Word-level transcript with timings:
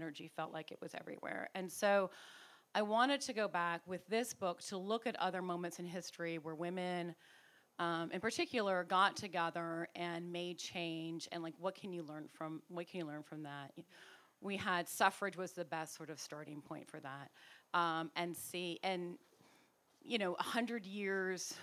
energy 0.00 0.30
felt 0.34 0.52
like 0.52 0.70
it 0.72 0.78
was 0.80 0.92
everywhere. 0.94 1.48
And 1.54 1.70
so 1.70 2.10
I 2.74 2.82
wanted 2.82 3.20
to 3.22 3.32
go 3.32 3.48
back 3.48 3.82
with 3.86 4.06
this 4.08 4.32
book 4.32 4.62
to 4.68 4.78
look 4.78 5.06
at 5.06 5.16
other 5.16 5.42
moments 5.42 5.78
in 5.78 5.86
history 5.86 6.38
where 6.38 6.54
women, 6.54 7.14
um, 7.78 8.10
in 8.12 8.20
particular, 8.20 8.84
got 8.84 9.16
together 9.16 9.88
and 9.94 10.32
made 10.32 10.58
change, 10.58 11.28
and 11.32 11.42
like 11.42 11.54
what 11.58 11.74
can 11.74 11.92
you 11.92 12.02
learn 12.02 12.28
from 12.32 12.62
what 12.68 12.88
can 12.88 13.00
you 13.00 13.06
learn 13.06 13.22
from 13.22 13.42
that? 13.42 13.72
We 14.40 14.56
had 14.56 14.88
suffrage 14.88 15.36
was 15.36 15.52
the 15.52 15.64
best 15.64 15.96
sort 15.96 16.10
of 16.10 16.18
starting 16.18 16.62
point 16.62 16.88
for 16.88 17.00
that, 17.00 17.30
um, 17.74 18.10
and 18.16 18.36
see 18.36 18.78
and 18.82 19.18
you 20.02 20.18
know 20.18 20.36
hundred 20.38 20.86
years 20.86 21.54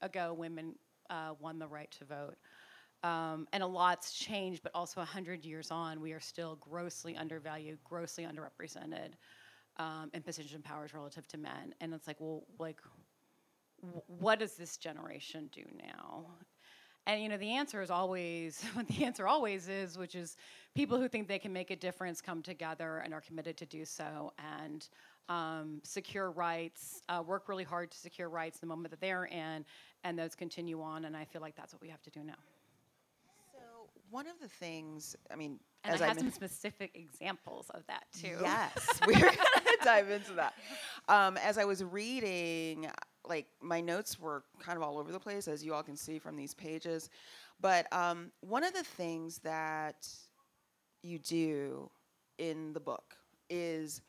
ago, 0.00 0.34
women 0.36 0.74
uh, 1.10 1.34
won 1.40 1.58
the 1.58 1.68
right 1.68 1.90
to 1.98 2.04
vote. 2.04 2.36
Um, 3.04 3.46
and 3.52 3.62
a 3.62 3.66
lot's 3.66 4.14
changed, 4.14 4.62
but 4.62 4.72
also 4.74 4.98
100 5.00 5.44
years 5.44 5.70
on, 5.70 6.00
we 6.00 6.12
are 6.12 6.20
still 6.20 6.56
grossly 6.56 7.14
undervalued, 7.16 7.78
grossly 7.84 8.24
underrepresented 8.24 9.10
um, 9.76 10.10
in 10.14 10.22
position 10.22 10.62
powers 10.62 10.94
relative 10.94 11.28
to 11.28 11.36
men. 11.36 11.74
And 11.82 11.92
it's 11.92 12.06
like, 12.06 12.16
well, 12.18 12.44
like, 12.58 12.80
w- 13.82 14.02
what 14.06 14.38
does 14.38 14.54
this 14.54 14.78
generation 14.78 15.50
do 15.52 15.64
now? 15.78 16.24
And 17.06 17.22
you 17.22 17.28
know, 17.28 17.36
the 17.36 17.50
answer 17.50 17.82
is 17.82 17.90
always 17.90 18.64
what 18.72 18.88
the 18.88 19.04
answer 19.04 19.28
always 19.28 19.68
is, 19.68 19.98
which 19.98 20.14
is 20.14 20.38
people 20.74 20.98
who 20.98 21.06
think 21.06 21.28
they 21.28 21.38
can 21.38 21.52
make 21.52 21.70
a 21.70 21.76
difference 21.76 22.22
come 22.22 22.40
together 22.40 23.02
and 23.04 23.12
are 23.12 23.20
committed 23.20 23.58
to 23.58 23.66
do 23.66 23.84
so 23.84 24.32
and 24.62 24.88
um, 25.28 25.82
secure 25.82 26.30
rights, 26.30 27.02
uh, 27.10 27.22
work 27.26 27.50
really 27.50 27.64
hard 27.64 27.90
to 27.90 27.98
secure 27.98 28.30
rights 28.30 28.60
the 28.60 28.66
moment 28.66 28.90
that 28.92 29.00
they're 29.02 29.26
in, 29.26 29.66
and 30.04 30.18
those 30.18 30.34
continue 30.34 30.80
on. 30.80 31.04
And 31.04 31.14
I 31.14 31.26
feel 31.26 31.42
like 31.42 31.54
that's 31.54 31.74
what 31.74 31.82
we 31.82 31.90
have 31.90 32.02
to 32.02 32.10
do 32.10 32.24
now. 32.24 32.34
One 34.14 34.28
of 34.28 34.38
the 34.40 34.46
things, 34.48 35.16
I 35.28 35.34
mean, 35.34 35.58
and 35.82 35.92
as 35.92 36.00
I 36.00 36.06
have 36.06 36.18
I 36.18 36.20
some 36.20 36.30
specific 36.30 36.92
examples 36.94 37.68
of 37.70 37.84
that 37.88 38.04
too. 38.16 38.36
Yes, 38.40 39.00
we're 39.08 39.18
going 39.18 39.32
to 39.34 39.78
dive 39.82 40.08
into 40.08 40.34
that. 40.34 40.54
Um, 41.08 41.36
as 41.38 41.58
I 41.58 41.64
was 41.64 41.82
reading, 41.82 42.88
like 43.28 43.48
my 43.60 43.80
notes 43.80 44.20
were 44.20 44.44
kind 44.60 44.76
of 44.76 44.84
all 44.84 44.98
over 44.98 45.10
the 45.10 45.18
place, 45.18 45.48
as 45.48 45.64
you 45.64 45.74
all 45.74 45.82
can 45.82 45.96
see 45.96 46.20
from 46.20 46.36
these 46.36 46.54
pages. 46.54 47.10
But 47.60 47.92
um, 47.92 48.30
one 48.40 48.62
of 48.62 48.72
the 48.72 48.84
things 48.84 49.38
that 49.38 50.06
you 51.02 51.18
do 51.18 51.90
in 52.38 52.72
the 52.72 52.78
book 52.78 53.16
is 53.50 54.00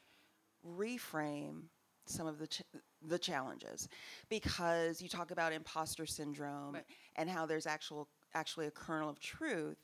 reframe 0.63 1.63
some 2.05 2.27
of 2.27 2.37
the 2.37 2.45
ch- 2.45 2.61
the 3.01 3.17
challenges 3.17 3.89
because 4.29 5.01
you 5.01 5.09
talk 5.09 5.31
about 5.31 5.51
imposter 5.51 6.05
syndrome 6.05 6.75
Right. 6.75 6.85
and 7.15 7.27
how 7.27 7.47
there's 7.47 7.65
actual 7.65 8.07
actually 8.35 8.67
a 8.67 8.71
kernel 8.71 9.09
of 9.09 9.19
truth 9.19 9.77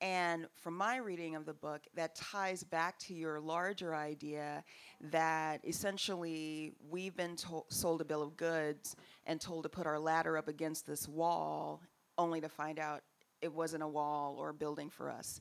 and 0.00 0.46
from 0.54 0.76
my 0.76 0.96
reading 0.96 1.36
of 1.36 1.44
the 1.44 1.52
book, 1.52 1.82
that 1.94 2.14
ties 2.14 2.64
back 2.64 2.98
to 3.00 3.14
your 3.14 3.38
larger 3.38 3.94
idea 3.94 4.64
that 5.10 5.60
essentially 5.64 6.72
we've 6.88 7.16
been 7.16 7.36
to- 7.36 7.64
sold 7.68 8.00
a 8.00 8.04
bill 8.04 8.22
of 8.22 8.36
goods 8.36 8.96
and 9.26 9.40
told 9.40 9.64
to 9.64 9.68
put 9.68 9.86
our 9.86 9.98
ladder 9.98 10.38
up 10.38 10.48
against 10.48 10.86
this 10.86 11.06
wall, 11.06 11.82
only 12.16 12.40
to 12.40 12.48
find 12.48 12.78
out 12.78 13.02
it 13.42 13.52
wasn't 13.52 13.82
a 13.82 13.88
wall 13.88 14.36
or 14.38 14.50
a 14.50 14.54
building 14.54 14.88
for 14.88 15.10
us 15.10 15.40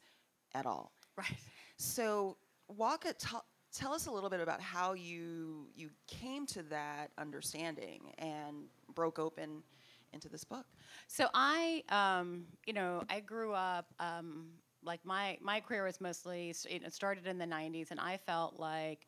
at 0.53 0.65
all. 0.65 0.91
Right. 1.17 1.37
So, 1.75 2.37
walk 2.69 3.03
a, 3.03 3.11
t- 3.11 3.27
tell 3.73 3.93
us 3.93 4.07
a 4.07 4.11
little 4.11 4.29
bit 4.29 4.39
about 4.39 4.61
how 4.61 4.93
you 4.93 5.67
you 5.75 5.89
came 6.07 6.45
to 6.47 6.63
that 6.63 7.11
understanding 7.17 8.13
and 8.17 8.67
broke 8.95 9.19
open 9.19 9.63
into 10.13 10.29
this 10.29 10.43
book. 10.43 10.65
So 11.07 11.27
I, 11.33 11.83
um, 11.89 12.45
you 12.65 12.73
know, 12.73 13.03
I 13.09 13.19
grew 13.19 13.53
up 13.53 13.87
um, 13.99 14.47
like 14.83 15.03
my 15.03 15.37
my 15.41 15.59
career 15.59 15.83
was 15.85 15.99
mostly 16.01 16.53
it 16.69 16.93
started 16.93 17.27
in 17.27 17.37
the 17.37 17.45
'90s, 17.45 17.91
and 17.91 17.99
I 17.99 18.17
felt 18.17 18.59
like 18.59 19.07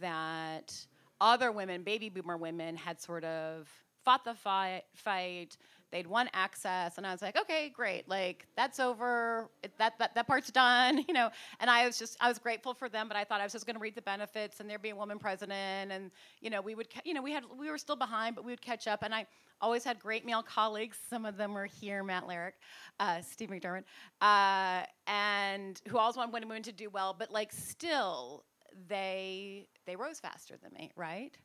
that 0.00 0.74
other 1.20 1.52
women, 1.52 1.82
baby 1.82 2.08
boomer 2.08 2.36
women, 2.36 2.76
had 2.76 3.00
sort 3.00 3.24
of 3.24 3.68
fought 4.04 4.24
the 4.24 4.34
fight, 4.34 4.82
fight. 4.94 5.56
They'd 5.92 6.06
won 6.06 6.30
access, 6.32 6.96
and 6.96 7.06
I 7.06 7.12
was 7.12 7.20
like, 7.20 7.36
okay, 7.36 7.68
great, 7.68 8.08
like 8.08 8.46
that's 8.56 8.80
over. 8.80 9.50
It, 9.62 9.76
that, 9.78 9.98
that 9.98 10.14
that 10.14 10.26
part's 10.26 10.50
done, 10.50 11.04
you 11.08 11.12
know. 11.12 11.28
And 11.60 11.68
I 11.68 11.84
was 11.84 11.98
just, 11.98 12.16
I 12.18 12.28
was 12.28 12.38
grateful 12.38 12.72
for 12.72 12.88
them, 12.88 13.08
but 13.08 13.16
I 13.16 13.24
thought 13.24 13.40
I 13.40 13.44
was 13.44 13.52
just 13.52 13.66
going 13.66 13.76
to 13.76 13.80
read 13.80 13.94
the 13.94 14.02
benefits, 14.02 14.60
and 14.60 14.68
there'd 14.68 14.80
be 14.80 14.90
a 14.90 14.96
woman 14.96 15.18
president, 15.18 15.92
and 15.92 16.10
you 16.40 16.48
know, 16.48 16.62
we 16.62 16.74
would, 16.74 16.88
you 17.04 17.12
know, 17.12 17.22
we 17.22 17.30
had, 17.30 17.44
we 17.58 17.70
were 17.70 17.78
still 17.78 17.96
behind, 17.96 18.34
but 18.34 18.44
we 18.44 18.52
would 18.52 18.62
catch 18.62 18.88
up. 18.88 19.02
And 19.02 19.14
I 19.14 19.26
always 19.60 19.84
had 19.84 19.98
great 20.00 20.24
male 20.24 20.42
colleagues. 20.42 20.98
Some 21.10 21.26
of 21.26 21.36
them 21.36 21.52
were 21.52 21.66
here, 21.66 22.02
Matt 22.02 22.26
Larrick, 22.26 22.52
uh, 22.98 23.20
Steve 23.20 23.50
McDermott, 23.50 23.84
uh, 24.22 24.86
and 25.06 25.80
who 25.88 25.98
always 25.98 26.16
wanted 26.16 26.32
women 26.32 26.62
to 26.62 26.72
do 26.72 26.88
well, 26.90 27.14
but 27.16 27.30
like 27.30 27.52
still, 27.52 28.44
they 28.88 29.68
they 29.86 29.96
rose 29.96 30.20
faster 30.20 30.56
than 30.62 30.72
me, 30.72 30.90
right? 30.96 31.36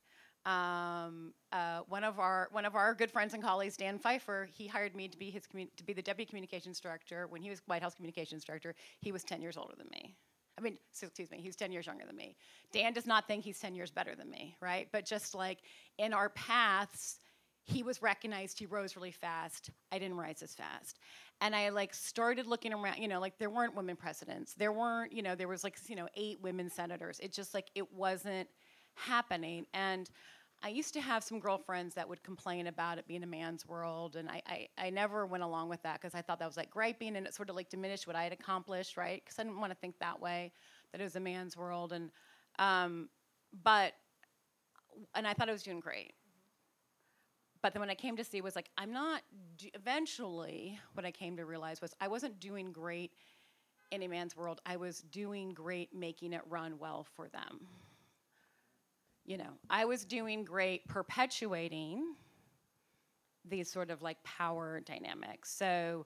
Um, 0.47 1.33
uh, 1.51 1.81
one 1.89 2.05
of 2.05 2.19
our 2.19 2.47
one 2.51 2.65
of 2.65 2.73
our 2.75 2.93
good 2.93 3.11
friends 3.11 3.33
and 3.33 3.43
colleagues, 3.43 3.75
Dan 3.75 3.99
Pfeiffer, 3.99 4.47
he 4.53 4.65
hired 4.65 4.95
me 4.95 5.09
to 5.09 5.17
be 5.17 5.29
his 5.29 5.43
commu- 5.45 5.69
to 5.75 5.83
be 5.83 5.91
the 5.91 6.01
deputy 6.01 6.27
communications 6.27 6.79
director 6.79 7.27
when 7.27 7.41
he 7.41 7.49
was 7.49 7.61
White 7.65 7.81
House 7.81 7.93
communications 7.93 8.45
director. 8.45 8.73
He 9.01 9.11
was 9.11 9.23
ten 9.23 9.41
years 9.41 9.57
older 9.57 9.73
than 9.77 9.87
me. 9.91 10.15
I 10.57 10.61
mean, 10.61 10.77
excuse 10.91 11.29
me, 11.29 11.37
he's 11.39 11.55
10 11.55 11.71
years 11.71 11.85
younger 11.85 12.05
than 12.07 12.15
me. 12.15 12.35
Dan 12.71 12.91
does 12.91 13.05
not 13.05 13.27
think 13.27 13.43
he's 13.43 13.59
10 13.59 13.75
years 13.75 13.91
better 13.91 14.15
than 14.15 14.27
me, 14.29 14.55
right? 14.59 14.87
But 14.91 15.05
just 15.05 15.35
like 15.35 15.59
in 15.99 16.13
our 16.13 16.29
paths, 16.29 17.19
he 17.63 17.83
was 17.83 18.01
recognized, 18.01 18.57
he 18.57 18.65
rose 18.65 18.95
really 18.95 19.11
fast. 19.11 19.69
I 19.91 19.99
didn't 19.99 20.17
rise 20.17 20.41
as 20.41 20.55
fast. 20.55 20.97
And 21.41 21.55
I 21.55 21.69
like 21.69 21.93
started 21.93 22.47
looking 22.47 22.73
around, 22.73 22.97
you 22.97 23.07
know, 23.07 23.19
like 23.19 23.37
there 23.37 23.49
weren't 23.51 23.75
women 23.75 23.97
presidents. 23.97 24.55
There 24.55 24.71
weren't, 24.71 25.11
you 25.11 25.21
know, 25.21 25.35
there 25.35 25.47
was 25.47 25.63
like, 25.63 25.77
you 25.87 25.95
know, 25.95 26.07
eight 26.15 26.41
women 26.41 26.69
senators. 26.71 27.19
It 27.19 27.33
just 27.33 27.53
like 27.53 27.69
it 27.75 27.93
wasn't 27.93 28.47
happening. 28.95 29.65
And 29.73 30.09
I 30.63 30.69
used 30.69 30.93
to 30.95 31.01
have 31.01 31.23
some 31.23 31.39
girlfriends 31.39 31.93
that 31.95 32.09
would 32.09 32.23
complain 32.23 32.67
about 32.67 32.97
it 32.97 33.07
being 33.07 33.23
a 33.23 33.27
man's 33.27 33.67
world, 33.67 34.15
and 34.15 34.27
I, 34.29 34.41
I, 34.47 34.67
I 34.77 34.89
never 34.89 35.25
went 35.25 35.43
along 35.43 35.69
with 35.69 35.81
that 35.83 36.01
because 36.01 36.15
I 36.15 36.21
thought 36.21 36.39
that 36.39 36.47
was 36.47 36.57
like 36.57 36.71
griping 36.71 37.15
and 37.15 37.27
it 37.27 37.33
sort 37.33 37.49
of 37.49 37.55
like 37.55 37.69
diminished 37.69 38.07
what 38.07 38.15
I 38.15 38.23
had 38.23 38.33
accomplished, 38.33 38.97
right? 38.97 39.21
Because 39.23 39.37
I 39.37 39.43
didn't 39.43 39.59
want 39.59 39.71
to 39.71 39.77
think 39.77 39.99
that 39.99 40.19
way, 40.19 40.51
that 40.91 41.01
it 41.01 41.03
was 41.03 41.15
a 41.15 41.19
man's 41.19 41.55
world. 41.55 41.93
And, 41.93 42.09
um, 42.57 43.07
but, 43.63 43.93
and 45.13 45.27
I 45.27 45.33
thought 45.33 45.47
I 45.47 45.51
was 45.51 45.63
doing 45.63 45.79
great. 45.79 46.13
But 47.61 47.73
then 47.73 47.79
when 47.79 47.89
I 47.89 47.95
came 47.95 48.17
to 48.17 48.23
see 48.23 48.41
was 48.41 48.55
like, 48.55 48.69
I'm 48.77 48.91
not, 48.91 49.21
do, 49.57 49.67
eventually, 49.75 50.79
what 50.93 51.05
I 51.05 51.11
came 51.11 51.37
to 51.37 51.45
realize 51.45 51.81
was 51.81 51.93
I 52.01 52.07
wasn't 52.07 52.39
doing 52.39 52.71
great 52.71 53.11
in 53.91 54.01
a 54.01 54.07
man's 54.07 54.35
world. 54.35 54.59
I 54.65 54.77
was 54.77 55.01
doing 55.11 55.53
great 55.53 55.93
making 55.93 56.33
it 56.33 56.41
run 56.49 56.79
well 56.79 57.05
for 57.15 57.29
them 57.29 57.67
you 59.27 59.37
know, 59.37 59.51
I 59.69 59.85
was 59.85 60.05
doing 60.05 60.43
great 60.43 60.87
perpetuating 60.87 62.15
these 63.45 63.69
sort 63.69 63.91
of 63.91 64.01
like 64.01 64.21
power 64.23 64.79
dynamics. 64.79 65.51
So 65.51 66.05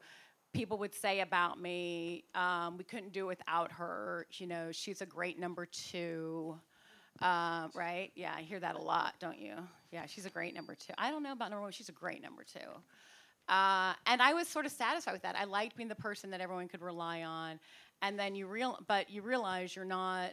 people 0.53 0.77
would 0.79 0.93
say 0.93 1.21
about 1.21 1.61
me, 1.61 2.25
um, 2.35 2.77
we 2.77 2.83
couldn't 2.83 3.13
do 3.13 3.25
it 3.25 3.37
without 3.37 3.71
her. 3.71 4.27
You 4.33 4.47
know, 4.47 4.71
she's 4.71 5.01
a 5.01 5.05
great 5.05 5.39
number 5.39 5.65
two. 5.65 6.59
Um, 7.21 7.69
right? 7.75 8.11
Yeah, 8.15 8.33
I 8.35 8.41
hear 8.41 8.59
that 8.59 8.75
a 8.75 8.81
lot, 8.81 9.13
don't 9.19 9.37
you? 9.37 9.53
Yeah, 9.91 10.05
she's 10.07 10.25
a 10.25 10.29
great 10.29 10.55
number 10.55 10.73
two. 10.73 10.93
I 10.97 11.11
don't 11.11 11.21
know 11.21 11.33
about 11.33 11.51
number 11.51 11.61
one. 11.61 11.71
She's 11.71 11.89
a 11.89 11.93
great 11.93 12.21
number 12.21 12.43
two. 12.43 12.59
Uh, 13.47 13.93
and 14.07 14.21
I 14.21 14.33
was 14.33 14.47
sort 14.47 14.65
of 14.65 14.71
satisfied 14.71 15.11
with 15.13 15.21
that. 15.21 15.35
I 15.35 15.43
liked 15.43 15.75
being 15.75 15.89
the 15.89 15.95
person 15.95 16.31
that 16.31 16.41
everyone 16.41 16.67
could 16.67 16.81
rely 16.81 17.21
on. 17.21 17.59
And 18.01 18.17
then 18.17 18.33
you 18.33 18.47
real, 18.47 18.79
but 18.87 19.09
you 19.11 19.21
realize 19.21 19.75
you're 19.75 19.85
not. 19.85 20.31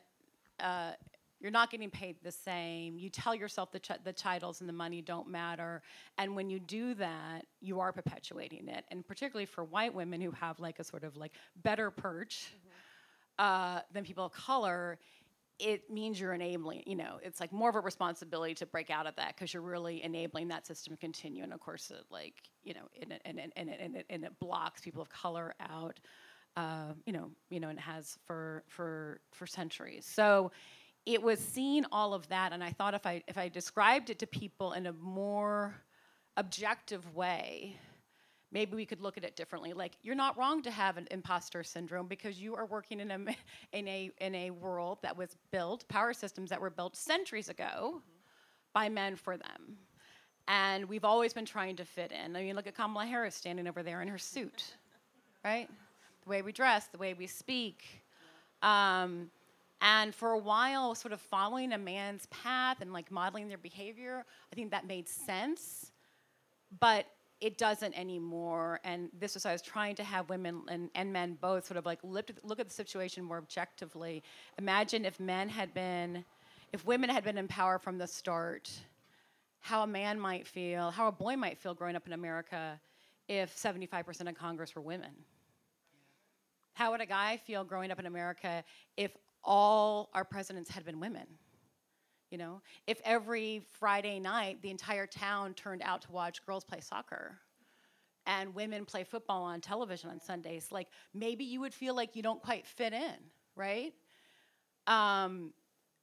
Uh, 0.59 0.93
you're 1.41 1.51
not 1.53 1.71
getting 1.71 1.91
paid 1.91 2.17
the 2.23 2.33
same. 2.33 2.99
You 2.99 3.11
tell 3.11 3.35
yourself 3.35 3.71
the, 3.71 3.79
ch- 3.79 4.03
the 4.05 4.13
titles 4.13 4.61
and 4.61 4.69
the 4.69 4.73
money 4.73 5.01
don't 5.03 5.29
matter. 5.29 5.83
And 6.19 6.35
when 6.35 6.51
you 6.51 6.59
do 6.59 6.95
that, 6.95 7.47
you 7.61 7.79
are 7.81 7.93
perpetuating 7.93 8.69
it. 8.69 8.85
And 8.91 9.07
particularly 9.07 9.47
for 9.47 9.65
white 9.65 9.95
women 9.95 10.21
who 10.21 10.31
have 10.33 10.59
like 10.59 10.79
a 10.81 10.85
sort 10.85 11.05
of 11.05 11.17
like 11.17 11.33
better 11.63 11.91
perch 11.91 12.55
uh, 13.39 13.81
than 13.93 14.05
people 14.05 14.25
of 14.25 14.33
color, 14.33 14.99
it 15.61 15.91
means 15.91 16.21
you're 16.21 16.35
enabling, 16.35 16.83
you 16.87 16.95
know, 16.97 17.19
it's 17.23 17.41
like 17.41 17.53
more 17.53 17.69
of 17.69 17.77
a 17.77 17.81
responsibility 17.81 18.55
to 18.55 18.67
break 18.67 18.91
out 18.91 19.07
of 19.07 19.15
that 19.17 19.35
because 19.37 19.53
you're 19.53 19.63
really 19.63 20.03
enabling 20.03 20.49
that 20.49 20.67
system 20.67 20.93
to 20.95 20.97
continue. 21.01 21.43
And 21.43 21.53
of 21.53 21.61
course, 21.61 21.91
it 21.91 22.05
like, 22.11 22.35
you 22.65 22.75
know, 22.75 22.89
and, 23.01 23.13
it- 23.13 23.23
and, 23.25 23.39
it- 23.39 23.53
and, 23.57 23.69
it- 23.69 23.79
and, 23.81 23.97
it, 23.97 24.07
and 24.11 24.25
it 24.25 24.33
blocks 24.41 24.81
people 24.81 25.03
of 25.03 25.09
color 25.09 25.55
out, 25.61 25.99
uh, 26.57 26.93
you 27.07 27.13
know, 27.13 27.31
you 27.51 27.61
know, 27.61 27.69
and 27.69 27.79
it 27.79 27.83
has 27.83 28.19
for, 28.25 28.65
for, 28.69 29.21
for 29.33 29.47
centuries. 29.47 30.05
So, 30.05 30.51
it 31.09 31.23
was 31.23 31.39
seeing 31.39 31.85
all 31.91 32.13
of 32.15 32.29
that 32.29 32.53
and 32.53 32.63
i 32.63 32.71
thought 32.71 32.95
if 32.95 33.07
i 33.07 33.23
if 33.27 33.39
i 33.39 33.49
described 33.49 34.11
it 34.11 34.19
to 34.19 34.27
people 34.27 34.73
in 34.73 34.87
a 34.87 34.93
more 34.93 35.75
objective 36.37 37.15
way 37.15 37.77
maybe 38.51 38.75
we 38.75 38.87
could 38.87 39.01
look 39.01 39.17
at 39.17 39.25
it 39.25 39.37
differently. 39.37 39.73
Like 39.73 39.97
you're 40.03 40.15
not 40.15 40.37
wrong 40.39 40.63
to 40.63 40.71
have 40.71 40.97
an 40.97 41.07
imposter 41.11 41.63
syndrome 41.63 42.07
because 42.07 42.41
you 42.41 42.55
are 42.55 42.67
working 42.67 43.01
in 43.01 43.11
a 43.11 43.19
in 43.73 43.89
a 43.89 44.11
in 44.19 44.35
a 44.35 44.51
world 44.51 44.99
that 45.03 45.17
was 45.17 45.37
built 45.51 45.87
power 45.89 46.13
systems 46.13 46.51
that 46.51 46.61
were 46.61 46.71
built 46.71 46.97
centuries 46.97 47.49
ago 47.49 48.03
by 48.73 48.89
men 48.89 49.17
for 49.17 49.37
them. 49.37 49.77
And 50.47 50.89
we've 50.89 51.05
always 51.05 51.35
been 51.35 51.45
trying 51.45 51.77
to 51.77 51.85
fit 51.85 52.13
in. 52.13 52.37
I 52.37 52.43
mean 52.43 52.57
look 52.57 52.67
at 52.67 52.75
kamala 52.75 53.07
harris 53.07 53.35
standing 53.35 53.67
over 53.67 53.83
there 53.83 54.03
in 54.03 54.09
her 54.09 54.19
suit 54.19 54.75
right? 55.45 55.69
The 56.25 56.31
way 56.31 56.43
we 56.43 56.53
dress 56.53 56.87
the 56.87 56.99
way 56.99 57.15
we 57.15 57.27
speak. 57.27 57.85
Um, 58.63 59.31
And 59.81 60.15
for 60.15 60.33
a 60.33 60.39
while, 60.39 60.95
sort 60.95 61.13
of 61.13 61.21
following 61.21 61.73
a 61.73 61.79
man's 61.79 62.27
path 62.27 62.79
and 62.81 62.93
like 62.93 63.11
modeling 63.11 63.49
their 63.49 63.59
behavior, 63.59 64.25
I 64.53 64.55
think 64.55 64.71
that 64.73 64.87
made 64.87 65.09
sense. 65.09 65.93
But 66.81 67.07
it 67.41 67.57
doesn't 67.57 67.95
anymore. 67.95 68.81
And 68.85 69.11
this 69.19 69.37
is 69.37 69.47
I 69.47 69.53
was 69.53 69.63
trying 69.63 69.95
to 69.97 70.05
have 70.05 70.29
women 70.29 70.63
and, 70.69 70.91
and 70.95 71.13
men 71.13 71.39
both 71.41 71.67
sort 71.67 71.77
of 71.77 71.87
like 71.87 72.01
look, 72.03 72.31
look 72.43 72.59
at 72.59 72.67
the 72.67 72.75
situation 72.75 73.25
more 73.25 73.39
objectively. 73.39 74.23
Imagine 74.59 75.05
if 75.05 75.21
men 75.21 75.49
had 75.49 75.73
been, 75.73 76.25
if 76.73 76.85
women 76.85 77.09
had 77.09 77.23
been 77.25 77.39
in 77.39 77.47
power 77.47 77.79
from 77.79 77.99
the 77.99 78.07
start, 78.07 78.71
how 79.61 79.83
a 79.83 79.87
man 79.87 80.19
might 80.19 80.47
feel, 80.47 80.91
how 80.91 81.07
a 81.07 81.13
boy 81.13 81.37
might 81.37 81.59
feel 81.59 81.75
growing 81.75 81.95
up 81.95 82.07
in 82.07 82.13
America 82.13 82.81
if 83.29 83.55
75% 83.55 84.29
of 84.29 84.35
Congress 84.35 84.75
were 84.75 84.83
women. 84.83 85.11
How 86.75 86.93
would 86.93 87.01
a 87.01 87.07
guy 87.07 87.37
feel 87.37 87.65
growing 87.65 87.91
up 87.91 87.99
in 87.99 88.07
America 88.07 88.65
if 88.97 89.13
all 89.45 90.11
our 90.15 90.25
presidents 90.25 90.71
had 90.71 90.85
been 90.85 91.01
women? 91.01 91.27
You 92.31 92.39
know, 92.39 92.61
if 92.87 93.01
every 93.05 93.63
Friday 93.79 94.21
night 94.21 94.61
the 94.63 94.71
entire 94.71 95.07
town 95.07 95.55
turned 95.55 95.83
out 95.83 96.03
to 96.03 96.13
watch 96.13 96.45
girls 96.45 96.63
play 96.63 96.81
soccer 96.81 97.39
and 98.27 98.55
women 98.55 98.85
play 98.85 99.03
football 99.03 99.43
on 99.45 99.61
television 99.63 100.11
on 100.11 100.21
Sundays, 100.21 100.69
like 100.71 100.89
maybe 101.15 101.45
you 101.45 101.61
would 101.61 101.73
feel 101.73 101.95
like 101.95 102.15
you 102.15 102.23
don't 102.23 102.43
quite 102.43 102.67
fit 102.67 102.93
in, 102.93 103.15
right? 103.57 103.95
Um, 104.87 105.55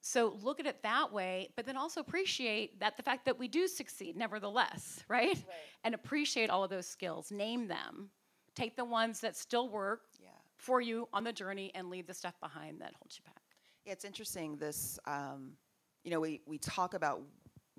so 0.01 0.37
look 0.41 0.59
at 0.59 0.65
it 0.65 0.81
that 0.83 1.11
way, 1.11 1.49
but 1.55 1.65
then 1.65 1.77
also 1.77 1.99
appreciate 1.99 2.79
that 2.79 2.97
the 2.97 3.03
fact 3.03 3.25
that 3.25 3.37
we 3.37 3.47
do 3.47 3.67
succeed 3.67 4.15
nevertheless, 4.15 5.03
right? 5.09 5.27
right. 5.27 5.45
And 5.83 5.93
appreciate 5.93 6.49
all 6.49 6.63
of 6.63 6.71
those 6.71 6.87
skills, 6.87 7.31
name 7.31 7.67
them, 7.67 8.09
take 8.55 8.75
the 8.75 8.85
ones 8.85 9.19
that 9.21 9.35
still 9.35 9.69
work 9.69 10.01
yeah. 10.21 10.29
For 10.57 10.81
you 10.81 11.07
on 11.13 11.24
the 11.24 11.34
journey, 11.34 11.72
and 11.75 11.90
leave 11.90 12.07
the 12.07 12.13
stuff 12.13 12.40
behind 12.40 12.81
that 12.81 12.94
holds 13.00 13.18
you 13.18 13.24
back. 13.25 13.42
Yeah, 13.86 13.94
it's 13.94 14.06
interesting. 14.06 14.57
This. 14.57 15.00
Um, 15.06 15.54
you 16.06 16.12
know, 16.12 16.19
we, 16.19 16.40
we 16.46 16.60
talk 16.60 16.94
about 16.94 17.24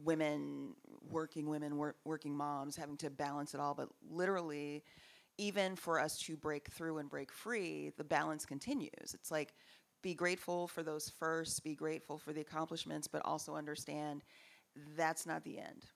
women, 0.03 0.75
working 1.09 1.49
women, 1.49 1.77
work, 1.77 1.97
working 2.05 2.37
moms, 2.37 2.77
having 2.77 2.97
to 2.99 3.09
balance 3.09 3.55
it 3.55 3.61
all, 3.61 3.73
but 3.73 3.89
literally, 4.11 4.83
even 5.39 5.77
for 5.77 6.01
us 6.01 6.19
to 6.19 6.37
break 6.37 6.69
through 6.71 6.99
and 6.99 7.09
break 7.09 7.33
free, 7.33 7.93
the 7.97 8.05
balance 8.05 8.45
continues. 8.45 9.15
It's 9.15 9.31
like 9.31 9.55
be 10.03 10.13
grateful 10.13 10.67
for 10.67 10.83
those 10.83 11.09
first, 11.09 11.63
be 11.63 11.75
grateful 11.75 12.19
for 12.19 12.33
the 12.33 12.41
accomplishments, 12.41 13.07
but 13.07 13.23
also 13.25 13.55
understand 13.55 14.25
that's 14.97 15.25
not 15.25 15.45
the 15.45 15.59
end. 15.59 15.87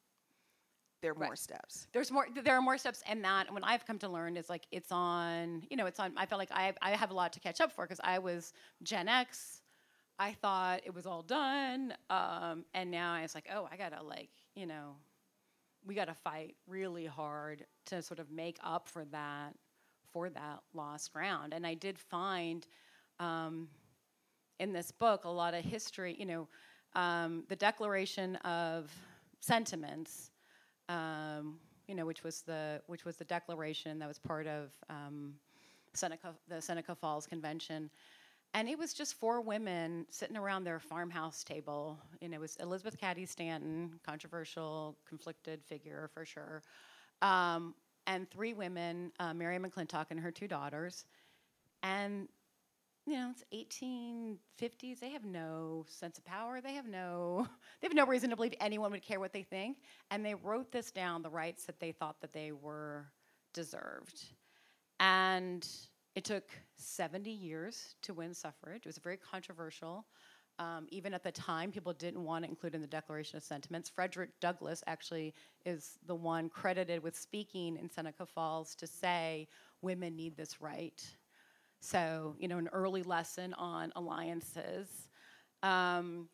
There 1.01 1.13
are 1.13 1.15
right. 1.15 1.29
more 1.29 1.37
steps. 1.37 1.87
There's 1.93 2.11
more. 2.11 2.27
There 2.35 2.55
are 2.55 2.63
more 2.63 2.79
steps, 2.79 3.03
and 3.09 3.25
that 3.25 3.47
and 3.47 3.55
what 3.55 3.65
I've 3.65 3.87
come 3.87 3.99
to 4.01 4.09
learn 4.09 4.37
is 4.37 4.51
like 4.51 4.67
it's 4.71 4.93
on. 4.93 5.63
You 5.71 5.77
know, 5.77 5.87
it's 5.87 5.99
on. 5.99 6.13
I 6.17 6.27
felt 6.27 6.39
like 6.39 6.53
I 6.53 6.73
I 6.83 6.91
have 6.91 7.11
a 7.11 7.15
lot 7.15 7.33
to 7.35 7.41
catch 7.41 7.61
up 7.61 7.73
for 7.73 7.85
because 7.85 8.01
I 8.05 8.19
was 8.19 8.53
Gen 8.83 9.09
X 9.09 9.61
I 10.21 10.35
thought 10.35 10.83
it 10.85 10.95
was 10.95 11.07
all 11.07 11.23
done, 11.23 11.95
um, 12.11 12.67
and 12.75 12.91
now 12.91 13.15
I 13.15 13.23
was 13.23 13.35
like, 13.35 13.49
oh, 13.55 13.67
I 13.73 13.79
gotta 13.79 14.03
like, 14.03 14.29
you 14.55 14.67
know, 14.67 14.97
we 15.87 15.95
gotta 15.95 16.13
fight 16.13 16.57
really 16.67 17.07
hard 17.07 17.65
to 17.87 18.03
sort 18.03 18.21
of 18.21 18.31
make 18.31 18.59
up 18.63 18.87
for 18.87 19.07
that, 19.07 19.55
for 20.13 20.29
that 20.29 20.61
lost 20.75 21.15
ground. 21.15 21.55
And 21.55 21.67
I 21.67 21.73
did 21.73 21.99
find 21.99 22.67
um, 23.19 23.69
in 24.59 24.75
this 24.75 24.91
book 24.91 25.25
a 25.25 25.31
lot 25.31 25.55
of 25.55 25.65
history. 25.65 26.15
You 26.19 26.27
know, 26.27 26.49
um, 26.95 27.45
the 27.49 27.57
Declaration 27.57 28.37
of 28.37 28.93
Sentiments. 29.41 30.30
Um, 30.91 31.59
you 31.87 31.95
know, 31.95 32.07
which 32.07 32.23
was 32.23 32.43
the 32.43 32.83
which 32.87 33.05
was 33.05 33.17
the 33.17 33.25
declaration 33.25 33.99
that 33.99 34.09
was 34.09 34.19
part 34.19 34.47
of 34.47 34.71
um, 34.89 35.35
Seneca, 35.95 36.35
the 36.49 36.61
Seneca 36.61 36.95
Falls 36.95 37.27
Convention 37.27 37.91
and 38.55 38.69
it 38.69 38.79
was 38.79 38.93
just 38.93 39.15
four 39.15 39.41
women 39.41 40.07
sitting 40.11 40.37
around 40.37 40.65
their 40.65 40.81
farmhouse 40.81 41.45
table. 41.45 41.99
And 42.21 42.35
it 42.35 42.41
was 42.41 42.57
Elizabeth 42.57 42.99
Cady 42.99 43.25
Stanton, 43.25 44.01
controversial, 44.05 44.97
conflicted 45.09 45.63
figure 45.65 46.11
for 46.13 46.25
sure, 46.25 46.63
um, 47.23 47.75
and 48.07 48.29
three 48.31 48.55
women, 48.55 49.13
uh, 49.21 49.33
Mary 49.35 49.59
McClintock 49.59 50.07
and 50.11 50.19
her 50.19 50.33
two 50.33 50.49
daughters. 50.49 51.05
And 51.83 52.29
you 53.11 53.17
know, 53.17 53.33
it's 53.33 53.45
1850s. 54.61 55.01
They 55.01 55.11
have 55.11 55.25
no 55.25 55.85
sense 55.89 56.17
of 56.17 56.25
power. 56.25 56.61
They 56.61 56.75
have 56.75 56.87
no, 56.87 57.49
they 57.81 57.89
have 57.89 57.95
no 57.95 58.07
reason 58.07 58.31
to 58.31 58.37
believe 58.37 58.55
anyone 58.61 58.93
would 58.93 59.03
care 59.03 59.19
what 59.19 59.33
they 59.33 59.43
think. 59.43 59.79
And 60.13 60.25
they 60.25 60.35
wrote 60.35 60.71
this 60.71 60.93
down, 60.93 61.23
the 61.23 61.31
rights 61.31 61.65
that 61.65 61.81
they 61.81 61.91
thought 61.91 62.21
that 62.21 62.33
they 62.33 62.53
were 62.53 63.07
deserved. 63.53 64.23
And 65.01 65.67
it 66.15 66.25
took 66.25 66.45
70 66.77 67.31
years 67.31 67.97
to 68.03 68.15
win 68.15 68.33
suffrage. 68.33 68.83
It 68.83 68.87
was 68.87 68.99
very 68.99 69.17
controversial. 69.17 70.07
Um, 70.61 70.87
even 70.91 71.13
at 71.13 71.25
the 71.25 71.33
time, 71.33 71.73
people 71.73 71.93
didn't 71.93 72.23
want 72.23 72.45
to 72.45 72.51
include 72.51 72.77
in 72.77 72.81
the 72.81 72.87
Declaration 72.87 73.39
of 73.39 73.43
Sentiments. 73.43 73.89
Frederick 73.89 74.31
Douglass 74.41 74.85
actually 74.87 75.35
is 75.65 75.99
the 76.07 76.15
one 76.15 76.49
credited 76.49 77.03
with 77.03 77.19
speaking 77.19 77.77
in 77.77 77.91
Seneca 77.91 78.27
Falls 78.27 78.77
to 78.77 78.87
say 78.87 79.49
women 79.83 80.15
need 80.15 80.37
this 80.37 80.61
right. 80.61 81.03
So, 81.81 82.37
you 82.39 82.49
know, 82.49 82.59
an 82.59 82.69
early 82.73 83.03
lesson 83.03 83.55
on 83.55 83.93
alliances. 83.97 84.89
Um, 85.63 86.29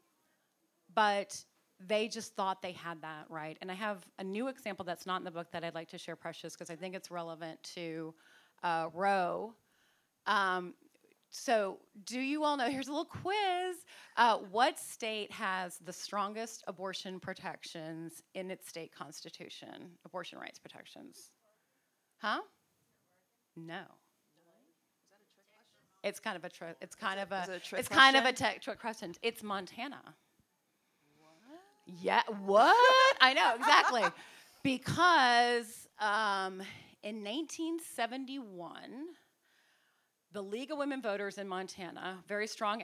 but 0.94 1.42
they 1.78 2.08
just 2.08 2.34
thought 2.34 2.62
they 2.62 2.72
had 2.72 3.02
that 3.02 3.26
right. 3.28 3.56
And 3.60 3.70
I 3.70 3.74
have 3.74 4.04
a 4.18 4.24
new 4.24 4.48
example 4.48 4.84
that's 4.84 5.06
not 5.06 5.18
in 5.18 5.24
the 5.24 5.30
book 5.30 5.52
that 5.52 5.62
I'd 5.62 5.74
like 5.74 5.88
to 5.88 5.98
share, 5.98 6.16
Precious, 6.16 6.54
because 6.54 6.70
I 6.70 6.76
think 6.76 6.94
it's 6.94 7.10
relevant 7.10 7.62
to 7.74 8.14
uh, 8.62 8.88
Roe 8.92 9.54
um, 10.26 10.74
so, 11.30 11.78
do 12.04 12.20
you 12.20 12.44
all 12.44 12.56
know? 12.56 12.68
Here's 12.70 12.88
a 12.88 12.90
little 12.90 13.04
quiz. 13.04 13.76
Uh, 14.16 14.38
what 14.50 14.78
state 14.78 15.30
has 15.32 15.78
the 15.78 15.92
strongest 15.92 16.64
abortion 16.66 17.20
protections 17.20 18.22
in 18.34 18.50
its 18.50 18.68
state 18.68 18.92
constitution? 18.94 19.90
Abortion 20.04 20.38
rights 20.38 20.58
protections? 20.58 21.30
Huh? 22.18 22.40
No. 23.56 23.82
It's 26.06 26.20
kind 26.20 26.36
of 26.36 26.44
a 26.44 26.48
tri- 26.48 26.74
it's 26.80 26.94
kind 26.94 27.18
of 27.18 27.32
a, 27.32 27.46
a 27.48 27.54
it's 27.54 27.68
question? 27.68 27.96
kind 27.96 28.16
of 28.16 28.24
a 28.24 28.32
tech 28.32 28.62
trick 28.62 28.80
question. 28.80 29.14
It's 29.22 29.42
Montana. 29.42 30.00
What? 31.18 31.60
Yeah. 32.00 32.22
What? 32.44 32.76
I 33.20 33.34
know 33.34 33.54
exactly 33.56 34.04
because 34.62 35.88
um, 35.98 36.62
in 37.02 37.24
1971 37.24 39.06
the 40.32 40.42
League 40.42 40.70
of 40.70 40.76
Women 40.76 41.00
Voters 41.00 41.38
in 41.38 41.48
Montana, 41.48 42.18
very 42.28 42.46
strong. 42.46 42.82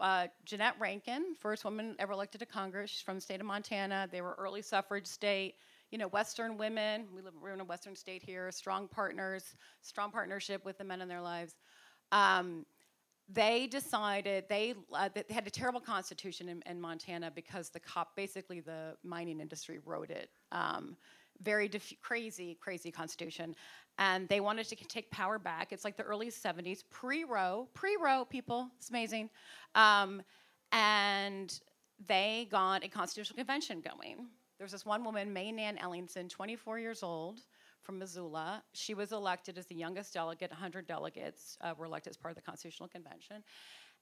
Uh, 0.00 0.28
Jeannette 0.46 0.76
Rankin, 0.78 1.34
first 1.38 1.62
woman 1.62 1.94
ever 1.98 2.12
elected 2.12 2.38
to 2.40 2.46
Congress 2.46 2.90
She's 2.90 3.02
from 3.02 3.16
the 3.16 3.20
state 3.20 3.38
of 3.38 3.46
Montana. 3.46 4.08
They 4.10 4.22
were 4.22 4.34
early 4.38 4.62
suffrage 4.62 5.06
state. 5.06 5.56
You 5.90 5.98
know, 5.98 6.08
Western 6.08 6.56
women. 6.56 7.06
We 7.14 7.20
live. 7.20 7.34
We're 7.40 7.52
in 7.52 7.60
a 7.60 7.64
Western 7.64 7.94
state 7.94 8.22
here. 8.22 8.50
Strong 8.50 8.88
partners, 8.88 9.54
strong 9.82 10.10
partnership 10.10 10.64
with 10.64 10.78
the 10.78 10.84
men 10.84 11.02
in 11.02 11.08
their 11.08 11.20
lives. 11.20 11.54
Um, 12.12 12.64
they 13.28 13.66
decided 13.66 14.44
they, 14.48 14.74
uh, 14.92 15.08
they 15.12 15.24
had 15.34 15.46
a 15.46 15.50
terrible 15.50 15.80
constitution 15.80 16.48
in, 16.48 16.62
in, 16.66 16.80
Montana 16.80 17.32
because 17.34 17.70
the 17.70 17.80
cop, 17.80 18.14
basically 18.14 18.60
the 18.60 18.96
mining 19.02 19.40
industry, 19.40 19.80
wrote 19.84 20.10
it. 20.10 20.30
Um, 20.52 20.96
very 21.42 21.68
crazy, 22.02 22.56
crazy 22.60 22.92
constitution 22.92 23.56
and 23.98 24.28
they 24.28 24.40
wanted 24.40 24.68
to 24.68 24.76
take 24.76 25.10
power 25.10 25.38
back. 25.38 25.72
It's 25.72 25.84
like 25.84 25.96
the 25.96 26.02
early 26.02 26.30
70s, 26.30 26.82
pre 26.90 27.24
Roe, 27.24 27.68
pre 27.74 27.96
Roe, 28.00 28.24
people, 28.24 28.68
it's 28.76 28.90
amazing. 28.90 29.30
Um, 29.74 30.22
and 30.72 31.58
they 32.06 32.48
got 32.50 32.84
a 32.84 32.88
constitutional 32.88 33.38
convention 33.38 33.80
going. 33.80 34.26
There's 34.58 34.72
this 34.72 34.84
one 34.84 35.04
woman, 35.04 35.32
Mae 35.32 35.52
Nan 35.52 35.78
Ellingson, 35.78 36.28
24 36.28 36.78
years 36.78 37.02
old 37.02 37.40
from 37.86 37.98
Missoula. 37.98 38.62
She 38.72 38.94
was 38.94 39.12
elected 39.12 39.56
as 39.56 39.66
the 39.66 39.76
youngest 39.76 40.12
delegate, 40.12 40.50
100 40.50 40.86
delegates 40.86 41.56
uh, 41.60 41.72
were 41.78 41.86
elected 41.86 42.10
as 42.10 42.16
part 42.16 42.32
of 42.32 42.36
the 42.36 42.42
Constitutional 42.42 42.88
Convention 42.88 43.44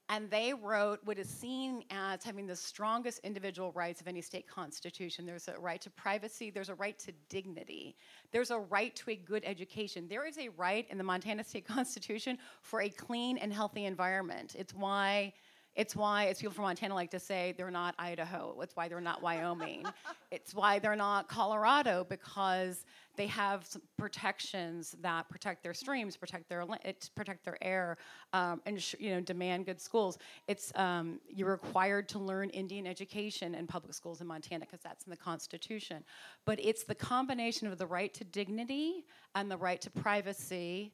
and 0.09 0.29
they 0.29 0.53
wrote 0.53 0.99
what 1.03 1.17
is 1.17 1.27
seen 1.27 1.83
as 1.89 2.23
having 2.23 2.45
the 2.45 2.55
strongest 2.55 3.19
individual 3.23 3.71
rights 3.71 4.01
of 4.01 4.07
any 4.07 4.21
state 4.21 4.47
constitution. 4.47 5.25
There's 5.25 5.47
a 5.47 5.57
right 5.59 5.81
to 5.81 5.89
privacy, 5.89 6.51
there's 6.51 6.69
a 6.69 6.75
right 6.75 6.97
to 6.99 7.11
dignity, 7.27 7.95
there's 8.31 8.51
a 8.51 8.59
right 8.59 8.95
to 8.97 9.11
a 9.11 9.15
good 9.15 9.43
education. 9.45 10.07
There 10.07 10.27
is 10.27 10.37
a 10.37 10.49
right 10.49 10.85
in 10.89 10.97
the 10.97 11.03
Montana 11.03 11.43
State 11.43 11.65
Constitution 11.67 12.37
for 12.61 12.81
a 12.81 12.89
clean 12.89 13.37
and 13.39 13.51
healthy 13.51 13.85
environment. 13.85 14.55
It's 14.57 14.73
why 14.73 15.33
it's 15.75 15.95
why, 15.95 16.27
as 16.27 16.39
people 16.39 16.53
from 16.53 16.63
Montana 16.63 16.95
like 16.95 17.11
to 17.11 17.19
say, 17.19 17.53
they're 17.57 17.69
not 17.69 17.95
Idaho. 17.99 18.57
It's 18.61 18.75
why 18.75 18.87
they're 18.87 19.01
not 19.01 19.21
Wyoming. 19.21 19.85
it's 20.31 20.55
why 20.55 20.79
they're 20.79 20.95
not 20.95 21.27
Colorado 21.27 22.05
because 22.07 22.85
they 23.17 23.27
have 23.27 23.67
protections 23.97 24.95
that 25.01 25.27
protect 25.29 25.63
their 25.63 25.73
streams, 25.73 26.15
protect 26.15 26.47
their 26.47 26.65
protect 27.15 27.43
their 27.43 27.57
air, 27.61 27.97
um, 28.31 28.61
and 28.65 28.81
sh- 28.81 28.95
you 28.99 29.11
know 29.11 29.19
demand 29.19 29.65
good 29.65 29.81
schools. 29.81 30.17
It's 30.47 30.71
um, 30.75 31.19
you're 31.27 31.51
required 31.51 32.07
to 32.09 32.19
learn 32.19 32.49
Indian 32.51 32.87
education 32.87 33.53
in 33.53 33.67
public 33.67 33.93
schools 33.93 34.21
in 34.21 34.27
Montana 34.27 34.65
because 34.65 34.81
that's 34.81 35.03
in 35.05 35.11
the 35.11 35.17
Constitution. 35.17 36.03
But 36.45 36.57
it's 36.63 36.83
the 36.83 36.95
combination 36.95 37.67
of 37.67 37.77
the 37.77 37.87
right 37.87 38.13
to 38.13 38.23
dignity 38.23 39.05
and 39.35 39.51
the 39.51 39.57
right 39.57 39.81
to 39.81 39.89
privacy 39.89 40.93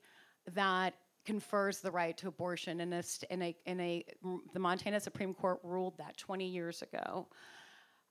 that 0.54 0.96
confers 1.26 1.80
the 1.80 1.92
right 1.92 2.18
to 2.18 2.28
abortion 2.28 2.82
in 2.82 2.94
a, 2.94 3.04
in 3.30 3.42
a, 3.42 3.56
in 3.66 3.80
a 3.80 4.06
the 4.54 4.60
Montana 4.60 5.00
Supreme 5.00 5.34
Court 5.34 5.60
ruled 5.64 5.98
that 5.98 6.18
20 6.18 6.46
years 6.48 6.82
ago. 6.82 7.28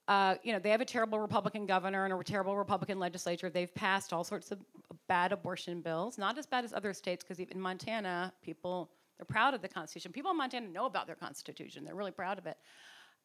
Uh, 0.09 0.35
you 0.43 0.53
know, 0.53 0.59
they 0.59 0.71
have 0.71 0.81
a 0.81 0.85
terrible 0.85 1.21
Republican 1.21 1.67
governor 1.67 2.05
and 2.05 2.13
a 2.13 2.25
terrible 2.25 2.57
Republican 2.57 2.99
legislature. 2.99 3.49
They've 3.49 3.73
passed 3.75 4.13
all 4.13 4.25
sorts 4.25 4.51
of 4.51 4.59
bad 5.07 5.33
abortion 5.33 5.81
bills, 5.83 6.19
not 6.19 6.37
as 6.37 6.47
bad 6.47 6.65
as 6.65 6.73
other 6.73 6.93
states, 6.93 7.23
because 7.23 7.41
even 7.41 7.61
Montana, 7.61 8.33
people 8.43 8.91
they're 9.17 9.25
proud 9.25 9.55
of 9.55 9.63
the 9.63 9.69
Constitution. 9.69 10.13
People 10.13 10.31
in 10.31 10.37
Montana 10.37 10.67
know 10.69 10.87
about 10.87 11.07
their 11.07 11.15
Constitution; 11.15 11.85
they're 11.85 11.95
really 11.95 12.11
proud 12.11 12.39
of 12.39 12.47
it. 12.47 12.57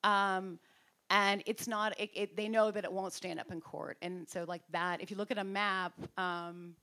Um, 0.04 0.60
and 1.10 1.42
it's 1.46 1.68
not. 1.68 2.00
It, 2.00 2.10
it, 2.13 2.36
they 2.36 2.48
know 2.48 2.70
that 2.70 2.84
it 2.84 2.92
won't 2.92 3.13
stand 3.13 3.39
up 3.39 3.51
in 3.51 3.62
court, 3.62 3.98
and 4.01 4.27
so 4.30 4.46
like 4.48 4.62
that. 4.72 5.01
If 5.01 5.10
you 5.10 5.18
look 5.18 5.32
at 5.32 5.38
a 5.38 5.44
map. 5.44 5.94
Um, 6.18 6.75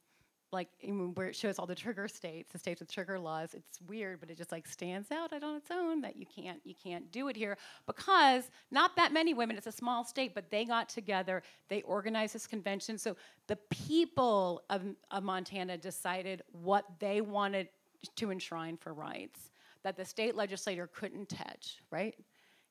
like 0.53 0.69
where 1.15 1.29
it 1.29 1.37
shows 1.37 1.59
all 1.59 1.67
the 1.67 1.75
trigger 1.75 2.07
states, 2.09 2.53
the 2.53 2.59
states 2.59 2.81
with 2.81 2.93
trigger 2.93 3.19
laws. 3.19 3.55
It's 3.55 3.81
weird, 3.83 4.21
but 4.21 4.31
it 4.31 4.37
just 4.37 4.53
like 4.53 4.69
stands 4.69 5.11
out 5.11 5.33
on 5.33 5.57
its 5.57 5.71
own 5.71 6.03
that 6.03 6.17
you 6.17 6.27
can't 6.27 6.61
you 6.65 6.75
can't 6.75 7.11
do 7.11 7.29
it 7.29 7.37
here 7.37 7.57
because 7.87 8.51
not 8.71 8.95
that 8.97 9.13
many 9.13 9.35
women. 9.35 9.57
It's 9.57 9.67
a 9.67 9.73
small 9.73 10.05
state, 10.05 10.35
but 10.35 10.51
they 10.51 10.65
got 10.65 10.89
together. 10.89 11.43
They 11.69 11.83
organized 11.83 12.35
this 12.35 12.47
convention. 12.47 12.99
So 12.99 13.17
the 13.47 13.57
people 13.71 14.63
of, 14.69 14.83
of 15.11 15.23
Montana 15.23 15.79
decided 15.79 16.43
what 16.53 16.85
they 16.99 17.21
wanted 17.21 17.69
to 18.17 18.31
enshrine 18.31 18.77
for 18.77 18.93
rights 18.93 19.51
that 19.85 19.97
the 19.97 20.05
state 20.05 20.35
legislator 20.35 20.87
couldn't 20.87 21.29
touch. 21.29 21.79
Right, 21.91 22.15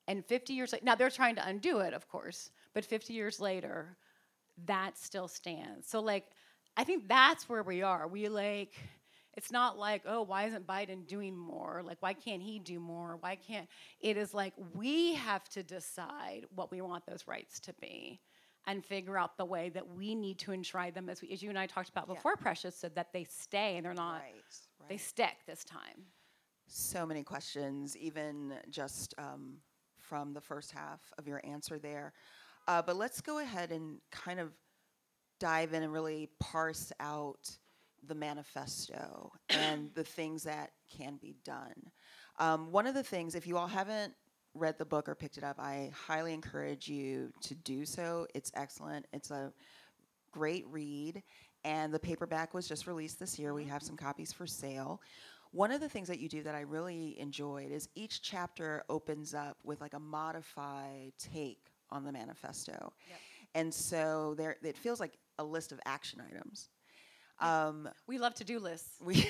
and 0.07 0.25
50 0.25 0.53
years 0.53 0.73
later, 0.73 0.85
now 0.85 0.95
they're 0.95 1.09
trying 1.09 1.35
to 1.35 1.47
undo 1.47 1.79
it, 1.79 1.93
of 1.93 2.07
course, 2.07 2.51
but 2.73 2.85
50 2.85 3.13
years 3.13 3.39
later, 3.39 3.97
that 4.65 4.97
still 4.97 5.27
stands. 5.27 5.87
So 5.87 5.99
like 5.99 6.25
I 6.77 6.83
think 6.83 7.07
that's 7.07 7.49
where 7.49 7.63
we 7.63 7.81
are. 7.81 8.07
We 8.07 8.29
like, 8.29 8.73
it's 9.35 9.51
not 9.51 9.77
like, 9.77 10.03
oh, 10.05 10.23
why 10.23 10.45
isn't 10.45 10.65
Biden 10.67 11.07
doing 11.07 11.37
more? 11.37 11.81
Like, 11.85 11.97
why 12.01 12.13
can't 12.13 12.41
he 12.41 12.59
do 12.59 12.79
more? 12.79 13.17
Why 13.19 13.35
can't, 13.35 13.67
it 13.99 14.17
is 14.17 14.33
like 14.33 14.53
we 14.75 15.13
have 15.15 15.47
to 15.49 15.63
decide 15.63 16.45
what 16.55 16.71
we 16.71 16.81
want 16.81 17.05
those 17.05 17.27
rights 17.27 17.59
to 17.61 17.73
be 17.81 18.19
and 18.67 18.85
figure 18.85 19.17
out 19.17 19.37
the 19.37 19.45
way 19.45 19.69
that 19.69 19.87
we 19.95 20.13
need 20.15 20.37
to 20.39 20.53
enshrine 20.53 20.93
them 20.93 21.09
as, 21.09 21.21
we, 21.21 21.31
as 21.31 21.41
you 21.41 21.49
and 21.49 21.57
I 21.57 21.65
talked 21.65 21.89
about 21.89 22.07
before, 22.07 22.33
yeah. 22.37 22.43
Precious, 22.43 22.75
so 22.75 22.89
that 22.89 23.11
they 23.11 23.23
stay 23.23 23.77
and 23.77 23.85
they're 23.85 23.93
not, 23.93 24.21
right, 24.21 24.33
right. 24.79 24.89
they 24.89 24.97
stick 24.97 25.37
this 25.47 25.63
time. 25.63 26.05
So 26.67 27.05
many 27.05 27.23
questions, 27.23 27.97
even 27.97 28.53
just 28.69 29.13
um, 29.17 29.57
from 29.99 30.33
the 30.33 30.41
first 30.41 30.71
half 30.71 30.99
of 31.17 31.27
your 31.27 31.41
answer 31.43 31.79
there. 31.79 32.13
Uh, 32.67 32.81
but 32.81 32.95
let's 32.95 33.19
go 33.21 33.39
ahead 33.39 33.71
and 33.71 33.97
kind 34.11 34.39
of 34.39 34.51
dive 35.41 35.73
in 35.73 35.81
and 35.81 35.91
really 35.91 36.29
parse 36.39 36.93
out 36.99 37.49
the 38.07 38.13
manifesto 38.13 39.31
and 39.49 39.89
the 39.95 40.03
things 40.03 40.43
that 40.43 40.71
can 40.95 41.17
be 41.17 41.35
done. 41.43 41.73
Um, 42.39 42.71
one 42.71 42.85
of 42.85 42.93
the 42.93 43.03
things, 43.03 43.33
if 43.33 43.47
you 43.47 43.57
all 43.57 43.67
haven't 43.67 44.13
read 44.53 44.77
the 44.77 44.85
book 44.85 45.09
or 45.09 45.15
picked 45.15 45.37
it 45.37 45.43
up, 45.43 45.59
I 45.59 45.91
highly 46.07 46.33
encourage 46.33 46.87
you 46.87 47.33
to 47.41 47.55
do 47.55 47.85
so. 47.85 48.27
It's 48.35 48.51
excellent. 48.53 49.07
It's 49.13 49.31
a 49.31 49.51
great 50.31 50.65
read, 50.69 51.23
and 51.63 51.91
the 51.91 51.99
paperback 51.99 52.53
was 52.53 52.67
just 52.67 52.85
released 52.85 53.19
this 53.19 53.39
year. 53.39 53.53
We 53.55 53.65
have 53.65 53.81
some 53.81 53.97
copies 53.97 54.31
for 54.31 54.45
sale. 54.45 55.01
One 55.51 55.71
of 55.71 55.81
the 55.81 55.89
things 55.89 56.07
that 56.07 56.19
you 56.19 56.29
do 56.29 56.43
that 56.43 56.53
I 56.53 56.61
really 56.61 57.19
enjoyed 57.19 57.71
is 57.71 57.89
each 57.95 58.21
chapter 58.21 58.83
opens 58.89 59.33
up 59.33 59.57
with 59.63 59.81
like 59.81 59.93
a 59.93 59.99
modified 59.99 61.13
take 61.17 61.71
on 61.89 62.03
the 62.03 62.11
manifesto. 62.11 62.93
Yep. 63.09 63.19
And 63.53 63.73
so 63.73 64.33
there 64.37 64.55
it 64.63 64.77
feels 64.77 64.99
like 64.99 65.17
a 65.41 65.43
list 65.43 65.71
of 65.71 65.79
action 65.85 66.21
items. 66.21 66.69
Um, 67.39 67.89
we 68.07 68.17
love 68.17 68.35
to 68.35 68.43
do 68.43 68.59
lists. 68.59 69.01
We 69.01 69.27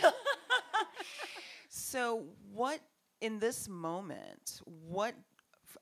so, 1.70 2.24
what 2.54 2.82
in 3.22 3.40
this 3.40 3.70
moment, 3.70 4.62
what 4.66 5.16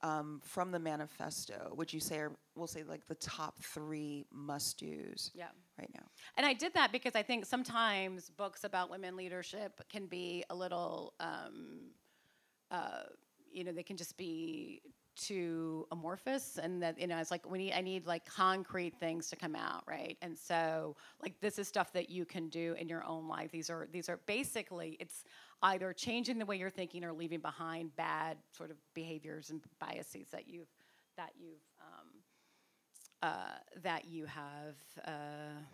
um, 0.02 0.40
from 0.44 0.72
the 0.72 0.80
manifesto 0.80 1.74
would 1.76 1.92
you 1.92 2.00
say 2.00 2.20
are, 2.20 2.32
we'll 2.56 2.68
say, 2.68 2.84
like 2.84 3.08
the 3.08 3.16
top 3.16 3.62
three 3.62 4.26
must 4.32 4.80
dos 4.80 5.32
yeah. 5.34 5.48
right 5.78 5.90
now? 5.96 6.06
And 6.38 6.46
I 6.46 6.54
did 6.54 6.74
that 6.76 6.92
because 6.92 7.16
I 7.16 7.24
think 7.24 7.46
sometimes 7.46 8.30
books 8.30 8.64
about 8.64 8.90
women 8.90 9.16
leadership 9.16 9.82
can 9.90 10.06
be 10.06 10.44
a 10.50 10.56
little, 10.56 11.14
um, 11.20 11.92
uh, 12.70 13.04
you 13.52 13.64
know, 13.64 13.72
they 13.72 13.84
can 13.84 13.98
just 13.98 14.16
be 14.16 14.82
too 15.16 15.86
amorphous 15.92 16.58
and 16.62 16.82
that 16.82 17.00
you 17.00 17.08
know 17.08 17.18
it's 17.18 17.32
like 17.32 17.50
we 17.50 17.58
need 17.58 17.74
i 17.74 17.82
need 17.82 18.06
like 18.06 18.26
concrete 18.26 18.96
things 19.00 19.30
to 19.30 19.36
come 19.36 19.56
out 19.56 19.84
right 19.86 20.18
and 20.22 20.38
so 20.38 20.96
like 21.22 21.34
this 21.42 21.60
is 21.60 21.68
stuff 21.68 21.92
that 21.92 22.10
you 22.10 22.26
can 22.26 22.48
do 22.50 22.74
in 22.80 22.88
your 22.88 23.04
own 23.04 23.28
life 23.28 23.52
these 23.52 23.70
are 23.70 23.88
these 23.92 24.08
are 24.08 24.20
basically 24.26 24.96
it's 25.00 25.26
either 25.64 25.92
changing 25.92 26.40
the 26.40 26.46
way 26.46 26.56
you're 26.56 26.70
thinking 26.70 27.04
or 27.04 27.12
leaving 27.12 27.40
behind 27.40 27.94
bad 27.96 28.38
sort 28.52 28.72
of 28.72 28.78
behaviors 28.94 29.50
and 29.50 29.62
biases 29.80 30.28
that 30.32 30.48
you've 30.48 30.70
that 31.18 31.32
you've 31.38 31.60
um, 31.82 32.08
uh, 33.22 33.58
that 33.84 34.06
you 34.06 34.26
have, 34.26 34.76
uh, 35.06 35.12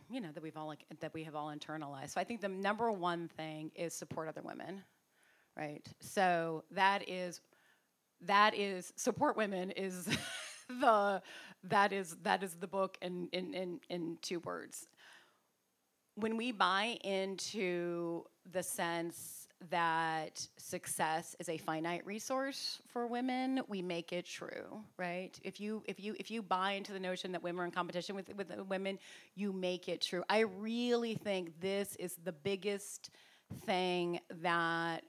you 0.10 0.20
know, 0.20 0.30
that 0.34 0.42
we've 0.42 0.58
all 0.58 0.74
that 1.00 1.14
we 1.14 1.24
have 1.24 1.36
all 1.36 1.54
internalized. 1.56 2.10
So 2.10 2.22
I 2.22 2.24
think 2.24 2.42
the 2.42 2.48
number 2.48 2.92
one 2.92 3.28
thing 3.28 3.72
is 3.76 3.94
support 3.94 4.28
other 4.28 4.42
women, 4.42 4.82
right? 5.56 5.86
So 6.00 6.64
that 6.72 7.08
is 7.08 7.42
that 8.26 8.56
is 8.56 8.94
support 8.96 9.38
women 9.38 9.72
is 9.72 10.08
the 10.70 11.22
that 11.64 11.92
is 11.92 12.16
that 12.24 12.44
is 12.44 12.56
the 12.56 12.68
book 12.68 12.98
in 13.02 13.30
in 13.32 13.54
in, 13.54 13.80
in 13.90 14.18
two 14.22 14.40
words. 14.40 14.88
When 16.16 16.38
we 16.38 16.52
buy 16.52 16.98
into 17.04 18.24
the 18.52 18.64
sense 18.64 19.48
that 19.70 20.48
success 20.58 21.36
is 21.40 21.50
a 21.50 21.58
finite 21.58 22.06
resource 22.06 22.82
for 22.88 23.08
women 23.08 23.62
we 23.70 23.82
make 23.82 24.12
it 24.12 24.26
true 24.26 24.84
right? 24.98 25.40
If 25.44 25.60
you 25.60 25.82
if 25.86 26.00
you 26.00 26.16
if 26.20 26.30
you 26.30 26.42
buy 26.42 26.74
into 26.74 26.92
the 26.92 27.00
notion 27.00 27.32
that 27.32 27.42
women 27.42 27.62
are 27.62 27.66
in 27.66 27.72
competition 27.72 28.16
with 28.16 28.34
with 28.36 28.52
women 28.68 29.00
you 29.36 29.54
make 29.54 29.88
it 29.88 30.02
true. 30.02 30.24
I 30.30 30.40
really 30.40 31.16
think 31.16 31.60
this 31.62 31.96
is 31.98 32.18
the 32.24 32.34
biggest 32.34 33.10
thing 33.66 34.20
that 34.42 35.04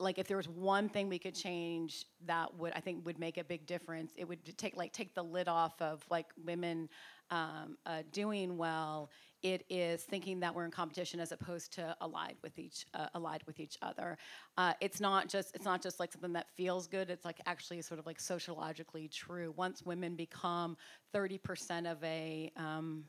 like 0.00 0.18
if 0.18 0.26
there 0.26 0.36
was 0.36 0.48
one 0.48 0.88
thing 0.88 1.08
we 1.08 1.18
could 1.18 1.34
change 1.34 2.06
that 2.26 2.52
would 2.58 2.72
I 2.74 2.80
think 2.80 3.06
would 3.06 3.18
make 3.18 3.38
a 3.38 3.44
big 3.44 3.66
difference, 3.66 4.12
it 4.16 4.26
would 4.26 4.56
take 4.58 4.76
like 4.76 4.92
take 4.92 5.14
the 5.14 5.22
lid 5.22 5.48
off 5.48 5.80
of 5.80 6.04
like 6.10 6.26
women 6.44 6.88
um, 7.30 7.78
uh, 7.86 8.02
doing 8.12 8.56
well. 8.56 9.10
It 9.42 9.64
is 9.68 10.02
thinking 10.02 10.40
that 10.40 10.54
we're 10.54 10.64
in 10.64 10.70
competition 10.70 11.20
as 11.20 11.30
opposed 11.30 11.72
to 11.74 11.96
allied 12.00 12.36
with 12.42 12.58
each 12.58 12.86
uh, 12.94 13.08
allied 13.14 13.42
with 13.46 13.60
each 13.60 13.78
other. 13.82 14.18
Uh, 14.56 14.72
it's 14.80 15.00
not 15.00 15.28
just 15.28 15.54
it's 15.54 15.64
not 15.64 15.80
just 15.80 16.00
like 16.00 16.12
something 16.12 16.32
that 16.32 16.48
feels 16.56 16.86
good. 16.88 17.08
It's 17.08 17.24
like 17.24 17.40
actually 17.46 17.80
sort 17.82 18.00
of 18.00 18.06
like 18.06 18.18
sociologically 18.18 19.08
true. 19.08 19.52
Once 19.56 19.82
women 19.84 20.16
become 20.16 20.76
thirty 21.12 21.38
percent 21.38 21.86
of 21.86 22.02
a 22.02 22.50
um, 22.56 23.04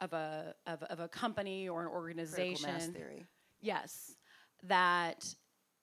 of 0.00 0.12
a 0.12 0.54
of, 0.66 0.82
of 0.84 1.00
a 1.00 1.08
company 1.08 1.68
or 1.68 1.82
an 1.82 1.88
organization, 1.88 2.96
yes, 3.60 4.16
that 4.64 5.34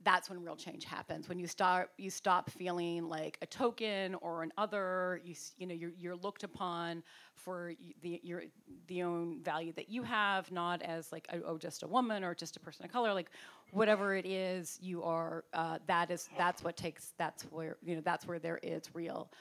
that's 0.04 0.30
when 0.30 0.42
real 0.42 0.56
change 0.56 0.86
happens. 0.86 1.30
When 1.30 1.40
you 1.40 1.48
start 1.48 1.92
you 1.98 2.10
stop 2.10 2.50
feeling 2.50 3.08
like 3.08 3.38
a 3.42 3.46
token 3.46 4.16
or 4.16 4.44
an 4.44 4.52
other 4.58 5.22
you 5.24 5.36
you 5.58 5.68
know 5.68 5.74
you're, 5.74 5.92
you're 5.98 6.16
looked 6.16 6.44
upon 6.44 7.04
for 7.36 7.74
the 8.02 8.20
your 8.24 8.44
the 8.88 9.04
own 9.04 9.42
value 9.42 9.74
that 9.74 9.90
you 9.90 10.04
have 10.04 10.52
not 10.52 10.82
as 10.82 11.12
like 11.12 11.28
a, 11.32 11.42
oh 11.44 11.58
just 11.58 11.84
a 11.84 11.88
woman 11.88 12.24
or 12.24 12.34
just 12.36 12.56
a 12.58 12.60
person 12.60 12.86
of 12.86 12.92
color. 12.92 13.14
Like 13.14 13.30
whatever 13.72 14.16
it 14.16 14.26
is 14.26 14.78
you 14.82 15.04
are 15.04 15.44
uh, 15.54 15.80
that 15.88 16.12
is 16.12 16.30
that's 16.38 16.64
what 16.64 16.78
takes 16.78 17.14
that's 17.18 17.44
where 17.44 17.78
you 17.84 17.96
know 17.96 18.02
that's 18.04 18.28
where 18.28 18.40
there 18.40 18.60
is 18.64 18.84
real 18.94 19.32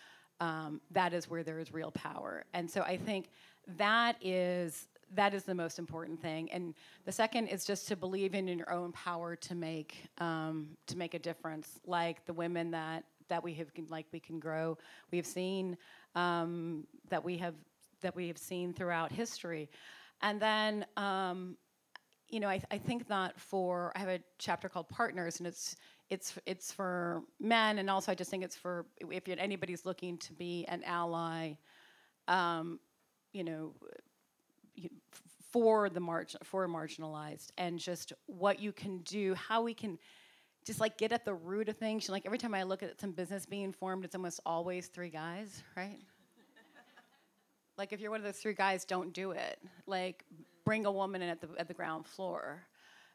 um, 0.41 0.81
that 0.91 1.13
is 1.13 1.31
where 1.31 1.45
there 1.45 1.61
is 1.61 1.73
real 1.73 1.91
power. 1.91 2.45
And 2.55 2.71
so 2.71 2.83
i 2.83 2.97
think 2.97 3.29
that 3.77 4.17
is 4.21 4.89
that 5.15 5.35
is 5.35 5.45
the 5.45 5.55
most 5.55 5.79
important 5.79 6.21
thing. 6.21 6.51
And 6.53 6.75
the 7.05 7.13
second 7.13 7.49
is 7.49 7.65
just 7.65 7.89
to 7.89 7.97
believe 7.97 8.35
in 8.35 8.49
your 8.49 8.73
own 8.73 8.93
power 8.93 9.37
to 9.37 9.55
make 9.55 10.09
um, 10.19 10.69
to 10.87 10.97
make 10.97 11.15
a 11.15 11.19
difference. 11.19 11.81
Like 11.87 12.25
the 12.27 12.33
women 12.33 12.71
that 12.73 13.05
that 13.29 13.43
we 13.43 13.55
have 13.55 13.69
like 13.89 14.07
we 14.13 14.21
can 14.21 14.39
grow. 14.39 14.77
We 15.11 15.19
have 15.19 15.27
seen 15.27 15.77
um, 16.15 16.87
that 17.09 17.25
we 17.25 17.39
have 17.39 17.55
that 18.01 18.15
we 18.17 18.29
have 18.29 18.39
seen 18.39 18.73
throughout 18.73 19.13
history, 19.13 19.71
and 20.21 20.41
then. 20.41 20.87
Um, 20.97 21.57
you 22.29 22.41
know, 22.41 22.49
I, 22.49 22.57
th- 22.57 22.67
I 22.71 22.79
think 22.79 23.09
that 23.09 23.39
for 23.39 23.93
I 23.95 23.99
have 23.99 24.09
a 24.09 24.19
chapter 24.39 24.71
called 24.71 24.89
Partners, 24.89 25.39
and 25.39 25.47
it's 25.47 25.77
it's 26.09 26.39
it's 26.47 26.73
for 26.73 27.25
men, 27.39 27.79
and 27.79 27.91
also 27.91 28.11
I 28.11 28.15
just 28.15 28.31
think 28.31 28.43
it's 28.43 28.57
for 28.57 28.87
if 29.11 29.29
anybody's 29.29 29.85
looking 29.85 30.17
to 30.17 30.33
be 30.33 30.65
an 30.67 30.83
ally, 30.85 31.53
um, 32.29 32.81
you 33.35 33.45
know, 33.45 33.75
for 35.53 35.89
the 35.91 36.01
margin 36.01 36.41
for 36.43 36.67
marginalized 36.69 37.51
and 37.59 37.79
just 37.79 38.13
what 38.27 38.59
you 38.61 38.73
can 38.73 38.99
do 38.99 39.35
how 39.35 39.63
we 39.63 39.75
can 39.75 39.99
just 40.65 40.81
like 40.81 40.97
get 40.97 41.13
at 41.13 41.25
the 41.25 41.35
root 41.35 41.69
of 41.69 41.77
things 41.77 42.09
like 42.09 42.25
every 42.27 42.39
time 42.39 42.55
i 42.55 42.63
look 42.63 42.83
at 42.83 42.99
some 43.01 43.13
business 43.13 43.45
being 43.47 43.73
formed 43.73 44.05
it's 44.05 44.15
almost 44.15 44.41
always 44.47 44.87
three 44.89 45.11
guys 45.11 45.63
right 45.77 45.99
like 47.79 47.93
if 47.93 48.01
you're 48.01 48.11
one 48.11 48.21
of 48.21 48.25
those 48.25 48.39
three 48.39 48.55
guys 48.55 48.85
don't 48.85 49.13
do 49.13 49.33
it 49.33 49.59
like 49.87 50.25
bring 50.65 50.87
a 50.87 50.93
woman 50.93 51.23
in 51.23 51.29
at 51.29 51.41
the 51.41 51.49
at 51.59 51.69
the 51.69 51.75
ground 51.75 52.07
floor 52.07 52.63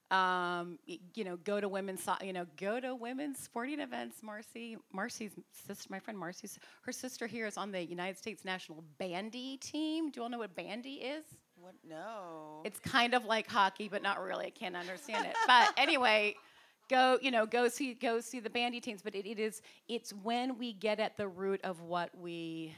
Um, 0.10 0.80
you 1.16 1.26
know, 1.26 1.36
go 1.44 1.60
to 1.60 1.68
women's, 1.68 2.08
you 2.24 2.32
know, 2.32 2.46
go 2.56 2.80
to 2.80 2.96
women's 2.96 3.40
sporting 3.40 3.82
events. 3.82 4.24
Marcy, 4.24 4.78
Marcy's 4.94 5.34
sister, 5.52 5.88
my 5.92 6.00
friend 6.00 6.18
Marcy's, 6.18 6.58
her 6.84 6.94
sister 6.94 7.28
here 7.28 7.46
is 7.46 7.58
on 7.58 7.72
the 7.74 7.84
United 7.84 8.18
States 8.18 8.46
national 8.46 8.86
bandy 9.00 9.58
team. 9.58 10.10
Do 10.10 10.20
you 10.20 10.24
all 10.24 10.30
know 10.30 10.38
what 10.40 10.56
bandy 10.56 10.96
is? 11.04 11.26
What? 11.68 11.76
No. 11.86 12.62
It's 12.64 12.80
kind 12.80 13.14
of 13.14 13.26
like 13.26 13.46
hockey, 13.46 13.90
but 13.90 14.02
not 14.02 14.24
really. 14.24 14.46
I 14.46 14.52
can't 14.52 14.78
understand 14.78 15.26
it. 15.26 15.36
But 15.48 15.74
anyway, 15.78 16.36
go 16.90 17.20
you 17.22 17.30
know 17.30 17.46
go 17.46 17.68
see 17.68 17.94
go 17.94 18.22
see 18.22 18.40
the 18.40 18.50
bandy 18.50 18.80
teams. 18.80 19.02
But 19.02 19.16
it, 19.16 19.26
it 19.26 19.38
is 19.38 19.62
it's 19.90 20.14
when 20.14 20.58
we 20.58 20.72
get 20.72 21.02
at 21.02 21.18
the 21.18 21.28
root 21.28 21.60
of 21.66 21.82
what 21.82 22.18
we 22.18 22.74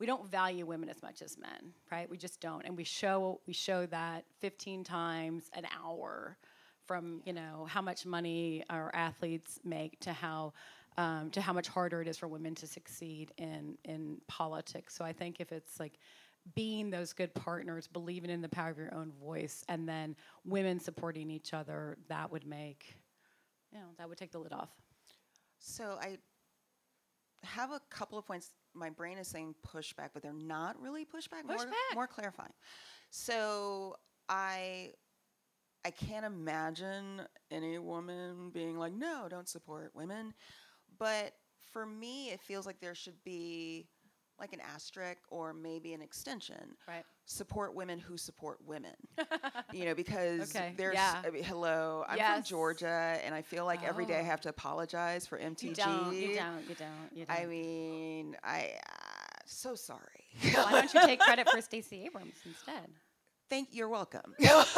we 0.00 0.06
don't 0.06 0.28
value 0.28 0.66
women 0.66 0.88
as 0.88 1.00
much 1.00 1.22
as 1.22 1.38
men, 1.38 1.72
right? 1.92 2.10
We 2.10 2.16
just 2.16 2.40
don't, 2.40 2.64
and 2.64 2.76
we 2.76 2.82
show 2.82 3.40
we 3.46 3.52
show 3.52 3.86
that 3.86 4.24
15 4.40 4.82
times 4.82 5.48
an 5.52 5.68
hour 5.72 6.36
from 6.86 7.22
you 7.24 7.32
know 7.32 7.68
how 7.68 7.82
much 7.82 8.04
money 8.04 8.64
our 8.68 8.90
athletes 8.96 9.60
make 9.62 10.00
to 10.00 10.12
how 10.12 10.54
um, 10.98 11.30
to 11.30 11.40
how 11.40 11.52
much 11.52 11.68
harder 11.68 12.02
it 12.02 12.08
is 12.08 12.18
for 12.18 12.26
women 12.26 12.56
to 12.56 12.66
succeed 12.66 13.32
in 13.38 13.78
in 13.84 14.16
politics. 14.26 14.92
So 14.92 15.04
I 15.04 15.12
think 15.12 15.36
if 15.38 15.52
it's 15.52 15.78
like 15.78 16.00
being 16.54 16.90
those 16.90 17.12
good 17.12 17.32
partners, 17.34 17.86
believing 17.86 18.30
in 18.30 18.42
the 18.42 18.48
power 18.48 18.70
of 18.70 18.78
your 18.78 18.94
own 18.94 19.12
voice, 19.12 19.64
and 19.68 19.88
then 19.88 20.14
women 20.44 20.78
supporting 20.78 21.30
each 21.30 21.54
other, 21.54 21.96
that 22.08 22.30
would 22.30 22.46
make 22.46 22.96
you 23.72 23.78
know 23.78 23.86
that 23.98 24.08
would 24.08 24.18
take 24.18 24.30
the 24.32 24.38
lid 24.38 24.52
off. 24.52 24.70
So 25.58 25.98
I 26.00 26.18
have 27.42 27.70
a 27.70 27.80
couple 27.90 28.18
of 28.18 28.26
points. 28.26 28.52
My 28.74 28.90
brain 28.90 29.18
is 29.18 29.28
saying 29.28 29.54
pushback, 29.66 30.10
but 30.12 30.22
they're 30.22 30.32
not 30.32 30.80
really 30.80 31.04
pushback. 31.04 31.46
More, 31.46 31.56
Pushback. 31.56 31.94
more 31.94 32.06
clarifying. 32.06 32.52
So 33.10 33.96
I 34.28 34.92
I 35.84 35.90
can't 35.90 36.24
imagine 36.24 37.22
any 37.50 37.78
woman 37.78 38.50
being 38.50 38.78
like, 38.78 38.92
"No, 38.92 39.26
don't 39.28 39.48
support 39.48 39.94
women." 39.94 40.34
But 40.98 41.34
for 41.72 41.84
me, 41.84 42.30
it 42.30 42.40
feels 42.40 42.66
like 42.66 42.80
there 42.80 42.94
should 42.94 43.22
be 43.24 43.88
like 44.40 44.52
an 44.52 44.60
asterisk 44.60 45.20
or 45.28 45.52
maybe 45.52 45.92
an 45.94 46.02
extension. 46.02 46.76
Right. 46.88 47.04
Support 47.26 47.74
women 47.74 47.98
who 47.98 48.16
support 48.16 48.58
women. 48.66 48.94
you 49.72 49.84
know, 49.84 49.94
because 49.94 50.54
Okay, 50.54 50.74
there's 50.76 50.94
yeah. 50.94 51.22
I 51.24 51.30
mean, 51.30 51.44
hello. 51.44 52.04
I'm 52.08 52.18
from 52.18 52.42
Georgia, 52.44 53.18
and 53.24 53.34
I 53.34 53.42
feel 53.42 53.64
like 53.64 53.82
every 53.84 54.04
day 54.06 54.16
I 54.18 54.20
Oh. 54.20 54.24
have 54.24 54.40
to 54.42 54.48
apologize 54.50 55.26
for 55.26 55.38
MTG. 55.38 55.62
You 55.68 55.74
don't. 55.74 56.14
You 56.14 56.26
don't. 56.36 56.68
You 56.68 56.74
don't. 56.74 56.88
You 57.14 57.24
don't. 57.26 57.36
I 57.40 57.46
mean, 57.46 58.36
I 58.44 58.72
uh, 58.86 59.38
so 59.46 59.74
sorry. 59.74 60.00
Why 60.52 60.70
don't 60.72 60.92
you 60.92 61.00
take 61.06 61.20
credit 61.20 61.48
for 61.48 61.60
Stacey 61.60 62.04
Abrams 62.04 62.34
instead? 62.44 62.88
Thank 63.50 63.68
you're 63.72 63.88
welcome. 63.88 64.34
Yeah. 64.38 64.64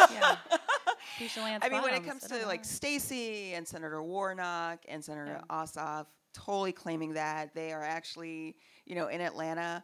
I 1.19 1.69
mean, 1.71 1.83
when 1.83 1.95
it 1.95 2.05
comes 2.05 2.23
to 2.25 2.47
like 2.47 2.61
know. 2.61 2.65
Stacey 2.65 3.55
and 3.55 3.67
Senator 3.67 4.03
Warnock 4.03 4.81
and 4.89 5.03
Senator 5.05 5.41
Yeah. 5.49 5.57
Ossoff, 5.57 6.07
totally 6.37 6.73
claiming 6.73 7.15
that 7.15 7.55
they 7.55 7.73
are 7.73 7.83
actually, 7.83 8.57
you 8.85 8.95
know, 8.95 9.09
in 9.09 9.21
Atlanta, 9.21 9.83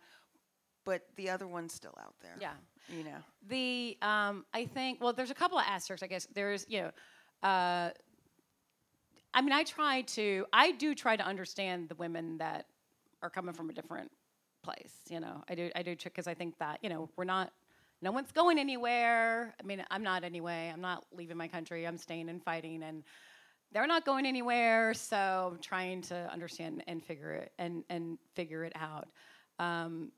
but 0.84 1.02
the 1.16 1.30
other 1.30 1.46
one's 1.46 1.72
still 1.72 1.94
out 2.00 2.14
there. 2.20 2.36
yeah. 2.40 2.52
You 2.88 3.04
know. 3.04 3.18
The 3.48 3.96
um, 4.02 4.44
I 4.52 4.66
think 4.66 5.00
well, 5.00 5.12
there's 5.12 5.30
a 5.30 5.34
couple 5.34 5.56
of 5.58 5.64
asterisks. 5.66 6.02
I 6.02 6.08
guess 6.08 6.26
there's 6.34 6.66
you 6.68 6.80
know, 6.82 6.90
uh, 7.48 7.90
I 9.34 9.40
mean, 9.40 9.52
I 9.52 9.62
try 9.62 10.02
to 10.02 10.44
I 10.52 10.72
do 10.72 10.94
try 10.94 11.16
to 11.16 11.24
understand 11.24 11.88
the 11.88 11.94
women 11.94 12.38
that 12.38 12.66
are 13.22 13.30
coming 13.30 13.54
from 13.54 13.70
a 13.70 13.72
different 13.72 14.10
place. 14.62 14.94
You 15.08 15.20
know, 15.20 15.44
I 15.48 15.54
do 15.54 15.70
I 15.76 15.82
do 15.82 15.96
because 15.96 16.26
I 16.26 16.34
think 16.34 16.58
that 16.58 16.80
you 16.82 16.90
know 16.90 17.08
we're 17.16 17.24
not. 17.24 17.52
No 18.02 18.10
one's 18.10 18.32
going 18.32 18.58
anywhere. 18.58 19.54
I 19.60 19.62
mean, 19.64 19.84
I'm 19.92 20.02
not 20.02 20.24
anyway. 20.24 20.68
I'm 20.74 20.80
not 20.80 21.04
leaving 21.16 21.36
my 21.36 21.46
country. 21.46 21.86
I'm 21.86 21.96
staying 21.96 22.28
and 22.28 22.42
fighting, 22.42 22.82
and 22.82 23.04
they're 23.72 23.86
not 23.86 24.04
going 24.04 24.26
anywhere. 24.26 24.94
So 24.94 25.56
trying 25.60 26.02
to 26.02 26.30
understand 26.32 26.84
and 26.86 27.02
figure 27.02 27.32
it 27.32 27.52
and 27.58 27.84
and 27.88 28.18
figure 28.34 28.64
it 28.64 28.72
out. 28.76 29.08
Um, 29.58 30.12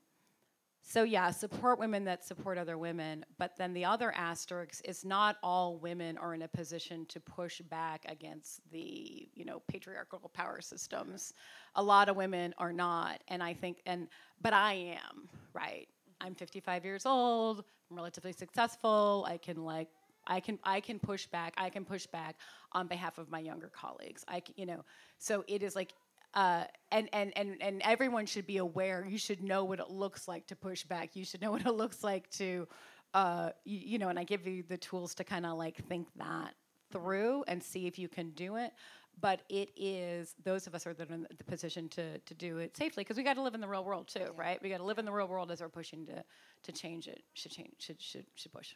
so 0.87 1.01
yeah, 1.01 1.31
support 1.31 1.79
women 1.79 2.03
that 2.05 2.23
support 2.23 2.59
other 2.59 2.77
women, 2.77 3.25
but 3.39 3.57
then 3.57 3.73
the 3.73 3.83
other 3.83 4.13
asterisk 4.15 4.81
is 4.85 5.03
not 5.03 5.37
all 5.41 5.79
women 5.79 6.15
are 6.19 6.35
in 6.35 6.43
a 6.43 6.47
position 6.47 7.07
to 7.07 7.19
push 7.19 7.59
back 7.59 8.05
against 8.07 8.61
the, 8.71 9.27
you 9.33 9.45
know, 9.45 9.63
patriarchal 9.67 10.29
power 10.31 10.61
systems. 10.61 11.33
A 11.73 11.81
lot 11.81 12.07
of 12.07 12.15
women 12.15 12.53
are 12.59 12.71
not, 12.71 13.23
and 13.29 13.41
I 13.41 13.55
think 13.55 13.81
and 13.87 14.07
but 14.41 14.53
I 14.53 14.73
am, 14.73 15.27
right? 15.53 15.87
I'm 16.21 16.35
55 16.35 16.85
years 16.85 17.07
old, 17.07 17.63
I'm 17.89 17.97
relatively 17.97 18.31
successful. 18.31 19.25
I 19.27 19.37
can 19.37 19.63
like 19.65 19.89
I 20.27 20.39
can 20.39 20.59
I 20.63 20.79
can 20.79 20.99
push 20.99 21.25
back. 21.27 21.53
I 21.57 21.69
can 21.69 21.85
push 21.85 22.05
back 22.07 22.35
on 22.71 22.87
behalf 22.87 23.17
of 23.17 23.29
my 23.29 23.39
younger 23.39 23.69
colleagues. 23.69 24.23
I 24.27 24.41
c- 24.45 24.53
you 24.55 24.65
know, 24.65 24.83
so 25.17 25.43
it 25.47 25.63
is 25.63 25.75
like 25.75 25.93
uh, 26.35 26.65
and, 26.91 27.07
and, 27.13 27.31
and, 27.37 27.55
and 27.61 27.81
everyone 27.83 28.25
should 28.25 28.45
be 28.45 28.57
aware. 28.57 29.05
You 29.07 29.17
should 29.17 29.41
know 29.41 29.63
what 29.63 29.79
it 29.79 29.89
looks 29.89 30.27
like 30.27 30.45
to 30.47 30.55
push 30.55 30.83
back. 30.83 31.15
You 31.15 31.23
should 31.23 31.41
know 31.41 31.51
what 31.51 31.65
it 31.65 31.71
looks 31.73 32.03
like 32.03 32.29
to, 32.31 32.67
uh, 33.13 33.51
you, 33.63 33.79
you 33.79 33.97
know, 33.97 34.09
and 34.09 34.19
I 34.19 34.25
give 34.25 34.45
you 34.45 34.61
the 34.67 34.77
tools 34.77 35.15
to 35.15 35.23
kind 35.23 35.45
of 35.45 35.57
like 35.57 35.87
think 35.87 36.09
that 36.17 36.53
through 36.91 37.45
and 37.47 37.63
see 37.63 37.87
if 37.87 37.97
you 37.97 38.09
can 38.09 38.31
do 38.31 38.57
it. 38.57 38.73
But 39.21 39.43
it 39.47 39.69
is 39.77 40.35
those 40.43 40.67
of 40.67 40.75
us 40.75 40.85
are 40.85 40.93
that 40.93 41.09
are 41.09 41.13
in 41.13 41.25
the 41.37 41.43
position 41.45 41.87
to, 41.89 42.19
to 42.19 42.33
do 42.33 42.57
it 42.57 42.75
safely 42.75 43.05
because 43.05 43.15
we 43.15 43.23
got 43.23 43.35
to 43.35 43.41
live 43.41 43.55
in 43.55 43.61
the 43.61 43.67
real 43.67 43.85
world 43.85 44.09
too, 44.09 44.27
right? 44.35 44.61
We 44.61 44.67
got 44.67 44.79
to 44.79 44.83
live 44.83 44.99
in 44.99 45.05
the 45.05 45.13
real 45.13 45.27
world 45.27 45.51
as 45.51 45.61
we're 45.61 45.69
pushing 45.69 46.05
to, 46.07 46.21
to 46.63 46.71
change 46.73 47.07
it. 47.07 47.23
Should 47.33 47.53
change. 47.53 47.71
Should 47.79 48.01
should 48.01 48.25
should 48.35 48.51
push. 48.51 48.73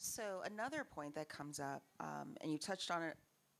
So 0.00 0.42
another 0.44 0.84
point 0.84 1.14
that 1.14 1.28
comes 1.28 1.60
up, 1.60 1.82
um, 2.00 2.36
and 2.40 2.50
you 2.50 2.58
touched 2.58 2.90
on 2.90 3.02
it 3.02 3.16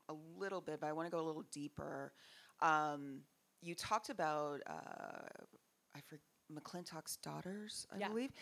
a 0.09 0.15
little 0.39 0.61
bit, 0.61 0.81
but 0.81 0.89
I 0.89 0.93
want 0.93 1.07
to 1.07 1.11
go 1.11 1.21
a 1.21 1.27
little 1.27 1.45
deeper. 1.53 2.13
Um, 2.61 3.21
you 3.63 3.75
talked 3.75 4.09
about 4.11 4.61
uh, 4.67 5.29
I 5.95 6.01
forget 6.07 6.23
McClintock's 6.53 7.17
daughters, 7.19 7.87
I 7.93 8.01
Yeah. 8.01 8.09
believe, 8.09 8.33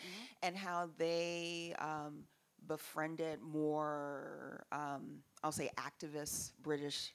and 0.41 0.55
how 0.55 0.89
they 0.97 1.75
um, 1.79 2.23
befriended 2.67 3.41
more, 3.41 4.65
um, 4.71 5.19
I'll 5.43 5.51
say, 5.51 5.69
activists, 5.77 6.53
British 6.61 7.13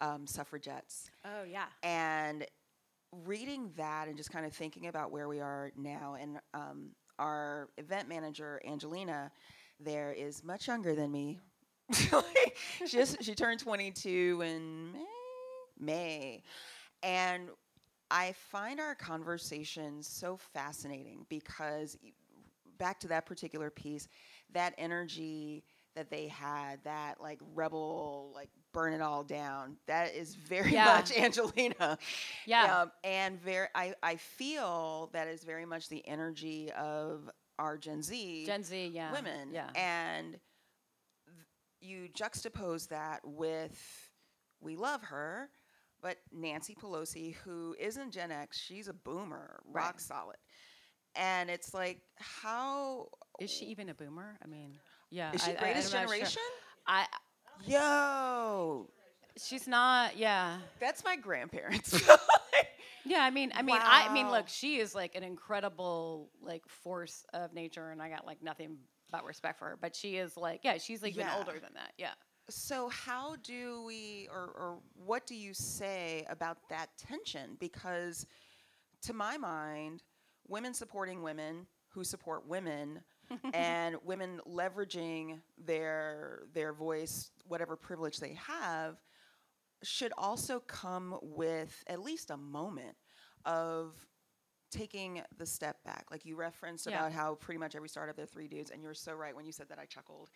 um, 0.00 0.26
suffragettes. 0.26 1.10
Oh 1.24 1.44
yeah. 1.44 1.66
And 1.82 2.46
reading 3.24 3.72
that 3.76 4.08
and 4.08 4.16
just 4.16 4.30
kind 4.30 4.46
of 4.46 4.52
thinking 4.52 4.86
about 4.86 5.10
where 5.10 5.28
we 5.28 5.40
are 5.40 5.72
now, 5.76 6.16
and 6.20 6.38
um, 6.54 6.90
our 7.18 7.68
event 7.78 8.08
manager 8.08 8.60
Angelina, 8.66 9.32
there 9.80 10.12
is 10.12 10.44
much 10.44 10.68
younger 10.68 10.94
than 10.94 11.10
me. 11.12 11.40
she 11.92 12.86
just 12.86 13.22
she 13.22 13.34
turned 13.34 13.60
22 13.60 14.42
in 14.44 14.92
May, 14.92 15.04
May, 15.78 16.42
and 17.02 17.48
I 18.10 18.32
find 18.32 18.80
our 18.80 18.94
conversation 18.94 20.02
so 20.02 20.36
fascinating 20.36 21.26
because 21.28 21.96
back 22.78 23.00
to 23.00 23.08
that 23.08 23.26
particular 23.26 23.70
piece, 23.70 24.08
that 24.52 24.74
energy 24.78 25.64
that 25.94 26.10
they 26.10 26.28
had, 26.28 26.82
that 26.84 27.20
like 27.20 27.40
rebel, 27.54 28.32
like 28.34 28.50
burn 28.72 28.92
it 28.92 29.00
all 29.00 29.22
down, 29.24 29.76
that 29.86 30.14
is 30.14 30.34
very 30.34 30.74
Yeah. 30.74 30.84
much 30.84 31.12
Angelina. 31.16 31.98
Yeah. 32.44 32.82
Um, 32.82 32.90
and 33.04 33.40
very, 33.40 33.68
I, 33.74 33.94
I 34.02 34.16
feel 34.16 35.10
that 35.12 35.28
is 35.28 35.44
very 35.44 35.66
much 35.66 35.88
the 35.88 36.06
energy 36.06 36.70
of 36.72 37.30
our 37.60 37.76
Gen 37.76 38.02
Z 38.02 38.44
Gen 38.46 38.64
Z. 38.64 38.90
Yeah. 38.94 39.12
women. 39.12 39.50
Yeah. 39.52 39.68
And 39.76 40.32
th- 40.32 40.40
you 41.80 42.08
juxtapose 42.16 42.88
that 42.88 43.20
with, 43.24 43.78
we 44.60 44.76
love 44.76 45.02
her, 45.02 45.50
but 46.02 46.16
Nancy 46.32 46.74
Pelosi, 46.74 47.34
who 47.44 47.76
isn't 47.78 48.12
Gen 48.12 48.30
X, 48.32 48.58
she's 48.58 48.88
a 48.88 48.94
boomer, 48.94 49.60
Right. 49.66 49.84
rock 49.84 50.00
solid. 50.00 50.36
And 51.14 51.50
it's 51.50 51.74
like, 51.74 52.00
how 52.16 53.08
Is 53.40 53.50
she 53.50 53.66
even 53.66 53.88
a 53.90 53.94
boomer? 53.94 54.38
I 54.42 54.46
mean, 54.46 54.78
yeah. 55.10 55.32
is 55.32 55.42
she 55.44 55.50
I- 55.52 55.54
I- 55.54 55.58
greatest 55.58 55.94
I'm 55.94 56.00
not 56.02 56.08
sure. 56.08 56.16
generation? 56.16 56.42
I. 56.86 57.06
Yo, 57.66 58.88
She's 59.36 59.68
not. 59.68 60.16
Yeah. 60.16 60.58
that's 60.80 61.04
my 61.04 61.16
grandparents. 61.16 61.92
Yeah, 63.10 63.24
I 63.24 63.30
mean, 63.30 63.50
I 63.56 63.62
mean, 63.62 63.76
I, 63.76 64.06
I 64.08 64.14
mean, 64.14 64.30
look, 64.30 64.48
she 64.48 64.76
is 64.78 64.94
like 64.94 65.16
an 65.16 65.24
incredible 65.24 66.30
like 66.40 66.62
force 66.68 67.24
of 67.34 67.52
nature, 67.52 67.90
and 67.90 68.00
I 68.00 68.08
got 68.08 68.24
like 68.24 68.40
nothing 68.40 68.76
but 69.10 69.24
respect 69.24 69.58
for 69.58 69.64
her. 69.64 69.78
But 69.80 69.96
she 69.96 70.16
is 70.16 70.36
like, 70.36 70.60
yeah, 70.62 70.78
she's 70.78 71.02
like 71.02 71.16
Yeah. 71.16 71.24
even 71.24 71.34
older 71.38 71.58
than 71.58 71.74
that. 71.74 71.92
Yeah. 71.98 72.12
So 72.48 72.88
how 72.88 73.34
do 73.42 73.82
we, 73.84 74.28
or, 74.30 74.44
or 74.44 74.78
what 74.94 75.26
do 75.26 75.34
you 75.34 75.52
say 75.54 76.24
about 76.30 76.58
that 76.68 76.90
tension? 76.98 77.56
Because 77.58 78.26
to 79.02 79.12
my 79.12 79.36
mind, 79.36 80.04
women 80.46 80.72
supporting 80.72 81.22
women 81.22 81.66
who 81.88 82.04
support 82.04 82.46
women, 82.46 83.00
and 83.54 83.96
women 84.04 84.40
leveraging 84.48 85.40
their 85.58 86.42
their 86.54 86.72
voice, 86.72 87.30
whatever 87.48 87.74
privilege 87.76 88.18
they 88.18 88.34
have, 88.34 88.96
should 89.82 90.12
also 90.18 90.60
come 90.60 91.18
with 91.22 91.82
at 91.88 92.00
least 92.00 92.30
a 92.30 92.36
moment 92.36 92.96
of 93.44 93.94
taking 94.70 95.20
the 95.36 95.46
step 95.46 95.82
back. 95.84 96.06
Like 96.10 96.24
you 96.24 96.36
referenced 96.36 96.86
Yeah. 96.86 96.98
about 97.00 97.12
how 97.12 97.34
pretty 97.34 97.58
much 97.58 97.74
every 97.74 97.88
startup 97.88 98.16
they're 98.16 98.26
three 98.26 98.46
dudes, 98.48 98.70
and 98.70 98.82
you're 98.82 98.94
so 98.94 99.14
right 99.14 99.34
when 99.34 99.44
you 99.44 99.52
said 99.52 99.68
that 99.68 99.78
I 99.78 99.86
chuckled. 99.86 100.30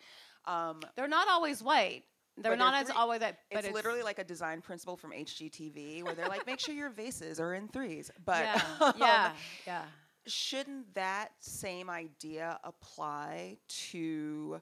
Um, 0.46 0.80
They're 0.96 1.08
not 1.08 1.28
always 1.28 1.62
white. 1.62 2.02
They're 2.36 2.56
not 2.56 2.72
they're 2.72 2.80
as 2.80 2.86
three- 2.88 2.96
always 2.96 3.20
that, 3.20 3.38
but 3.52 3.64
it's, 3.64 3.72
literally 3.72 4.02
like 4.02 4.18
a 4.18 4.24
design 4.24 4.60
principle 4.60 4.96
from 4.96 5.12
HGTV 5.12 6.02
where 6.02 6.16
they're 6.16 6.26
like, 6.28 6.44
make 6.46 6.58
sure 6.58 6.74
your 6.74 6.90
vases 6.90 7.38
are 7.38 7.54
in 7.54 7.68
threes. 7.68 8.10
But 8.24 8.42
yeah, 8.44 8.62
um, 8.80 8.92
yeah, 8.98 9.32
yeah. 9.68 9.82
shouldn't 10.26 10.92
that 10.94 11.28
same 11.38 11.88
idea 11.88 12.58
apply 12.64 13.58
to 13.92 14.60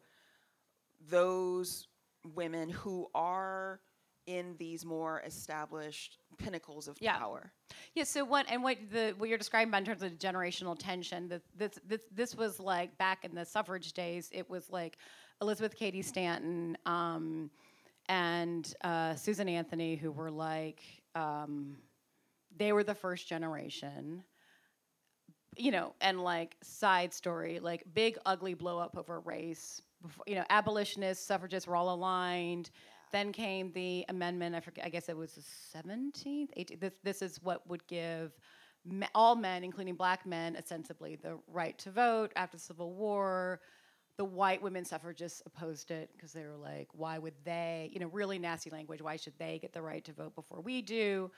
those 1.08 1.88
women 2.34 2.68
who 2.68 3.08
are 3.14 3.80
in 4.26 4.56
these 4.58 4.84
more 4.84 5.20
established 5.26 6.18
pinnacles 6.38 6.88
of 6.88 6.96
Yeah. 7.00 7.18
power? 7.18 7.52
Yeah. 7.94 8.04
So 8.04 8.24
what 8.24 8.46
and 8.48 8.62
what 8.62 8.78
the 8.90 9.14
what 9.18 9.28
you're 9.28 9.38
describing 9.38 9.68
about 9.68 9.80
in 9.80 9.86
terms 9.86 10.02
of 10.02 10.12
generational 10.18 10.76
tension, 10.78 11.28
that 11.28 11.42
this 11.56 11.78
this 11.84 12.02
this 12.12 12.34
was 12.34 12.60
like 12.60 12.96
back 12.98 13.24
in 13.24 13.34
the 13.34 13.44
suffrage 13.44 13.92
days. 13.92 14.30
It 14.32 14.48
was 14.48 14.70
like 14.70 14.98
Elizabeth 15.40 15.76
Cady 15.76 16.02
Stanton 16.02 16.76
um, 16.86 17.50
and 18.08 18.74
uh, 18.82 19.14
Susan 19.14 19.48
Anthony, 19.48 19.96
who 19.96 20.12
were 20.12 20.30
like 20.30 20.82
um, 21.14 21.76
they 22.56 22.72
were 22.72 22.84
the 22.84 22.94
first 22.94 23.28
generation. 23.28 24.24
You 25.58 25.70
know, 25.70 25.94
and 26.00 26.18
like 26.22 26.56
side 26.62 27.12
story, 27.12 27.60
like 27.60 27.84
big 27.92 28.16
ugly 28.24 28.54
blow 28.54 28.78
up 28.78 28.96
over 28.96 29.20
race. 29.20 29.82
Before, 30.00 30.24
you 30.26 30.34
know, 30.34 30.44
abolitionists, 30.48 31.26
suffragists 31.26 31.68
were 31.68 31.76
all 31.76 31.92
aligned. 31.94 32.70
Then 33.12 33.32
came 33.32 33.72
the 33.72 34.04
amendment. 34.08 34.54
I 34.54 34.60
forget. 34.60 34.84
I 34.84 34.88
guess 34.88 35.08
it 35.08 35.16
was 35.16 35.34
the 35.34 35.42
seventeenth, 35.42 36.50
18th. 36.56 36.80
This, 36.80 36.94
this 37.04 37.22
is 37.22 37.42
what 37.42 37.66
would 37.68 37.86
give 37.86 38.32
me, 38.84 39.06
all 39.14 39.36
men, 39.36 39.62
including 39.64 39.94
black 39.94 40.26
men, 40.26 40.56
ostensibly 40.56 41.16
the 41.16 41.38
right 41.46 41.78
to 41.78 41.90
vote 41.90 42.32
after 42.36 42.56
the 42.56 42.62
Civil 42.62 42.94
War. 42.94 43.60
The 44.18 44.24
white 44.24 44.62
women 44.62 44.84
suffragists 44.84 45.42
opposed 45.46 45.90
it 45.90 46.10
because 46.14 46.32
they 46.32 46.44
were 46.44 46.56
like, 46.56 46.88
"Why 46.92 47.18
would 47.18 47.34
they?" 47.44 47.90
You 47.92 48.00
know, 48.00 48.08
really 48.08 48.38
nasty 48.38 48.70
language. 48.70 49.02
Why 49.02 49.16
should 49.16 49.38
they 49.38 49.58
get 49.58 49.72
the 49.72 49.82
right 49.82 50.04
to 50.04 50.12
vote 50.12 50.34
before 50.34 50.60
we 50.60 50.82
do? 50.82 51.30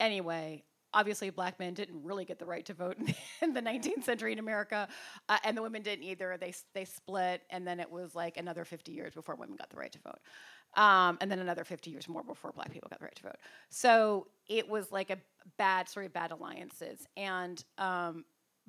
Anyway, 0.00 0.64
obviously, 0.94 1.30
black 1.30 1.58
men 1.58 1.74
didn't 1.74 2.02
really 2.02 2.24
get 2.24 2.38
the 2.38 2.44
right 2.44 2.64
to 2.66 2.74
vote 2.74 2.96
in 3.42 3.54
the 3.54 3.62
19th 3.62 4.04
century 4.04 4.32
in 4.32 4.38
America, 4.38 4.88
uh, 5.28 5.38
and 5.44 5.56
the 5.56 5.62
women 5.62 5.82
didn't 5.82 6.04
either. 6.04 6.36
They 6.38 6.52
they 6.74 6.84
split, 6.84 7.42
and 7.50 7.66
then 7.66 7.80
it 7.80 7.90
was 7.90 8.14
like 8.14 8.36
another 8.36 8.64
50 8.64 8.92
years 8.92 9.14
before 9.14 9.34
women 9.34 9.56
got 9.56 9.70
the 9.70 9.76
right 9.76 9.92
to 9.92 9.98
vote, 10.00 10.20
um, 10.82 11.18
and 11.20 11.30
then 11.30 11.38
another 11.38 11.64
50 11.64 11.90
years 11.90 12.08
more 12.08 12.22
before 12.22 12.52
black 12.52 12.70
people 12.70 12.88
got 12.88 12.98
the 12.98 13.04
right 13.04 13.16
to 13.16 13.22
vote. 13.22 13.38
So 13.70 14.28
it 14.48 14.68
was 14.68 14.90
like 14.92 15.10
a 15.10 15.18
bad 15.58 15.88
story 15.88 16.06
of 16.06 16.12
bad 16.12 16.30
alliances, 16.30 17.06
and 17.16 17.62
um, 17.78 18.24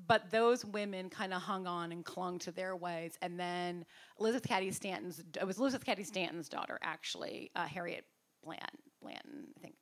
but 0.08 0.32
those 0.32 0.66
women 0.66 1.10
kind 1.10 1.34
of 1.34 1.42
hung 1.42 1.68
on 1.68 1.92
and 1.92 2.04
clung 2.04 2.40
to 2.40 2.52
their 2.52 2.76
ways, 2.76 3.18
and 3.22 3.40
then 3.40 3.86
Elizabeth 4.20 4.48
Cady 4.48 4.72
Stanton's 4.72 5.24
it 5.40 5.46
was 5.46 5.60
Elizabeth 5.60 5.86
Cady 5.86 6.04
Stanton's 6.04 6.50
daughter 6.50 6.80
actually, 6.82 7.52
uh, 7.56 7.66
Harriet 7.66 8.06
Blanton, 8.44 8.80
Blanton, 9.02 9.48
I 9.58 9.62
think. 9.62 9.76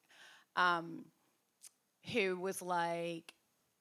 Um, 0.56 1.06
who 2.12 2.40
was 2.40 2.62
like 2.62 3.34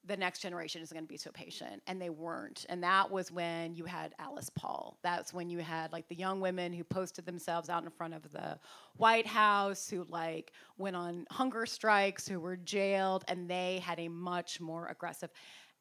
the 0.05 0.17
next 0.17 0.39
generation 0.39 0.81
is 0.81 0.91
going 0.91 1.03
to 1.03 1.07
be 1.07 1.17
so 1.17 1.29
patient 1.31 1.81
and 1.85 2.01
they 2.01 2.09
weren't. 2.09 2.65
And 2.69 2.83
that 2.83 3.11
was 3.11 3.31
when 3.31 3.75
you 3.75 3.85
had 3.85 4.13
alice 4.17 4.49
paul. 4.49 4.97
That's 5.03 5.33
when 5.33 5.49
you 5.49 5.59
had 5.59 5.91
like 5.91 6.07
the 6.07 6.15
young 6.15 6.41
women 6.41 6.73
who 6.73 6.83
posted 6.83 7.25
themselves 7.25 7.69
out 7.69 7.83
in 7.83 7.89
front 7.91 8.15
of 8.15 8.31
the 8.31 8.57
white 8.97 9.27
house 9.27 9.89
who 9.89 10.05
like 10.09 10.53
went 10.77 10.95
on 10.95 11.25
hunger 11.29 11.65
strikes 11.65 12.27
who 12.27 12.39
were 12.39 12.57
jailed 12.57 13.23
and 13.27 13.49
they 13.49 13.79
had 13.85 13.99
a 13.99 14.07
much 14.07 14.59
more 14.59 14.87
aggressive 14.87 15.29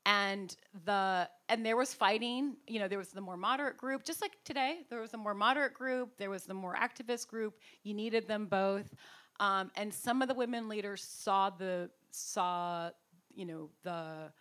and 0.07 0.57
the 0.85 1.29
and 1.48 1.64
there 1.64 1.76
was 1.76 1.94
fighting. 1.94 2.57
You 2.66 2.81
know 2.81 2.88
there 2.88 2.98
was 2.98 3.09
the 3.09 3.20
more 3.20 3.37
moderate 3.37 3.79
group 3.79 4.05
just 4.05 4.20
like 4.20 4.33
today 4.44 4.81
there 4.90 5.00
was 5.00 5.14
a 5.14 5.18
more 5.18 5.35
moderate 5.35 5.74
group 5.74 6.16
there 6.18 6.31
was 6.31 6.44
the 6.44 6.55
more 6.55 6.74
activist 6.74 7.26
group. 7.26 7.55
You 7.85 7.94
needed 7.94 8.29
them 8.29 8.46
both. 8.46 8.94
Um, 9.40 9.70
and 9.76 9.92
some 9.92 10.20
of 10.20 10.29
the 10.29 10.35
women 10.35 10.68
leaders 10.68 11.03
saw 11.03 11.48
the 11.48 11.88
saw 12.14 12.90
you 13.35 13.46
know 13.46 13.70
the 13.83 14.33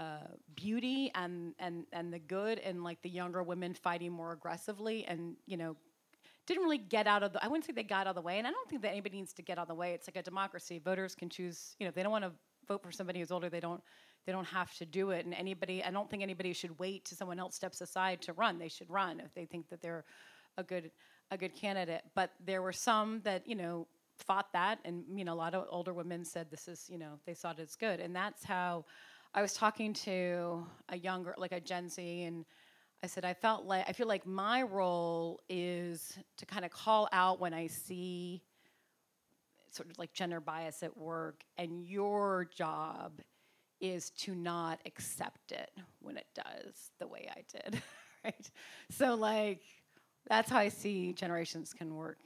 uh, 0.00 0.26
beauty 0.56 1.10
and 1.14 1.54
and 1.58 1.86
and 1.92 2.12
the 2.12 2.18
good 2.18 2.58
and 2.58 2.82
like 2.82 3.00
the 3.02 3.08
younger 3.08 3.42
women 3.42 3.74
fighting 3.74 4.12
more 4.12 4.32
aggressively 4.32 5.04
and 5.06 5.36
you 5.46 5.56
know 5.56 5.76
didn't 6.46 6.62
really 6.62 6.78
get 6.78 7.06
out 7.06 7.22
of 7.22 7.32
the 7.32 7.42
I 7.42 7.48
wouldn't 7.48 7.64
say 7.64 7.72
they 7.72 7.82
got 7.82 8.06
out 8.06 8.08
of 8.08 8.14
the 8.16 8.22
way 8.22 8.38
and 8.38 8.46
I 8.46 8.50
don't 8.50 8.68
think 8.68 8.82
that 8.82 8.90
anybody 8.90 9.18
needs 9.18 9.32
to 9.34 9.42
get 9.42 9.58
out 9.58 9.62
of 9.62 9.68
the 9.68 9.74
way. 9.74 9.92
It's 9.92 10.08
like 10.08 10.16
a 10.16 10.22
democracy. 10.22 10.78
Voters 10.78 11.14
can 11.14 11.28
choose 11.30 11.76
you 11.78 11.86
know 11.86 11.92
they 11.94 12.02
don't 12.02 12.12
want 12.12 12.24
to 12.24 12.32
vote 12.66 12.82
for 12.82 12.90
somebody 12.90 13.20
who's 13.20 13.30
older. 13.30 13.48
They 13.48 13.60
don't 13.60 13.82
they 14.26 14.32
don't 14.32 14.46
have 14.46 14.74
to 14.78 14.86
do 14.86 15.10
it. 15.10 15.24
And 15.24 15.34
anybody 15.34 15.82
I 15.84 15.90
don't 15.90 16.10
think 16.10 16.22
anybody 16.22 16.52
should 16.52 16.76
wait 16.78 17.04
till 17.04 17.16
someone 17.16 17.38
else 17.38 17.54
steps 17.54 17.80
aside 17.80 18.20
to 18.22 18.32
run. 18.32 18.58
They 18.58 18.68
should 18.68 18.90
run 18.90 19.20
if 19.20 19.32
they 19.34 19.44
think 19.44 19.68
that 19.68 19.80
they're 19.80 20.04
a 20.56 20.62
good 20.64 20.90
a 21.30 21.38
good 21.38 21.54
candidate. 21.54 22.02
But 22.14 22.32
there 22.44 22.62
were 22.62 22.72
some 22.72 23.20
that 23.24 23.46
you 23.46 23.54
know 23.54 23.86
fought 24.16 24.52
that 24.52 24.78
and 24.84 25.04
you 25.14 25.24
know 25.24 25.34
a 25.34 25.34
lot 25.34 25.54
of 25.54 25.66
older 25.70 25.92
women 25.92 26.24
said 26.24 26.50
this 26.50 26.68
is 26.68 26.88
you 26.88 26.98
know 26.98 27.18
they 27.26 27.34
saw 27.34 27.50
it 27.50 27.58
as 27.58 27.76
good. 27.76 28.00
And 28.00 28.14
that's 28.14 28.44
how 28.44 28.84
i 29.34 29.42
was 29.42 29.52
talking 29.52 29.92
to 29.92 30.64
a 30.90 30.96
younger 30.96 31.34
like 31.36 31.52
a 31.52 31.60
gen 31.60 31.88
z 31.88 32.22
and 32.22 32.44
i 33.02 33.06
said 33.06 33.24
i 33.24 33.34
felt 33.34 33.64
like 33.64 33.84
i 33.88 33.92
feel 33.92 34.06
like 34.06 34.26
my 34.26 34.62
role 34.62 35.40
is 35.48 36.16
to 36.36 36.46
kind 36.46 36.64
of 36.64 36.70
call 36.70 37.08
out 37.12 37.40
when 37.40 37.52
i 37.52 37.66
see 37.66 38.42
sort 39.70 39.90
of 39.90 39.98
like 39.98 40.12
gender 40.12 40.40
bias 40.40 40.82
at 40.84 40.96
work 40.96 41.42
and 41.58 41.84
your 41.84 42.48
job 42.54 43.20
is 43.80 44.10
to 44.10 44.34
not 44.34 44.80
accept 44.86 45.50
it 45.50 45.70
when 46.00 46.16
it 46.16 46.26
does 46.34 46.92
the 46.98 47.06
way 47.06 47.28
i 47.30 47.42
did. 47.52 47.82
Right? 48.24 48.50
So 48.90 49.14
like 49.16 49.60
that's 50.28 50.48
how 50.48 50.56
i 50.56 50.70
see 50.70 51.12
generations 51.12 51.74
can 51.74 51.94
work 51.94 52.16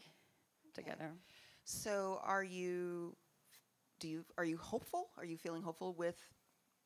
together 0.73 1.11
So 1.69 2.19
are 2.25 2.43
you 2.43 3.15
do 4.01 4.09
you 4.09 4.25
are 4.39 4.45
you 4.45 4.57
hopeful? 4.57 5.11
Are 5.19 5.25
you 5.27 5.37
feeling 5.37 5.63
hopeful 5.63 5.93
with 5.93 6.17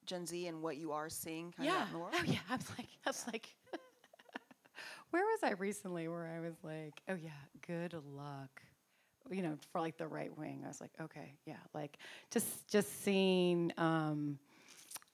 Gen 0.06 0.26
Z 0.26 0.48
and 0.48 0.60
what 0.60 0.76
you 0.76 0.90
are 0.90 1.08
seeing 1.08 1.52
kind 1.52 1.68
of 1.68 1.86
in 1.86 1.92
the 1.92 1.98
world? 2.00 2.14
Oh 2.18 2.24
yeah. 2.24 2.38
I 2.50 2.56
was 2.56 2.68
like, 2.76 2.88
I 3.06 3.10
was 3.10 3.24
like, 3.32 3.54
where 5.10 5.22
was 5.22 5.38
I 5.44 5.52
recently? 5.52 6.08
Where 6.08 6.26
I 6.26 6.40
was 6.40 6.56
like, 6.64 7.00
oh 7.08 7.14
yeah, 7.14 7.30
good 7.64 7.94
luck. 8.12 8.60
You 9.30 9.42
know, 9.42 9.56
for 9.70 9.80
like 9.80 9.98
the 9.98 10.08
right 10.08 10.36
wing. 10.36 10.62
I 10.64 10.68
was 10.68 10.80
like, 10.80 10.90
okay, 11.00 11.36
yeah, 11.46 11.62
like 11.74 11.98
just 12.32 12.68
just 12.68 13.04
seeing. 13.04 13.72
Um, 13.78 14.36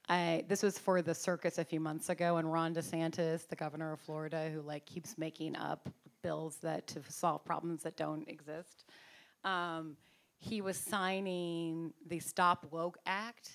I 0.08 0.46
this 0.48 0.62
was 0.62 0.78
for 0.78 1.02
the 1.02 1.14
circus 1.14 1.58
a 1.58 1.64
few 1.64 1.78
months 1.78 2.08
ago, 2.08 2.38
and 2.38 2.50
Ron 2.50 2.74
DeSantis, 2.74 3.46
the 3.46 3.56
governor 3.56 3.92
of 3.92 4.00
Florida, 4.00 4.48
who 4.50 4.62
like 4.62 4.86
keeps 4.86 5.18
making 5.18 5.56
up 5.56 5.90
bills 6.22 6.56
that 6.62 6.86
to 6.86 7.00
solve 7.08 7.44
problems 7.44 7.82
that 7.82 7.98
don't 7.98 8.26
exist. 8.28 8.84
Um, 9.44 9.96
he 10.38 10.60
was 10.60 10.76
signing 10.76 11.92
the 12.06 12.20
Stop 12.20 12.66
Woke 12.70 12.98
Act. 13.06 13.50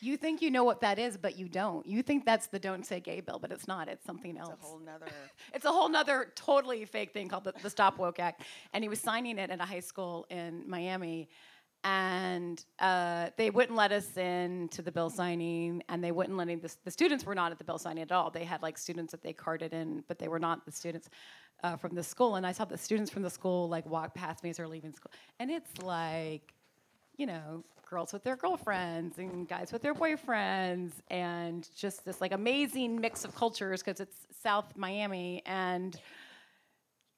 You 0.00 0.16
think 0.16 0.42
you 0.42 0.50
know 0.50 0.64
what 0.64 0.80
that 0.82 0.98
is, 0.98 1.16
but 1.16 1.38
you 1.38 1.48
don't. 1.48 1.86
You 1.86 2.02
think 2.02 2.26
that's 2.26 2.48
the 2.48 2.58
Don't 2.58 2.84
Say 2.84 3.00
Gay 3.00 3.20
bill, 3.20 3.38
but 3.40 3.50
it's 3.50 3.66
not. 3.66 3.88
It's 3.88 4.04
something 4.04 4.36
else. 4.36 4.52
It's 4.52 4.64
a 4.64 4.66
whole 4.66 4.78
nother 4.78 5.06
It's 5.54 5.64
a 5.64 5.72
whole 5.72 5.88
nother 5.88 6.32
totally 6.34 6.84
fake 6.84 7.12
thing 7.12 7.28
called 7.28 7.44
the, 7.44 7.54
the 7.62 7.70
Stop 7.70 7.98
Woke 7.98 8.20
Act. 8.20 8.42
And 8.74 8.84
he 8.84 8.88
was 8.88 9.00
signing 9.00 9.38
it 9.38 9.50
at 9.50 9.60
a 9.60 9.64
high 9.64 9.80
school 9.80 10.26
in 10.28 10.64
Miami. 10.68 11.28
And 11.82 12.62
uh, 12.78 13.30
they 13.36 13.48
wouldn't 13.50 13.76
let 13.76 13.92
us 13.92 14.16
in 14.16 14.68
to 14.72 14.82
the 14.82 14.90
bill 14.90 15.08
signing, 15.08 15.82
and 15.88 16.02
they 16.02 16.10
wouldn't 16.10 16.36
let 16.36 16.48
any, 16.48 16.56
the, 16.56 16.74
the 16.84 16.90
students 16.90 17.24
were 17.24 17.34
not 17.34 17.52
at 17.52 17.58
the 17.58 17.64
bill 17.64 17.78
signing 17.78 18.02
at 18.02 18.10
all. 18.10 18.28
They 18.30 18.44
had 18.44 18.60
like 18.60 18.76
students 18.76 19.12
that 19.12 19.22
they 19.22 19.32
carted 19.32 19.72
in, 19.72 20.02
but 20.08 20.18
they 20.18 20.26
were 20.26 20.40
not 20.40 20.66
the 20.66 20.72
students 20.72 21.08
uh, 21.62 21.76
from 21.76 21.94
the 21.94 22.02
school. 22.02 22.36
And 22.36 22.46
I 22.46 22.52
saw 22.52 22.64
the 22.64 22.78
students 22.78 23.10
from 23.10 23.22
the 23.22 23.30
school 23.30 23.68
like 23.68 23.86
walk 23.86 24.14
past 24.14 24.42
me 24.42 24.50
as 24.50 24.56
they're 24.56 24.68
leaving 24.68 24.92
school. 24.92 25.12
And 25.38 25.50
it's 25.50 25.78
like, 25.82 26.52
you 27.16 27.26
know, 27.26 27.64
girls 27.88 28.12
with 28.12 28.24
their 28.24 28.36
girlfriends 28.36 29.18
and 29.18 29.48
guys 29.48 29.72
with 29.72 29.80
their 29.80 29.94
boyfriends, 29.94 30.92
and 31.08 31.68
just 31.76 32.04
this 32.04 32.20
like 32.20 32.32
amazing 32.32 33.00
mix 33.00 33.24
of 33.24 33.34
cultures 33.34 33.82
because 33.82 34.00
it's 34.00 34.16
South 34.42 34.76
Miami, 34.76 35.42
and 35.46 35.98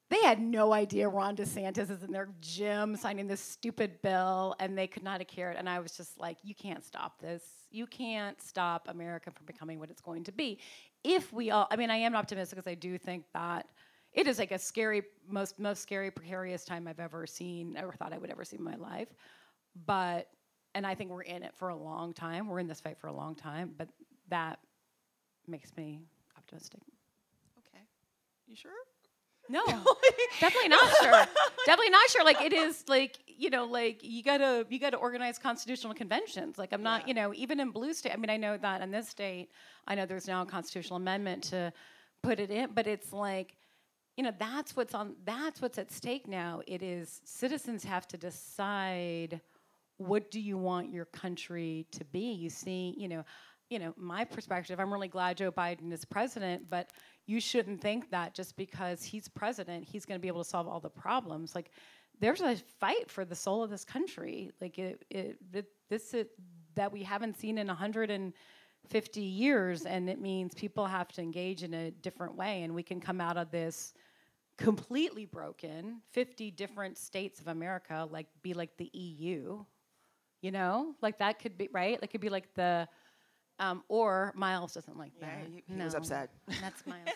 they 0.09 0.21
had 0.21 0.39
no 0.39 0.73
idea 0.73 1.07
Ron 1.07 1.35
DeSantis 1.35 1.91
is 1.91 2.03
in 2.03 2.11
their 2.11 2.29
gym 2.41 2.95
signing 2.95 3.27
this 3.27 3.41
stupid 3.41 4.01
bill, 4.01 4.55
and 4.59 4.77
they 4.77 4.87
could 4.87 5.03
not 5.03 5.19
have 5.19 5.27
cared. 5.27 5.55
And 5.55 5.69
I 5.69 5.79
was 5.79 5.95
just 5.97 6.19
like, 6.19 6.37
you 6.43 6.55
can't 6.55 6.83
stop 6.83 7.19
this. 7.19 7.43
You 7.71 7.85
can't 7.85 8.41
stop 8.41 8.87
America 8.89 9.29
from 9.29 9.45
becoming 9.45 9.79
what 9.79 9.91
it's 9.91 10.01
going 10.01 10.23
to 10.23 10.31
be. 10.31 10.59
If 11.03 11.31
we 11.31 11.51
all, 11.51 11.67
I 11.69 11.75
mean, 11.75 11.91
I 11.91 11.97
am 11.97 12.15
optimistic 12.15 12.57
because 12.57 12.69
I 12.69 12.75
do 12.75 12.97
think 12.97 13.25
that 13.33 13.67
it 14.13 14.27
is 14.27 14.39
like 14.39 14.51
a 14.51 14.59
scary, 14.59 15.03
most 15.27 15.59
most 15.59 15.81
scary, 15.83 16.11
precarious 16.11 16.65
time 16.65 16.87
I've 16.87 16.99
ever 16.99 17.27
seen, 17.27 17.75
ever 17.77 17.91
thought 17.93 18.13
I 18.13 18.17
would 18.17 18.29
ever 18.31 18.43
see 18.43 18.57
in 18.57 18.63
my 18.63 18.75
life. 18.75 19.09
But, 19.85 20.27
and 20.75 20.85
I 20.85 20.95
think 20.95 21.11
we're 21.11 21.21
in 21.21 21.43
it 21.43 21.53
for 21.55 21.69
a 21.69 21.75
long 21.75 22.13
time. 22.13 22.47
We're 22.47 22.59
in 22.59 22.67
this 22.67 22.81
fight 22.81 22.97
for 22.97 23.07
a 23.07 23.13
long 23.13 23.35
time, 23.35 23.71
but 23.77 23.87
that 24.29 24.59
makes 25.47 25.75
me 25.77 26.01
optimistic. 26.37 26.81
Okay. 27.59 27.83
You 28.47 28.55
sure? 28.55 28.71
No, 29.51 29.65
definitely 30.39 30.69
not 30.69 30.87
sure. 31.01 31.25
definitely 31.65 31.89
not 31.89 32.07
sure. 32.09 32.23
Like 32.23 32.39
it 32.41 32.53
is 32.53 32.83
like 32.87 33.17
you 33.25 33.49
know, 33.49 33.65
like 33.65 34.03
you 34.03 34.21
gotta 34.21 34.65
you 34.69 34.79
gotta 34.79 34.97
organize 34.97 35.39
constitutional 35.39 35.93
conventions. 35.95 36.57
Like 36.59 36.71
I'm 36.71 36.83
not, 36.83 37.01
Yeah. 37.01 37.07
you 37.07 37.13
know, 37.15 37.33
even 37.33 37.59
in 37.59 37.71
blue 37.71 37.93
state. 37.93 38.13
I 38.13 38.17
mean, 38.17 38.29
I 38.29 38.37
know 38.37 38.57
that 38.57 38.81
in 38.81 38.91
this 38.91 39.09
state, 39.09 39.49
I 39.87 39.95
know 39.95 40.05
there's 40.05 40.27
now 40.27 40.43
a 40.43 40.45
constitutional 40.45 40.97
amendment 40.97 41.43
to 41.45 41.73
put 42.21 42.39
it 42.39 42.51
in, 42.51 42.71
but 42.75 42.85
it's 42.85 43.11
like, 43.11 43.55
you 44.19 44.23
know, 44.23 44.33
that's 44.37 44.75
what's 44.75 44.93
on. 44.93 45.15
That's 45.23 45.61
what's 45.61 45.77
at 45.77 45.93
stake 45.93 46.27
now. 46.27 46.61
It 46.67 46.83
is 46.83 47.21
citizens 47.23 47.85
have 47.85 48.05
to 48.09 48.17
decide 48.17 49.39
what 49.95 50.29
do 50.29 50.41
you 50.41 50.57
want 50.57 50.91
your 50.91 51.05
country 51.05 51.87
to 51.93 52.03
be. 52.03 52.33
You 52.33 52.49
see, 52.49 52.93
you 52.97 53.07
know, 53.07 53.23
you 53.69 53.79
know, 53.79 53.93
my 53.95 54.25
perspective. 54.25 54.77
I'm 54.77 54.91
really 54.91 55.07
glad 55.07 55.37
Joe 55.37 55.53
Biden 55.53 55.93
is 55.93 56.03
president, 56.03 56.69
but 56.69 56.89
you 57.27 57.39
shouldn't 57.39 57.79
think 57.79 58.11
that 58.11 58.33
just 58.33 58.57
because 58.57 59.05
he's 59.05 59.29
president, 59.29 59.85
he's 59.85 60.03
going 60.03 60.19
to 60.19 60.21
be 60.21 60.27
able 60.27 60.43
to 60.43 60.49
solve 60.49 60.67
all 60.67 60.81
the 60.81 60.89
problems. 60.89 61.55
Like, 61.55 61.71
there's 62.19 62.41
a 62.41 62.57
fight 62.77 63.09
for 63.09 63.23
the 63.23 63.35
soul 63.35 63.63
of 63.63 63.69
this 63.69 63.85
country. 63.85 64.51
Like, 64.59 64.77
it, 64.79 65.01
it, 65.09 65.37
it 65.53 65.65
this 65.89 66.13
is, 66.13 66.25
that 66.75 66.91
we 66.91 67.03
haven't 67.03 67.39
seen 67.39 67.57
in 67.57 67.67
150 67.67 69.21
years, 69.21 69.85
and 69.85 70.09
it 70.09 70.19
means 70.19 70.53
people 70.55 70.85
have 70.85 71.07
to 71.13 71.21
engage 71.21 71.63
in 71.63 71.73
a 71.73 71.91
different 71.91 72.35
way, 72.35 72.63
and 72.63 72.75
we 72.75 72.83
can 72.83 72.99
come 72.99 73.21
out 73.21 73.37
of 73.37 73.49
this 73.49 73.93
completely 74.59 75.25
broken 75.25 76.01
50 76.11 76.51
different 76.51 76.97
states 76.97 77.39
of 77.39 77.47
america 77.47 78.07
like 78.11 78.27
be 78.41 78.53
like 78.53 78.75
the 78.77 78.89
eu 78.93 79.63
you 80.41 80.51
know? 80.51 80.95
Like 81.01 81.19
that 81.19 81.39
could 81.39 81.57
be 81.57 81.69
right? 81.71 81.99
It 82.01 82.07
could 82.07 82.21
be 82.21 82.29
like 82.29 82.53
the 82.55 82.87
um, 83.59 83.83
or 83.89 84.31
miles 84.35 84.73
doesn't 84.73 84.97
like 84.97 85.11
Yeah, 85.19 85.27
that. 85.27 85.47
he, 85.47 85.63
he 85.75 85.81
was 85.83 85.95
upset. 85.95 86.29
that's 86.61 86.85
miles. 86.87 87.09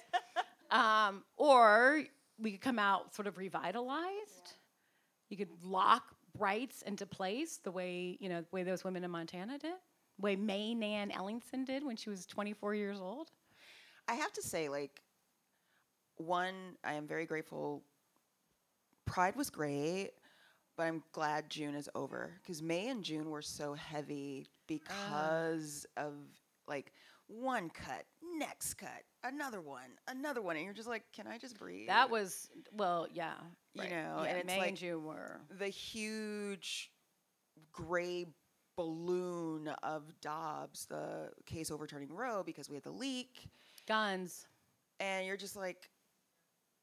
Um, 0.72 1.24
or 1.38 2.04
we 2.38 2.52
could 2.52 2.62
come 2.62 2.80
out 2.80 3.16
sort 3.16 3.28
of 3.28 3.38
revitalized. 3.38 4.56
You 5.30 5.38
could 5.38 5.50
lock 5.64 6.16
rights 6.38 6.82
into 6.82 7.06
place 7.06 7.58
the 7.64 7.72
way 7.72 8.18
you 8.20 8.28
know 8.28 8.42
the 8.42 8.48
way 8.52 8.64
those 8.64 8.84
women 8.84 9.04
in 9.04 9.12
montana 9.12 9.60
did 9.60 9.72
the 10.18 10.22
way 10.24 10.36
mae 10.36 10.74
nan 10.74 11.12
ellingson 11.12 11.64
did 11.64 11.86
when 11.86 11.96
she 11.96 12.10
was 12.10 12.26
24 12.26 12.74
years 12.76 13.00
old. 13.00 13.30
I 14.08 14.16
have 14.16 14.34
to 14.34 14.42
say, 14.42 14.68
like, 14.68 15.03
one, 16.18 16.78
I 16.84 16.94
am 16.94 17.08
very 17.08 17.26
grateful. 17.26 17.84
Pride 19.06 19.36
was 19.36 19.50
great, 19.50 20.12
but 20.78 20.84
I'm 20.84 21.04
glad 21.12 21.50
June 21.50 21.76
is 21.76 21.90
over 21.96 22.32
because 22.42 22.62
May 22.62 22.88
and 22.90 23.04
June 23.04 23.30
were 23.30 23.42
so 23.42 23.74
heavy 23.74 24.46
because 24.68 25.86
ah. 25.98 26.06
of 26.06 26.14
like 26.68 26.94
one 27.28 27.70
cut, 27.70 28.06
next 28.38 28.76
cut, 28.76 29.04
another 29.24 29.62
one, 29.62 29.92
another 30.08 30.42
one, 30.42 30.56
and 30.56 30.66
you're 30.66 30.74
just 30.74 30.88
like, 30.88 31.04
can 31.14 31.28
I 31.28 31.38
just 31.38 31.58
breathe? 31.58 31.88
that 31.88 32.10
was 32.10 32.50
well 32.72 33.08
yeah 33.14 33.34
You 33.74 33.82
right. 33.82 33.92
know, 33.92 34.22
yeah, 34.24 34.30
and 34.30 34.38
it's 34.38 34.48
may 34.48 34.60
like- 34.60 34.70
and 34.70 34.78
june 34.78 35.04
were 35.04 35.42
the 35.58 35.68
huge 35.68 36.92
gray 37.72 38.26
balloon 38.76 39.68
of 39.84 40.04
Dobbs, 40.22 40.86
the 40.86 41.30
case 41.46 41.70
overturning 41.70 42.12
Roe 42.12 42.44
because 42.44 42.70
we 42.70 42.76
had 42.76 42.84
the 42.84 42.92
leak, 42.92 43.50
guns 43.88 44.48
and 45.00 45.26
you're 45.26 45.38
just 45.38 45.56
like, 45.56 45.90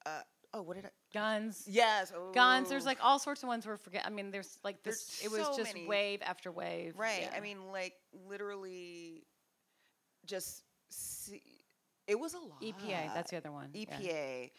uh, 0.07 0.21
oh, 0.55 0.63
what 0.63 0.77
did 0.77 0.87
I? 0.87 0.91
guns 1.13 1.65
Yes, 1.67 2.13
guns 2.35 2.69
there's 2.69 2.87
like 2.87 2.99
all 3.03 3.19
sorts 3.19 3.43
of 3.43 3.49
ones 3.49 3.67
we're 3.67 3.77
forget 3.77 4.05
i 4.07 4.11
mean 4.11 4.31
there's 4.31 4.59
like 4.63 4.81
There's 4.85 5.05
this 5.05 5.25
it 5.25 5.31
was 5.33 5.45
so 5.47 5.57
just 5.57 5.75
many. 5.75 5.89
wave 5.89 6.21
after 6.23 6.53
wave 6.53 6.95
Right. 6.97 7.23
yeah. 7.23 7.37
I 7.37 7.41
mean, 7.41 7.59
like 7.73 7.95
literally, 8.29 9.27
just 10.27 10.63
see, 10.91 11.43
it 12.07 12.19
was 12.19 12.35
a 12.35 12.39
lot. 12.39 12.61
epa 12.63 13.13
that's 13.15 13.31
the 13.33 13.37
other 13.39 13.51
one 13.51 13.71
yeah. 13.73 14.51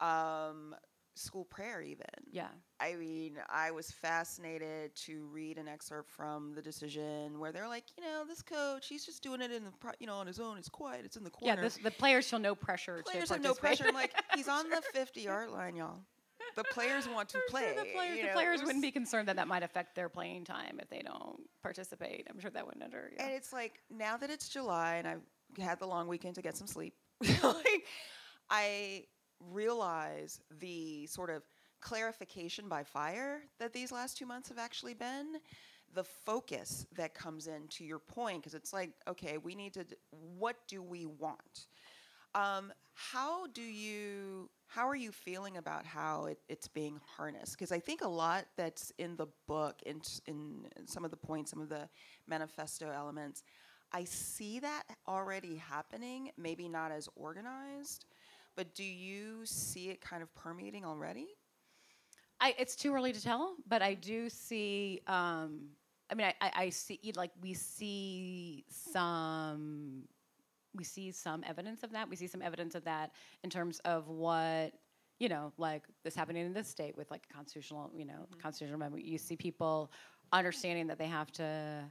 EPA, 0.00 0.46
um, 0.48 0.74
school 1.16 1.44
prayer. 1.44 1.82
Even. 1.82 2.06
yeah 2.30 2.48
I 2.78 2.94
mean, 2.94 3.38
I 3.48 3.70
was 3.70 3.90
fascinated 3.90 4.94
to 5.06 5.26
read 5.32 5.56
an 5.58 5.66
excerpt 5.66 6.10
from 6.10 6.54
the 6.54 6.62
decision 6.62 7.38
where 7.38 7.52
they're 7.52 7.68
like, 7.68 7.84
you 7.96 8.04
know, 8.04 8.24
this 8.26 8.42
coach, 8.42 8.88
he's 8.88 9.04
just 9.06 9.22
doing 9.22 9.40
it 9.40 9.50
in 9.50 9.64
the, 9.64 9.70
pro- 9.80 9.92
you 9.98 10.06
know, 10.06 10.16
on 10.16 10.26
his 10.26 10.38
own. 10.38 10.58
It's 10.58 10.68
quiet. 10.68 11.04
It's 11.04 11.16
in 11.16 11.24
the 11.24 11.30
corner 11.30 11.54
yeah 11.54 11.62
this, 11.62 11.78
the 11.78 11.90
players 11.90 12.28
feel 12.28 12.38
no 12.38 12.54
pressure 12.54 13.02
players 13.04 13.28
to 13.28 13.34
have 13.34 13.42
no 13.42 13.54
pressure. 13.54 13.84
I'm 13.88 13.94
like, 13.94 14.12
he's 14.34 14.48
on 14.48 14.68
the 14.68 14.82
50 14.92 15.20
yard 15.20 15.50
line, 15.50 15.76
y'all. 15.76 16.00
The 16.56 16.64
players 16.64 17.08
want 17.08 17.28
to 17.30 17.38
I'm 17.48 17.50
play. 17.50 17.72
sure 17.74 17.84
the 17.84 17.90
players, 17.90 18.16
the 18.16 18.26
know, 18.26 18.32
players 18.32 18.62
wouldn't 18.62 18.82
be 18.82 18.90
concerned 18.90 19.28
that 19.28 19.36
that 19.36 19.48
might 19.48 19.62
affect 19.62 19.94
their 19.94 20.08
playing 20.08 20.44
time 20.44 20.78
if 20.80 20.88
they 20.88 21.00
don't 21.00 21.40
participate. 21.62 22.26
I'm 22.30 22.40
sure 22.40 22.50
that 22.50 22.64
wouldn't 22.64 22.80
matter. 22.80 23.10
Yeah. 23.14 23.24
And 23.26 23.34
it's 23.34 23.52
like 23.52 23.80
now 23.90 24.16
that 24.16 24.30
it's 24.30 24.48
July 24.48 24.96
and 24.96 25.08
I've 25.08 25.64
had 25.64 25.78
the 25.78 25.86
long 25.86 26.08
weekend 26.08 26.34
to 26.36 26.42
get 26.42 26.56
some 26.56 26.66
sleep, 26.66 26.94
like, 27.42 27.84
I 28.50 29.04
realize 29.40 30.40
the 30.60 31.06
sort 31.06 31.30
of 31.30 31.42
clarification 31.80 32.68
by 32.68 32.82
fire 32.82 33.42
that 33.58 33.72
these 33.72 33.92
last 33.92 34.16
two 34.16 34.26
months 34.26 34.48
have 34.48 34.58
actually 34.58 34.94
been. 34.94 35.36
The 35.94 36.04
focus 36.04 36.86
that 36.96 37.14
comes 37.14 37.46
in 37.46 37.68
to 37.68 37.84
your 37.84 37.98
point, 37.98 38.42
because 38.42 38.54
it's 38.54 38.72
like, 38.72 38.90
okay, 39.08 39.38
we 39.38 39.54
need 39.54 39.72
to, 39.74 39.84
d- 39.84 39.96
what 40.10 40.56
do 40.68 40.82
we 40.82 41.06
want? 41.06 41.68
Um, 42.34 42.72
how 42.92 43.46
do 43.48 43.62
you, 43.62 44.50
how 44.66 44.86
are 44.86 44.96
you 44.96 45.12
feeling 45.12 45.56
about 45.56 45.86
how 45.86 46.26
it, 46.26 46.38
it's 46.48 46.68
being 46.68 47.00
harnessed? 47.16 47.52
Because 47.52 47.72
I 47.72 47.78
think 47.78 48.02
a 48.02 48.08
lot 48.08 48.46
that's 48.56 48.92
in 48.98 49.16
the 49.16 49.28
book, 49.46 49.76
in, 49.86 50.02
in 50.26 50.66
some 50.86 51.04
of 51.04 51.10
the 51.10 51.16
points, 51.16 51.50
some 51.50 51.60
of 51.60 51.68
the 51.68 51.88
manifesto 52.26 52.90
elements, 52.90 53.42
I 53.92 54.04
see 54.04 54.58
that 54.60 54.82
already 55.06 55.56
happening, 55.56 56.30
maybe 56.36 56.68
not 56.68 56.90
as 56.90 57.08
organized, 57.14 58.04
but 58.56 58.74
do 58.74 58.84
you 58.84 59.40
see 59.44 59.90
it 59.90 60.00
kind 60.00 60.22
of 60.22 60.34
permeating 60.34 60.84
already? 60.84 61.28
I, 62.40 62.54
it's 62.58 62.76
too 62.76 62.94
early 62.94 63.12
to 63.12 63.22
tell, 63.22 63.56
but 63.68 63.82
I 63.82 63.94
do 63.94 64.28
see. 64.28 65.00
Um, 65.06 65.68
I 66.10 66.14
mean, 66.14 66.26
I, 66.26 66.34
I, 66.40 66.52
I 66.64 66.70
see 66.70 67.00
like 67.16 67.30
we 67.40 67.54
see 67.54 68.64
some, 68.68 70.02
we 70.74 70.84
see 70.84 71.10
some 71.12 71.42
evidence 71.46 71.82
of 71.82 71.92
that. 71.92 72.08
We 72.08 72.16
see 72.16 72.26
some 72.26 72.42
evidence 72.42 72.74
of 72.74 72.84
that 72.84 73.12
in 73.42 73.50
terms 73.50 73.80
of 73.84 74.08
what 74.08 74.72
you 75.18 75.28
know, 75.28 75.52
like 75.56 75.82
this 76.04 76.14
happening 76.14 76.44
in 76.44 76.52
this 76.52 76.68
state 76.68 76.96
with 76.96 77.10
like 77.10 77.26
a 77.30 77.34
constitutional, 77.34 77.90
you 77.96 78.04
know, 78.04 78.26
constitutional 78.40 78.76
amendment. 78.76 79.04
You 79.04 79.18
see 79.18 79.36
people 79.36 79.90
understanding 80.32 80.86
that 80.88 80.98
they 80.98 81.06
have 81.06 81.32
to 81.32 81.84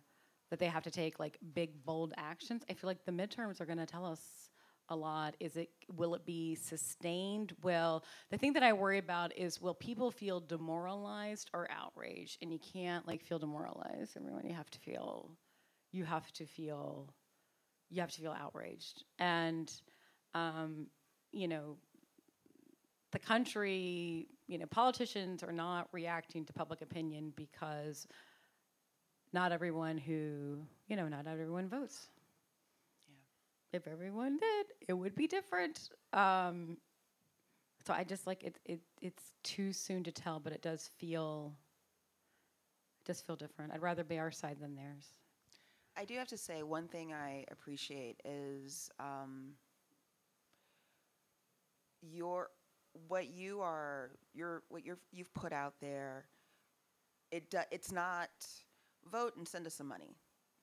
that 0.52 0.60
they 0.60 0.68
have 0.68 0.84
to 0.84 0.92
take 0.92 1.20
like 1.20 1.38
big 1.54 1.72
bold 1.86 2.14
actions. 2.18 2.64
I 2.70 2.74
feel 2.74 2.88
like 2.88 3.04
the 3.06 3.12
midterms 3.12 3.60
are 3.60 3.66
going 3.66 3.80
to 3.80 3.86
tell 3.86 4.06
us 4.06 4.45
a 4.90 4.96
lot. 4.96 5.36
Is 5.40 5.58
it 5.58 5.70
will 5.96 6.16
it 6.16 6.26
be 6.26 6.56
sustained? 6.56 7.54
well 7.64 8.04
the 8.30 8.38
thing 8.38 8.54
that 8.54 8.64
I 8.64 8.74
worry 8.74 8.98
about 8.98 9.38
is 9.38 9.62
will 9.62 9.74
people 9.74 10.12
feel 10.12 10.40
demoralized 10.40 11.50
or 11.54 11.68
outraged? 11.72 12.38
And 12.42 12.52
you 12.52 12.60
can't 12.60 13.08
like 13.08 13.24
feel 13.24 13.40
demoralized. 13.40 14.18
Everyone, 14.18 14.46
you 14.46 14.54
have 14.54 14.70
to 14.72 14.80
feel, 14.80 15.32
you 15.92 16.04
have 16.06 16.32
to 16.34 16.46
feel, 16.46 17.10
you 17.90 18.02
have 18.02 18.12
to 18.12 18.22
feel 18.22 18.36
outraged. 18.38 19.04
And, 19.20 19.72
um, 20.34 20.88
you 21.32 21.48
know, 21.48 21.78
the 23.12 23.20
country, 23.20 24.28
you 24.48 24.58
know, 24.58 24.66
politicians 24.66 25.44
are 25.44 25.54
not 25.54 25.88
reacting 25.92 26.46
to 26.46 26.54
public 26.54 26.82
opinion 26.82 27.34
because 27.36 28.08
not 29.32 29.52
everyone 29.52 29.98
who, 29.98 30.60
you 30.88 30.96
know, 30.96 31.08
not 31.08 31.28
everyone 31.28 31.70
votes. 31.70 32.10
If 33.76 33.88
everyone 33.88 34.38
did, 34.38 34.66
it 34.88 34.94
would 34.94 35.16
be 35.16 35.28
different. 35.28 35.90
Um, 36.14 36.78
so 37.86 37.94
I 37.94 38.06
just 38.06 38.26
like 38.26 38.42
it, 38.42 38.58
it. 38.64 38.80
It's 39.02 39.34
too 39.44 39.74
soon 39.74 40.02
to 40.06 40.14
tell, 40.14 40.40
but 40.40 40.54
it 40.54 40.62
does 40.62 40.90
feel. 40.98 41.54
It 43.02 43.08
does 43.08 43.20
feel 43.20 43.36
different. 43.36 43.74
I'd 43.74 43.82
rather 43.82 44.06
be 44.06 44.18
our 44.18 44.32
side 44.32 44.58
than 44.62 44.76
theirs. 44.76 45.08
I 45.98 46.06
do 46.06 46.16
have 46.16 46.30
to 46.30 46.38
say 46.38 46.64
one 46.64 46.88
thing 46.88 47.14
I 47.14 47.44
appreciate 47.52 48.22
is 48.24 48.90
um, 48.98 49.52
your 52.02 52.52
what 53.10 53.28
you 53.28 53.60
are 53.60 54.12
your 54.34 54.64
what 54.70 54.86
you're 54.86 55.00
you've 55.12 55.34
put 55.34 55.52
out 55.52 55.74
there. 55.82 56.28
It 57.30 57.50
do, 57.50 57.60
it's 57.72 57.92
not 57.92 58.30
vote 59.12 59.36
and 59.36 59.46
send 59.46 59.68
us 59.68 59.74
some 59.74 59.88
money 59.88 60.16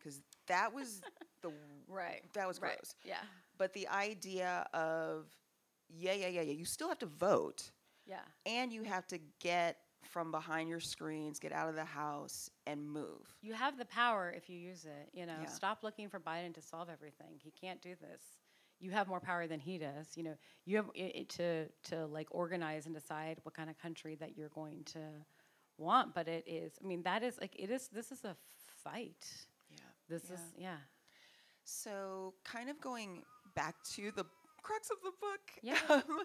because 0.02 0.20
that 0.46 0.72
was 0.72 1.00
the 1.42 1.52
Right. 1.88 2.22
that 2.34 2.48
was 2.48 2.58
gross. 2.58 2.94
Yeah. 3.04 3.16
But 3.58 3.72
the 3.74 3.88
idea 3.88 4.66
of 4.72 5.26
yeah 5.94 6.12
yeah 6.14 6.28
yeah 6.28 6.40
yeah 6.42 6.52
you 6.52 6.64
still 6.64 6.88
have 6.88 6.98
to 7.00 7.06
vote 7.06 7.70
Yeah. 8.06 8.20
and 8.46 8.72
you 8.72 8.82
have 8.84 9.06
to 9.08 9.18
get 9.40 9.76
from 10.04 10.30
behind 10.32 10.68
your 10.68 10.80
screens, 10.80 11.38
get 11.38 11.52
out 11.52 11.68
of 11.68 11.74
the 11.76 11.84
house 11.84 12.50
and 12.66 12.84
move. 12.84 13.36
You 13.40 13.52
have 13.54 13.78
the 13.78 13.84
power 13.84 14.32
if 14.36 14.48
you 14.50 14.58
use 14.58 14.84
it. 14.84 15.10
You 15.12 15.26
know, 15.26 15.36
Yeah. 15.42 15.46
stop 15.48 15.82
looking 15.82 16.08
for 16.08 16.18
Biden 16.18 16.52
to 16.54 16.62
solve 16.62 16.88
everything. 16.88 17.38
He 17.38 17.50
can't 17.52 17.80
do 17.80 17.94
this. 18.00 18.22
You 18.80 18.90
have 18.90 19.06
more 19.06 19.20
power 19.20 19.46
than 19.46 19.60
he 19.60 19.78
does. 19.78 20.16
You 20.16 20.24
know, 20.24 20.34
you 20.64 20.76
have 20.78 20.90
it, 20.94 21.14
it 21.14 21.28
to 21.30 21.68
to 21.90 22.06
like 22.06 22.28
organize 22.32 22.86
and 22.86 22.94
decide 22.94 23.38
what 23.44 23.54
kind 23.54 23.70
of 23.70 23.78
country 23.78 24.16
that 24.16 24.36
you're 24.36 24.48
going 24.48 24.82
to 24.86 24.98
want. 25.78 26.14
But 26.14 26.26
it 26.26 26.44
is. 26.48 26.72
I 26.82 26.86
mean, 26.86 27.02
that 27.04 27.22
is 27.22 27.38
like 27.40 27.54
it 27.56 27.70
is. 27.70 27.88
This 27.88 28.10
is 28.10 28.24
a 28.24 28.34
fight. 28.82 29.24
This 30.08 30.24
Yeah. 30.28 30.34
is 30.34 30.40
yeah. 30.56 30.76
So, 31.64 32.34
kind 32.44 32.68
of 32.68 32.80
going 32.80 33.22
back 33.54 33.76
to 33.94 34.10
the 34.10 34.24
crux 34.62 34.90
of 34.90 34.96
the 35.02 35.12
book. 35.20 35.40
Yeah. 35.62 35.78
Um, 35.90 36.24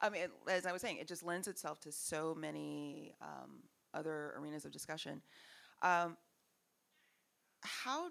I 0.00 0.10
mean, 0.10 0.26
as 0.48 0.66
I 0.66 0.72
was 0.72 0.82
saying, 0.82 0.98
it 0.98 1.08
just 1.08 1.22
lends 1.22 1.48
itself 1.48 1.80
to 1.80 1.92
so 1.92 2.34
many 2.34 3.14
um, 3.22 3.62
other 3.94 4.34
arenas 4.36 4.64
of 4.64 4.72
discussion. 4.72 5.22
Um, 5.82 6.16
how 7.62 8.08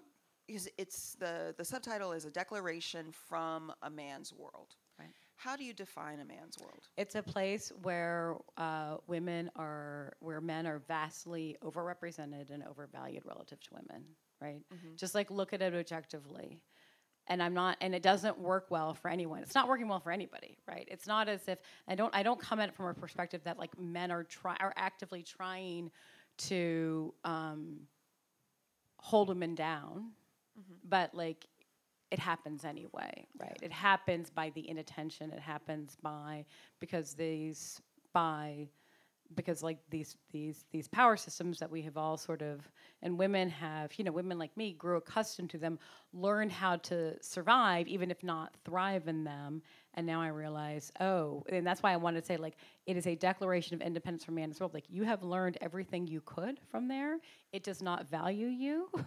is 0.48 0.68
it's 0.78 1.14
the 1.14 1.54
the 1.56 1.64
subtitle 1.64 2.12
is 2.12 2.24
a 2.24 2.30
declaration 2.30 3.12
from 3.12 3.72
a 3.82 3.90
man's 3.90 4.32
world. 4.32 4.74
Right. 4.98 5.08
How 5.36 5.56
do 5.56 5.64
you 5.64 5.72
define 5.74 6.20
a 6.20 6.24
man's 6.24 6.58
world? 6.58 6.88
It's 6.96 7.14
a 7.14 7.22
place 7.22 7.72
where 7.82 8.36
uh, 8.56 8.96
women 9.06 9.50
are, 9.56 10.12
where 10.20 10.40
men 10.40 10.66
are 10.66 10.78
vastly 10.78 11.56
overrepresented 11.62 12.50
and 12.50 12.62
overvalued 12.64 13.24
relative 13.26 13.60
to 13.62 13.74
women, 13.74 14.04
right? 14.44 14.62
Just 14.96 15.14
like 15.14 15.30
look 15.30 15.52
at 15.52 15.62
it 15.62 15.74
objectively. 15.74 16.60
And 17.26 17.42
I'm 17.42 17.54
not, 17.54 17.78
and 17.80 17.94
it 17.94 18.02
doesn't 18.02 18.38
work 18.38 18.66
well 18.68 18.92
for 18.92 19.08
anyone. 19.10 19.42
It's 19.42 19.54
not 19.54 19.66
working 19.66 19.88
well 19.88 20.00
for 20.00 20.12
anybody, 20.12 20.58
right? 20.68 20.86
It's 20.90 21.06
not 21.06 21.26
as 21.28 21.48
if 21.48 21.58
I 21.88 21.94
don't, 21.94 22.14
I 22.14 22.22
don't 22.22 22.38
come 22.38 22.60
at 22.60 22.68
it 22.68 22.74
from 22.74 22.86
a 22.86 22.94
perspective 22.94 23.40
that 23.44 23.58
like 23.58 23.78
men 23.78 24.10
are 24.10 24.24
try, 24.24 24.56
are 24.60 24.74
actively 24.76 25.22
trying 25.22 25.90
to 26.36 27.14
um, 27.24 27.80
hold 28.98 29.28
women 29.28 29.54
down, 29.54 30.10
but 30.86 31.14
like 31.14 31.46
it 32.10 32.18
happens 32.18 32.64
anyway, 32.64 33.26
right? 33.40 33.58
It 33.62 33.72
happens 33.72 34.30
by 34.30 34.50
the 34.54 34.68
inattention. 34.68 35.30
It 35.32 35.40
happens 35.40 35.96
by 36.02 36.44
because 36.78 37.14
these 37.14 37.80
by 38.12 38.68
because 39.34 39.62
like 39.62 39.78
these 39.90 40.16
these 40.32 40.64
these 40.72 40.88
power 40.88 41.16
systems 41.16 41.58
that 41.58 41.70
we 41.70 41.82
have 41.82 41.96
all 41.96 42.16
sort 42.16 42.42
of 42.42 42.60
and 43.02 43.18
women 43.18 43.48
have 43.48 43.92
you 43.98 44.04
know 44.04 44.12
women 44.12 44.38
like 44.38 44.56
me 44.56 44.72
grew 44.72 44.96
accustomed 44.96 45.50
to 45.50 45.58
them 45.58 45.78
learned 46.12 46.52
how 46.52 46.76
to 46.76 47.14
survive 47.22 47.86
even 47.88 48.10
if 48.10 48.22
not 48.22 48.54
thrive 48.64 49.08
in 49.08 49.24
them 49.24 49.62
and 49.94 50.06
now 50.06 50.20
i 50.20 50.28
realize 50.28 50.92
oh 51.00 51.44
and 51.50 51.66
that's 51.66 51.82
why 51.82 51.92
i 51.92 51.96
wanted 51.96 52.20
to 52.20 52.26
say 52.26 52.36
like 52.36 52.56
it 52.86 52.96
is 52.96 53.06
a 53.06 53.14
declaration 53.16 53.74
of 53.74 53.80
independence 53.82 54.24
from 54.24 54.34
man 54.36 54.48
this 54.48 54.60
world 54.60 54.74
like 54.74 54.84
you 54.88 55.02
have 55.04 55.22
learned 55.22 55.58
everything 55.60 56.06
you 56.06 56.20
could 56.24 56.58
from 56.70 56.88
there 56.88 57.18
it 57.52 57.62
does 57.62 57.82
not 57.82 58.08
value 58.08 58.46
you 58.46 58.88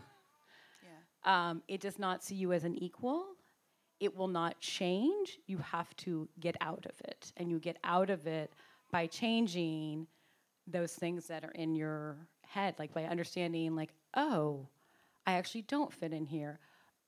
Yeah. 0.81 1.49
um, 1.49 1.61
it 1.67 1.81
does 1.81 1.99
not 1.99 2.23
see 2.23 2.35
you 2.35 2.53
as 2.53 2.63
an 2.63 2.75
equal. 2.81 3.25
It 3.99 4.15
will 4.15 4.27
not 4.27 4.59
change. 4.59 5.39
You 5.47 5.57
have 5.57 5.95
to 5.97 6.27
get 6.39 6.55
out 6.61 6.85
of 6.85 6.93
it. 7.05 7.31
And 7.37 7.49
you 7.49 7.59
get 7.59 7.77
out 7.83 8.09
of 8.09 8.27
it 8.27 8.53
by 8.91 9.07
changing 9.07 10.07
those 10.67 10.93
things 10.93 11.27
that 11.27 11.43
are 11.43 11.51
in 11.51 11.75
your 11.75 12.17
head, 12.45 12.75
like 12.79 12.93
by 12.93 13.05
understanding, 13.05 13.75
like, 13.75 13.93
oh, 14.15 14.67
I 15.25 15.33
actually 15.33 15.63
don't 15.63 15.91
fit 15.91 16.13
in 16.13 16.25
here. 16.25 16.59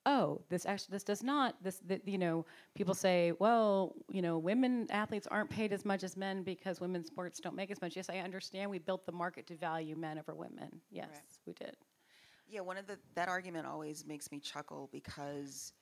Oh, 0.05 0.41
this 0.49 0.65
actually 0.65 0.93
this 0.93 1.03
does 1.03 1.21
not 1.21 1.55
this 1.61 1.81
th- 1.87 2.01
you 2.05 2.17
know 2.17 2.45
people 2.73 2.93
say 2.93 3.33
well 3.37 3.93
you 4.09 4.21
know 4.21 4.37
women 4.37 4.87
athletes 4.89 5.27
aren't 5.29 5.49
paid 5.49 5.73
as 5.73 5.83
much 5.83 6.03
as 6.03 6.15
men 6.15 6.41
because 6.41 6.79
women's 6.79 7.07
sports 7.07 7.39
don't 7.39 7.55
make 7.55 7.69
as 7.69 7.81
much. 7.81 7.95
Yes, 7.97 8.09
I 8.09 8.19
understand. 8.19 8.71
We 8.71 8.79
built 8.79 9.05
the 9.05 9.11
market 9.11 9.45
to 9.47 9.55
value 9.55 9.95
men 9.97 10.17
over 10.17 10.33
women. 10.33 10.81
Yes, 10.89 11.09
we 11.45 11.53
did. 11.53 11.75
Yeah, 12.47 12.61
one 12.61 12.77
of 12.77 12.87
the 12.87 12.97
that 13.15 13.27
argument 13.27 13.67
always 13.67 14.05
makes 14.07 14.31
me 14.31 14.39
chuckle 14.39 14.89
because 14.91 15.73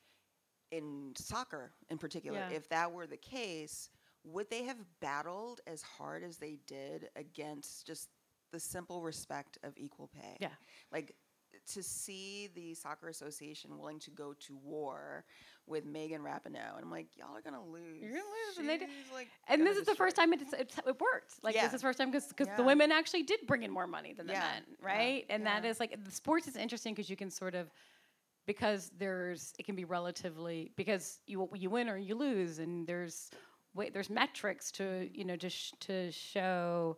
in 0.71 1.13
soccer 1.15 1.71
in 1.89 1.97
particular, 1.97 2.39
Yeah. 2.39 2.57
if 2.57 2.67
that 2.69 2.91
were 2.91 3.07
the 3.07 3.17
case, 3.17 3.89
would 4.31 4.49
they 4.49 4.63
have 4.63 4.77
battled 4.99 5.61
as 5.67 5.81
hard 5.81 6.23
as 6.23 6.37
they 6.37 6.57
did 6.67 7.09
against 7.15 7.85
just 7.87 8.09
the 8.51 8.59
simple 8.59 9.01
respect 9.01 9.57
of 9.63 9.73
equal 9.77 10.07
pay? 10.07 10.37
Yeah. 10.39 10.49
Like 10.91 11.15
to 11.73 11.83
see 11.83 12.49
the 12.55 12.73
soccer 12.73 13.09
association 13.09 13.77
willing 13.77 13.99
to 13.99 14.11
go 14.11 14.33
to 14.33 14.55
war 14.63 15.25
with 15.65 15.85
Megan 15.85 16.21
Rapinoe, 16.21 16.75
and 16.75 16.83
I'm 16.83 16.91
like, 16.91 17.07
y'all 17.17 17.35
are 17.35 17.41
gonna 17.41 17.63
lose. 17.65 17.99
You're 18.01 18.11
gonna 18.11 18.23
lose, 18.47 18.57
and 18.57 18.69
they 18.69 18.77
did- 18.77 18.89
like, 19.13 19.27
And 19.49 19.65
this 19.67 19.77
is 19.77 19.85
the 19.85 19.95
first 19.95 20.15
time 20.15 20.31
it's, 20.31 20.53
it's, 20.53 20.77
it 20.77 20.99
worked. 21.01 21.43
Like 21.43 21.55
Yeah. 21.55 21.63
this 21.63 21.73
is 21.73 21.81
the 21.81 21.87
first 21.87 21.97
time 21.97 22.09
because 22.09 22.27
the 22.29 22.45
Yeah. 22.45 22.61
women 22.61 22.91
actually 22.91 23.23
did 23.23 23.45
bring 23.47 23.63
in 23.63 23.71
more 23.71 23.87
money 23.87 24.13
than 24.13 24.27
the 24.27 24.33
Yeah. 24.33 24.39
men, 24.41 24.63
right? 24.81 25.25
And 25.29 25.45
that 25.45 25.65
is 25.65 25.79
like 25.79 26.01
the 26.03 26.11
sports 26.11 26.47
is 26.47 26.55
interesting 26.55 26.93
because 26.93 27.09
you 27.09 27.17
can 27.17 27.29
sort 27.29 27.53
of 27.55 27.69
because 28.45 28.91
there's 28.97 29.53
it 29.59 29.65
can 29.65 29.75
be 29.75 29.83
relatively 29.83 30.71
because 30.77 31.19
you 31.27 31.49
you 31.53 31.69
win 31.69 31.89
or 31.89 31.97
you 31.97 32.15
lose 32.15 32.59
and 32.59 32.87
there's 32.87 33.29
wait 33.77 33.93
there's 33.93 34.09
metrics 34.09 34.71
to 34.71 35.09
you 35.13 35.23
know 35.23 35.35
just 35.35 35.79
to 35.79 36.11
show 36.11 36.97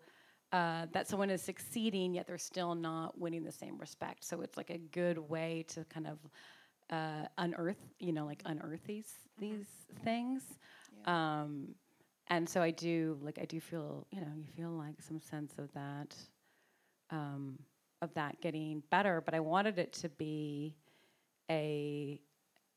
uh, 0.52 0.88
that 0.94 1.08
someone 1.08 1.30
is 1.30 1.42
succeeding 1.42 2.14
yet 2.14 2.26
they're 2.26 2.38
still 2.38 2.74
not 2.74 3.20
winning 3.20 3.44
the 3.44 3.52
same 3.52 3.78
respect. 3.78 4.24
So 4.24 4.42
it's 4.42 4.58
like 4.58 4.72
a 4.72 4.80
good 4.80 5.18
way 5.20 5.66
to 5.70 5.86
kind 5.86 6.08
of 6.08 6.18
uh, 6.90 7.28
unearth 7.38 7.78
you 8.00 8.14
know 8.14 8.26
like 8.26 8.42
unearth 8.46 8.84
these 8.86 9.14
these 9.38 9.68
things. 10.04 10.42
Um, 11.06 11.76
and 12.28 12.48
so 12.48 12.62
I 12.62 12.72
do 12.72 13.18
like 13.22 13.38
I 13.40 13.46
do 13.46 13.60
feel 13.60 14.08
you 14.12 14.22
know 14.22 14.32
you 14.36 14.46
feel 14.56 14.72
like 14.72 15.02
some 15.02 15.20
sense 15.20 15.54
of 15.58 15.72
that 15.74 16.16
um, 17.12 17.60
of 18.02 18.14
that 18.14 18.42
getting 18.42 18.82
better, 18.90 19.22
but 19.22 19.34
I 19.34 19.40
wanted 19.40 19.78
it 19.78 19.94
to 19.94 20.10
be 20.10 20.76
a 21.50 22.20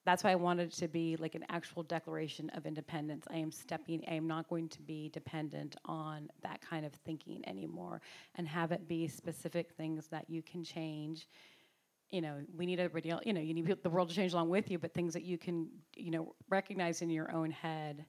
that's 0.04 0.24
why 0.24 0.32
I 0.32 0.34
wanted 0.34 0.68
it 0.68 0.74
to 0.74 0.88
be 0.88 1.16
like 1.16 1.34
an 1.34 1.44
actual 1.48 1.82
declaration 1.82 2.50
of 2.50 2.66
independence. 2.66 3.26
I 3.30 3.36
am 3.36 3.52
stepping, 3.52 4.04
I 4.08 4.14
am 4.14 4.26
not 4.26 4.48
going 4.48 4.68
to 4.70 4.82
be 4.82 5.08
dependent 5.10 5.76
on 5.84 6.28
that 6.42 6.60
kind 6.60 6.84
of 6.84 6.92
thinking 7.04 7.46
anymore 7.46 8.00
and 8.34 8.48
have 8.48 8.72
it 8.72 8.88
be 8.88 9.06
specific 9.06 9.72
things 9.76 10.08
that 10.08 10.28
you 10.28 10.42
can 10.42 10.64
change. 10.64 11.28
You 12.10 12.20
know, 12.20 12.40
we 12.56 12.66
need 12.66 12.80
everybody 12.80 13.10
else, 13.10 13.22
you 13.24 13.32
know, 13.32 13.40
you 13.40 13.54
need 13.54 13.74
the 13.82 13.90
world 13.90 14.08
to 14.08 14.14
change 14.14 14.32
along 14.32 14.50
with 14.50 14.70
you, 14.70 14.78
but 14.78 14.92
things 14.92 15.14
that 15.14 15.22
you 15.22 15.38
can, 15.38 15.68
you 15.96 16.10
know, 16.10 16.34
recognize 16.48 17.00
in 17.00 17.08
your 17.08 17.32
own 17.32 17.50
head 17.50 18.04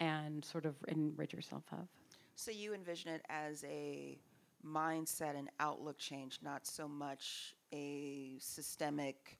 and 0.00 0.44
sort 0.44 0.66
of 0.66 0.76
enrich 0.88 1.32
yourself 1.32 1.64
of. 1.72 1.88
So 2.36 2.50
you 2.50 2.74
envision 2.74 3.10
it 3.12 3.22
as 3.28 3.64
a 3.64 4.18
mindset 4.64 5.36
and 5.36 5.50
outlook 5.60 5.98
change, 5.98 6.38
not 6.42 6.66
so 6.66 6.88
much 6.88 7.54
a 7.72 8.36
systemic 8.40 9.38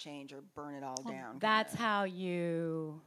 change 0.00 0.32
or 0.32 0.42
burn 0.54 0.74
it 0.74 0.82
all 0.82 1.02
down. 1.02 1.36
That's 1.38 1.74
kinda. 1.74 1.82
how 1.82 2.04
you. 2.04 3.00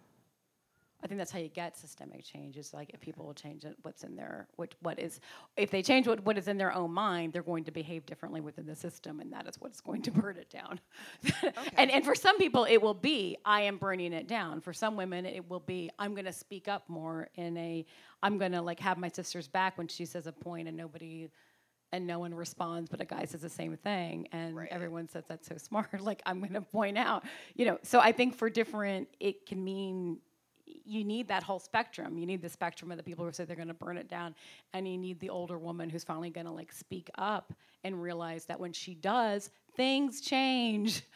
I 1.04 1.08
think 1.08 1.18
that's 1.18 1.32
how 1.32 1.40
you 1.40 1.50
get 1.50 1.76
systemic 1.76 2.24
change. 2.24 2.56
Is 2.56 2.74
like 2.74 2.92
if 2.94 3.02
people 3.02 3.26
will 3.26 3.34
change 3.34 3.66
it, 3.66 3.76
what's 3.82 4.06
in 4.06 4.16
their 4.16 4.48
what 4.56 4.74
what 4.80 5.00
is 5.00 5.20
if 5.58 5.70
they 5.70 5.82
change 5.82 6.08
what, 6.08 6.24
what 6.24 6.38
is 6.38 6.48
in 6.48 6.58
their 6.58 6.74
own 6.74 6.94
mind, 6.94 7.34
they're 7.34 7.44
going 7.44 7.66
to 7.66 7.72
behave 7.72 8.06
differently 8.06 8.40
within 8.40 8.66
the 8.66 8.76
system, 8.76 9.20
and 9.20 9.34
that 9.34 9.46
is 9.46 9.60
what's 9.60 9.82
going 9.82 10.02
to 10.04 10.12
burn 10.22 10.38
it 10.38 10.50
down. 10.50 10.80
and 11.78 11.92
and 11.92 12.06
for 12.06 12.16
some 12.16 12.38
people, 12.38 12.66
it 12.70 12.82
will 12.82 12.94
be 12.94 13.38
I 13.44 13.62
am 13.62 13.78
burning 13.78 14.14
it 14.14 14.30
down. 14.30 14.62
For 14.62 14.72
some 14.72 14.96
women, 14.96 15.26
it 15.26 15.50
will 15.50 15.60
be 15.60 15.90
I'm 16.00 16.14
going 16.14 16.26
to 16.26 16.34
speak 16.34 16.70
up 16.70 16.88
more 16.88 17.28
in 17.36 17.58
a 17.58 17.86
I'm 18.22 18.38
going 18.38 18.54
to 18.54 18.62
like 18.62 18.80
have 18.80 18.98
my 18.98 19.10
sister's 19.10 19.50
back 19.50 19.78
when 19.78 19.90
she 19.90 20.06
says 20.06 20.26
a 20.26 20.32
point 20.32 20.70
and 20.70 20.78
nobody 20.78 21.30
and 21.94 22.08
no 22.08 22.18
one 22.18 22.34
responds, 22.34 22.90
but 22.90 23.00
a 23.00 23.06
guy 23.06 23.24
says 23.24 23.42
the 23.42 23.50
same 23.50 23.78
thing, 23.78 24.28
and 24.32 24.56
Right. 24.56 24.68
everyone 24.72 25.08
says 25.08 25.24
that's 25.28 25.48
so 25.48 25.56
smart. 25.58 25.90
Like 26.02 26.22
I'm 26.26 26.40
going 26.40 26.54
to 26.54 26.62
point 26.62 26.98
out, 26.98 27.24
you 27.56 27.66
know. 27.66 27.78
So 27.84 28.00
I 28.00 28.12
think 28.12 28.36
for 28.36 28.50
different, 28.50 29.08
it 29.20 29.46
can 29.46 29.64
mean 29.64 30.18
you 30.66 31.04
need 31.04 31.28
that 31.28 31.44
whole 31.44 31.60
spectrum. 31.60 32.18
You 32.18 32.26
need 32.26 32.42
the 32.42 32.50
spectrum 32.50 32.92
of 32.92 32.98
the 32.98 33.04
people 33.04 33.24
who 33.24 33.32
say 33.32 33.46
they're 33.46 33.56
going 33.56 33.68
to 33.68 33.74
burn 33.76 33.98
it 33.98 34.10
down, 34.10 34.34
and 34.74 34.88
you 34.88 34.98
need 34.98 35.20
the 35.20 35.30
older 35.30 35.58
woman 35.60 35.90
who's 35.90 36.04
finally 36.04 36.32
going 36.32 36.48
to 36.48 36.52
like 36.52 36.72
speak 36.74 37.10
up 37.18 37.54
and 37.84 38.02
realize 38.02 38.46
that 38.46 38.60
when 38.60 38.74
she 38.74 38.96
does, 38.96 39.52
things 39.76 40.20
change. 40.20 41.04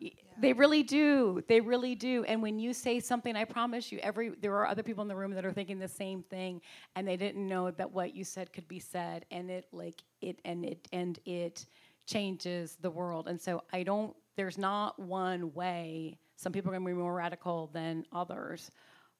Yeah, 0.00 0.10
They 0.40 0.52
really 0.54 0.82
do. 0.82 1.42
They 1.48 1.60
really 1.60 1.94
do. 1.94 2.24
And 2.24 2.42
when 2.42 2.58
you 2.58 2.72
say 2.72 3.00
something, 3.00 3.36
I 3.36 3.44
promise 3.44 3.92
you, 3.92 3.98
every 4.02 4.30
there 4.30 4.54
are 4.56 4.66
other 4.66 4.82
people 4.82 5.02
in 5.02 5.08
the 5.08 5.16
room 5.16 5.32
that 5.34 5.44
are 5.44 5.52
thinking 5.52 5.78
the 5.78 5.88
same 5.88 6.22
thing, 6.22 6.60
and 6.96 7.06
they 7.06 7.16
didn't 7.16 7.46
know 7.46 7.70
that 7.72 7.90
what 7.92 8.14
you 8.14 8.24
said 8.24 8.52
could 8.52 8.66
be 8.68 8.80
said, 8.80 9.26
and 9.30 9.50
it 9.50 9.66
like 9.72 10.02
it 10.22 10.40
and 10.44 10.64
it 10.64 10.88
and 10.92 11.18
it 11.26 11.66
changes 12.06 12.76
the 12.80 12.90
world. 12.90 13.28
And 13.28 13.40
so 13.40 13.62
I 13.72 13.82
don't. 13.82 14.16
There's 14.36 14.58
not 14.58 14.98
one 14.98 15.52
way. 15.52 16.18
Some 16.36 16.52
people 16.52 16.70
are 16.70 16.74
going 16.74 16.86
to 16.86 16.94
be 16.94 16.98
more 16.98 17.14
radical 17.14 17.68
than 17.74 18.06
others, 18.12 18.70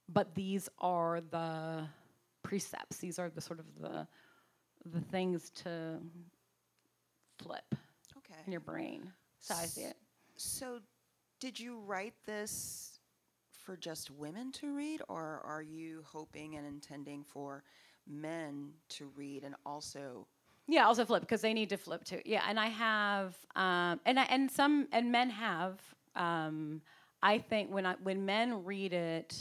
but 0.08 0.34
these 0.34 0.68
are 0.78 1.20
the 1.30 1.86
precepts. 2.42 2.96
These 2.96 3.18
are 3.18 3.28
the 3.28 3.40
sort 3.42 3.60
of 3.60 3.66
the 3.80 4.06
the 4.86 5.00
things 5.02 5.50
to 5.50 5.98
flip 7.38 7.74
Okay. 8.16 8.40
in 8.46 8.52
your 8.52 8.60
brain. 8.62 9.12
So 9.40 9.54
I 9.54 9.64
see 9.66 9.82
it. 9.82 9.96
So, 10.42 10.80
did 11.38 11.60
you 11.60 11.78
write 11.80 12.14
this 12.24 12.98
for 13.52 13.76
just 13.76 14.10
women 14.10 14.52
to 14.52 14.74
read, 14.74 15.02
or 15.06 15.42
are 15.44 15.60
you 15.60 16.02
hoping 16.06 16.56
and 16.56 16.66
intending 16.66 17.24
for 17.24 17.62
men 18.08 18.70
to 18.88 19.10
read 19.14 19.44
and 19.44 19.54
also? 19.66 20.26
Yeah, 20.66 20.86
also 20.86 21.04
flip 21.04 21.20
because 21.20 21.42
they 21.42 21.52
need 21.52 21.68
to 21.68 21.76
flip 21.76 22.04
too. 22.04 22.22
Yeah, 22.24 22.42
and 22.48 22.58
I 22.58 22.68
have, 22.68 23.36
um, 23.54 24.00
and 24.06 24.18
I, 24.18 24.22
and 24.30 24.50
some 24.50 24.88
and 24.92 25.12
men 25.12 25.28
have. 25.28 25.78
Um, 26.16 26.80
I 27.22 27.36
think 27.36 27.70
when 27.70 27.84
I 27.84 27.96
when 28.02 28.24
men 28.24 28.64
read 28.64 28.94
it, 28.94 29.36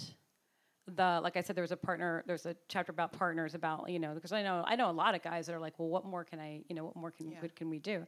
the 0.85 1.21
like 1.23 1.37
I 1.37 1.41
said, 1.41 1.55
there 1.55 1.63
was 1.63 1.71
a 1.71 1.77
partner. 1.77 2.25
There's 2.27 2.45
a 2.45 2.57
chapter 2.67 2.91
about 2.91 3.13
partners 3.13 3.55
about 3.55 3.89
you 3.89 3.99
know 3.99 4.13
because 4.15 4.33
I 4.33 4.43
know 4.43 4.65
I 4.67 4.75
know 4.75 4.89
a 4.89 4.91
lot 4.91 5.15
of 5.15 5.23
guys 5.23 5.45
that 5.47 5.55
are 5.55 5.61
like, 5.61 5.79
well, 5.79 5.87
what 5.87 6.03
more 6.03 6.25
can 6.25 6.41
I 6.41 6.59
you 6.67 6.75
know 6.75 6.83
what 6.83 6.97
more 6.97 7.11
can 7.11 7.31
Yeah. 7.31 7.37
what 7.39 7.55
can 7.55 7.69
we 7.69 7.79
do? 7.79 8.05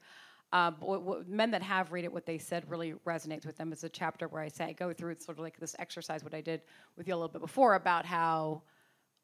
Uh, 0.54 0.72
what, 0.80 1.02
what, 1.04 1.30
men 1.30 1.52
that 1.52 1.62
have 1.62 1.92
read 1.92 2.04
it, 2.04 2.12
what 2.12 2.26
they 2.26 2.38
said 2.38 2.70
really 2.70 2.94
resonates 3.06 3.46
with 3.46 3.58
them. 3.58 3.72
Is 3.72 3.84
a 3.84 3.90
chapter 3.90 4.28
where 4.28 4.42
I 4.42 4.50
say 4.50 4.66
I 4.66 4.74
go 4.74 4.92
through 4.92 5.12
it's 5.12 5.26
sort 5.26 5.38
of 5.38 5.44
like 5.44 5.58
this 5.58 5.76
exercise 5.80 6.24
what 6.24 6.34
I 6.34 6.42
did 6.42 6.62
with 6.98 7.08
you 7.08 7.14
a 7.14 7.18
little 7.18 7.30
bit 7.30 7.42
before 7.42 7.76
about 7.76 8.06
how 8.06 8.62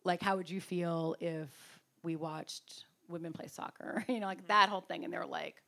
like 0.03 0.21
how 0.21 0.38
would 0.38 0.49
you 0.49 0.61
feel 0.61 1.15
if 1.19 1.49
we 2.03 2.15
watched 2.15 2.86
women 3.09 3.34
play 3.34 3.47
soccer? 3.47 4.05
You 4.09 4.19
know 4.19 4.28
like 4.28 4.47
that 4.47 4.69
whole 4.69 4.82
thing. 4.82 5.03
And 5.03 5.13
they're 5.13 5.25
like 5.25 5.61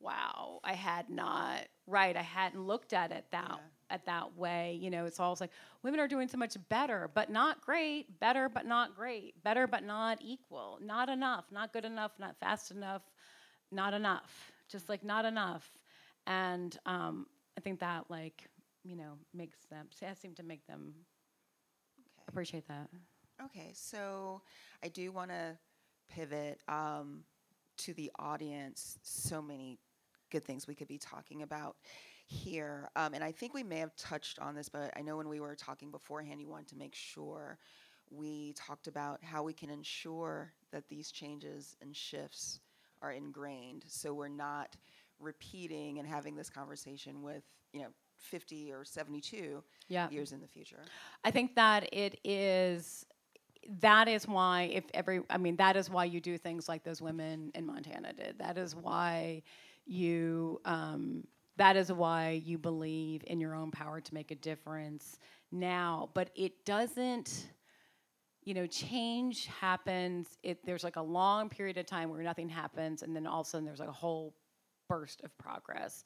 wow 0.00 0.58
i 0.64 0.72
had 0.72 1.08
not 1.08 1.60
right 1.86 2.16
i 2.16 2.22
hadn't 2.22 2.60
looked 2.60 2.92
at 2.92 3.12
it 3.12 3.24
that 3.30 3.60
at 3.92 4.06
that 4.06 4.36
way. 4.36 4.78
You 4.80 4.90
know, 4.90 5.04
it's 5.04 5.20
always 5.20 5.40
like 5.40 5.50
women 5.82 6.00
are 6.00 6.08
doing 6.08 6.26
so 6.26 6.38
much 6.38 6.56
better, 6.68 7.10
but 7.14 7.30
not 7.30 7.60
great, 7.60 8.18
better, 8.18 8.48
but 8.48 8.66
not 8.66 8.96
great, 8.96 9.40
better, 9.44 9.66
but 9.66 9.84
not 9.84 10.18
equal, 10.22 10.78
not 10.82 11.08
enough, 11.08 11.44
not 11.52 11.72
good 11.72 11.84
enough, 11.84 12.12
not 12.18 12.34
fast 12.40 12.70
enough, 12.70 13.02
not 13.70 13.94
enough, 13.94 14.51
just 14.72 14.88
like 14.88 15.04
not 15.04 15.24
enough. 15.24 15.70
And 16.26 16.76
um, 16.86 17.26
I 17.56 17.60
think 17.60 17.80
that, 17.80 18.10
like, 18.10 18.48
you 18.82 18.96
know, 18.96 19.18
makes 19.32 19.58
them, 19.70 19.88
seem 19.92 20.34
to 20.34 20.42
make 20.42 20.66
them 20.66 20.94
okay. 22.00 22.24
appreciate 22.28 22.66
that. 22.68 22.88
Okay, 23.44 23.72
so 23.74 24.42
I 24.82 24.88
do 24.88 25.12
want 25.12 25.30
to 25.30 25.58
pivot 26.08 26.60
um, 26.68 27.24
to 27.78 27.92
the 27.94 28.10
audience. 28.18 28.98
So 29.02 29.42
many 29.42 29.78
good 30.30 30.44
things 30.44 30.66
we 30.66 30.74
could 30.74 30.88
be 30.88 30.98
talking 30.98 31.42
about 31.42 31.76
here. 32.26 32.88
Um, 32.96 33.14
and 33.14 33.22
I 33.22 33.32
think 33.32 33.52
we 33.52 33.62
may 33.62 33.78
have 33.78 33.94
touched 33.96 34.38
on 34.38 34.54
this, 34.54 34.68
but 34.68 34.90
I 34.96 35.02
know 35.02 35.16
when 35.16 35.28
we 35.28 35.40
were 35.40 35.54
talking 35.54 35.90
beforehand, 35.90 36.40
you 36.40 36.48
wanted 36.48 36.68
to 36.68 36.76
make 36.76 36.94
sure 36.94 37.58
we 38.10 38.54
talked 38.54 38.86
about 38.86 39.22
how 39.22 39.42
we 39.42 39.52
can 39.52 39.70
ensure 39.70 40.52
that 40.70 40.88
these 40.88 41.10
changes 41.10 41.76
and 41.82 41.94
shifts 41.94 42.60
are 43.02 43.12
ingrained 43.12 43.84
so 43.86 44.14
we're 44.14 44.28
not 44.28 44.76
repeating 45.22 45.98
and 45.98 46.06
having 46.06 46.34
this 46.34 46.50
conversation 46.50 47.22
with, 47.22 47.42
you 47.72 47.80
know, 47.80 47.88
50 48.18 48.72
or 48.72 48.84
72 48.84 49.62
yeah. 49.88 50.08
years 50.10 50.32
in 50.32 50.40
the 50.40 50.46
future. 50.46 50.84
I 51.24 51.30
think 51.30 51.54
that 51.56 51.88
it 51.92 52.18
is 52.24 53.06
that 53.80 54.08
is 54.08 54.26
why 54.26 54.62
if 54.72 54.82
every 54.92 55.20
i 55.30 55.38
mean 55.38 55.54
that 55.54 55.76
is 55.76 55.88
why 55.88 56.04
you 56.04 56.20
do 56.20 56.36
things 56.36 56.68
like 56.68 56.82
those 56.82 57.00
women 57.00 57.52
in 57.54 57.64
montana 57.64 58.12
did 58.12 58.36
that 58.36 58.58
is 58.58 58.74
why 58.74 59.40
you 59.86 60.60
um, 60.64 61.22
that 61.58 61.76
is 61.76 61.92
why 61.92 62.42
you 62.44 62.58
believe 62.58 63.22
in 63.28 63.40
your 63.40 63.54
own 63.54 63.70
power 63.70 64.00
to 64.00 64.12
make 64.14 64.32
a 64.32 64.34
difference 64.34 65.20
now 65.52 66.10
but 66.12 66.30
it 66.34 66.64
doesn't 66.64 67.50
you 68.44 68.54
know 68.54 68.66
change 68.66 69.46
happens 69.46 70.38
it 70.42 70.58
there's 70.64 70.84
like 70.84 70.96
a 70.96 71.02
long 71.02 71.48
period 71.48 71.78
of 71.78 71.86
time 71.86 72.10
where 72.10 72.22
nothing 72.22 72.48
happens 72.48 73.02
and 73.02 73.14
then 73.14 73.26
all 73.26 73.40
of 73.40 73.46
a 73.46 73.50
sudden 73.50 73.64
there's 73.64 73.80
like 73.80 73.88
a 73.88 73.92
whole 73.92 74.34
burst 74.88 75.22
of 75.24 75.36
progress. 75.38 76.04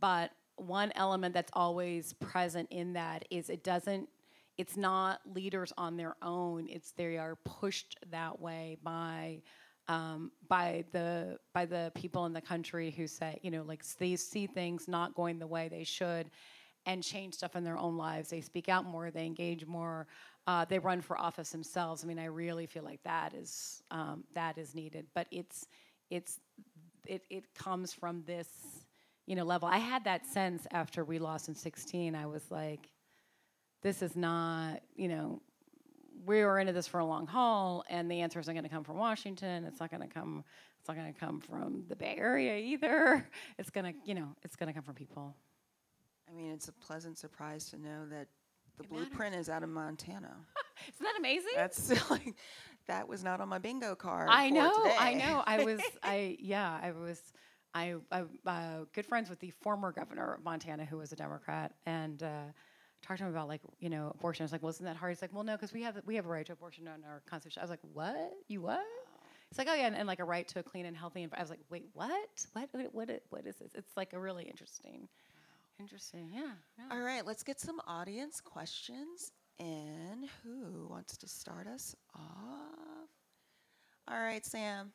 But 0.00 0.30
one 0.56 0.92
element 0.94 1.34
that's 1.34 1.50
always 1.52 2.12
present 2.14 2.68
in 2.70 2.92
that 2.94 3.24
is 3.30 3.50
it 3.50 3.64
doesn't 3.64 4.08
it's 4.56 4.76
not 4.76 5.20
leaders 5.34 5.72
on 5.76 5.96
their 5.96 6.14
own 6.22 6.68
it's 6.68 6.92
they 6.92 7.18
are 7.18 7.36
pushed 7.44 7.96
that 8.10 8.40
way 8.40 8.76
by 8.82 9.42
um, 9.88 10.30
by 10.48 10.84
the 10.92 11.36
by 11.52 11.66
the 11.66 11.90
people 11.94 12.24
in 12.26 12.32
the 12.32 12.40
country 12.40 12.90
who 12.90 13.06
say 13.06 13.38
you 13.42 13.50
know 13.50 13.62
like 13.62 13.84
they 13.98 14.16
see 14.16 14.46
things 14.46 14.86
not 14.86 15.14
going 15.14 15.38
the 15.38 15.46
way 15.46 15.68
they 15.68 15.84
should 15.84 16.30
and 16.86 17.02
change 17.02 17.34
stuff 17.34 17.56
in 17.56 17.64
their 17.64 17.78
own 17.78 17.96
lives. 17.96 18.28
They 18.28 18.40
speak 18.40 18.68
out 18.68 18.84
more 18.84 19.10
they 19.10 19.26
engage 19.26 19.66
more 19.66 20.06
uh, 20.46 20.64
they 20.64 20.78
run 20.78 21.00
for 21.00 21.18
office 21.18 21.50
themselves 21.50 22.04
i 22.04 22.06
mean 22.06 22.18
i 22.18 22.26
really 22.26 22.66
feel 22.66 22.84
like 22.84 23.02
that 23.02 23.34
is 23.34 23.82
um, 23.90 24.24
that 24.34 24.58
is 24.58 24.74
needed 24.74 25.06
but 25.14 25.26
it's 25.30 25.66
it's 26.10 26.40
it, 27.06 27.22
it 27.30 27.54
comes 27.54 27.92
from 27.92 28.22
this 28.26 28.48
you 29.26 29.34
know 29.34 29.44
level 29.44 29.68
i 29.68 29.78
had 29.78 30.04
that 30.04 30.26
sense 30.26 30.66
after 30.70 31.04
we 31.04 31.18
lost 31.18 31.48
in 31.48 31.54
16 31.54 32.14
i 32.14 32.26
was 32.26 32.50
like 32.50 32.90
this 33.84 34.00
is 34.00 34.16
not, 34.16 34.80
you 34.96 35.08
know, 35.08 35.42
we 36.24 36.40
are 36.40 36.58
into 36.58 36.72
this 36.72 36.88
for 36.88 37.00
a 37.00 37.04
long 37.04 37.26
haul, 37.26 37.84
and 37.90 38.10
the 38.10 38.22
answer 38.22 38.40
isn't 38.40 38.54
going 38.54 38.64
to 38.64 38.70
come 38.70 38.82
from 38.82 38.96
Washington. 38.96 39.64
It's 39.64 39.78
not 39.78 39.90
going 39.90 40.02
to 40.02 40.08
come. 40.08 40.42
It's 40.80 40.88
not 40.88 40.96
going 40.96 41.12
to 41.12 41.20
come 41.20 41.38
from 41.38 41.84
the 41.88 41.94
Bay 41.94 42.16
Area 42.18 42.56
either. 42.56 43.28
It's 43.58 43.70
going 43.70 43.92
to, 43.92 43.92
you 44.04 44.14
know, 44.14 44.28
it's 44.42 44.56
going 44.56 44.68
to 44.68 44.72
come 44.72 44.82
from 44.82 44.94
people. 44.94 45.36
I 46.28 46.32
mean, 46.32 46.50
it's 46.50 46.68
a 46.68 46.72
pleasant 46.72 47.18
surprise 47.18 47.66
to 47.70 47.76
know 47.76 48.06
that 48.10 48.26
the 48.76 48.84
it 48.84 48.90
blueprint 48.90 49.32
matters. 49.32 49.46
is 49.46 49.48
out 49.48 49.62
of 49.62 49.68
Montana. 49.68 50.34
Isn't 50.94 51.04
that 51.04 51.18
amazing? 51.18 51.52
That's 51.56 52.10
like 52.10 52.34
that 52.86 53.08
was 53.08 53.24
not 53.24 53.40
on 53.40 53.48
my 53.48 53.58
bingo 53.58 53.94
card. 53.94 54.28
I 54.30 54.50
know. 54.50 54.72
Today. 54.82 54.96
I 54.98 55.14
know. 55.14 55.42
I 55.46 55.64
was. 55.64 55.80
I 56.02 56.36
yeah. 56.40 56.78
I 56.82 56.92
was. 56.92 57.20
I, 57.76 57.96
I 58.12 58.22
uh, 58.46 58.84
good 58.92 59.04
friends 59.04 59.28
with 59.28 59.40
the 59.40 59.50
former 59.50 59.90
governor 59.90 60.34
of 60.34 60.44
Montana, 60.44 60.84
who 60.84 60.98
was 60.98 61.12
a 61.12 61.16
Democrat, 61.16 61.72
and. 61.86 62.22
Uh, 62.22 62.42
talked 63.02 63.18
to 63.18 63.24
him 63.24 63.30
about 63.30 63.48
like 63.48 63.60
you 63.80 63.90
know 63.90 64.10
abortion. 64.14 64.42
I 64.42 64.46
was 64.46 64.52
like, 64.52 64.62
well, 64.62 64.70
isn't 64.70 64.86
that 64.86 64.96
hard? 64.96 65.12
He's 65.12 65.20
like, 65.20 65.34
well, 65.34 65.44
no, 65.44 65.52
because 65.52 65.74
we 65.74 65.82
have 65.82 66.00
we 66.06 66.14
have 66.16 66.24
a 66.24 66.28
right 66.30 66.46
to 66.46 66.54
abortion 66.54 66.84
in 66.84 67.04
our 67.04 67.20
constitution. 67.26 67.60
I 67.60 67.64
was 67.64 67.68
like, 67.68 67.80
what? 67.92 68.32
You 68.48 68.62
what? 68.62 68.80
It's 69.50 69.58
like, 69.58 69.68
oh 69.70 69.74
yeah, 69.74 69.86
and, 69.86 69.94
and, 69.94 70.08
like 70.08 70.18
a 70.18 70.24
right 70.24 70.48
to 70.48 70.58
a 70.58 70.62
clean 70.64 70.84
and 70.84 70.96
healthy. 70.96 71.22
environment. 71.22 71.38
I 71.38 71.42
was 71.42 71.50
like, 71.50 71.60
wait? 71.70 71.84
What? 71.92 72.46
What? 72.54 72.68
What, 72.92 73.10
what 73.30 73.46
is 73.46 73.56
this? 73.56 73.70
It's 73.74 73.96
like 73.96 74.12
a 74.12 74.18
really 74.18 74.44
interesting, 74.44 75.06
interesting. 75.78 76.30
Yeah, 76.32 76.52
yeah. 76.78 76.84
All 76.90 77.00
right, 77.02 77.24
let's 77.26 77.42
get 77.42 77.60
some 77.60 77.80
audience 77.86 78.40
questions. 78.40 79.32
And 79.58 80.26
who 80.42 80.88
wants 80.90 81.16
to 81.18 81.28
start 81.28 81.66
us 81.66 81.94
off? 82.14 83.08
All 84.08 84.18
right, 84.20 84.44
Sam. 84.44 84.92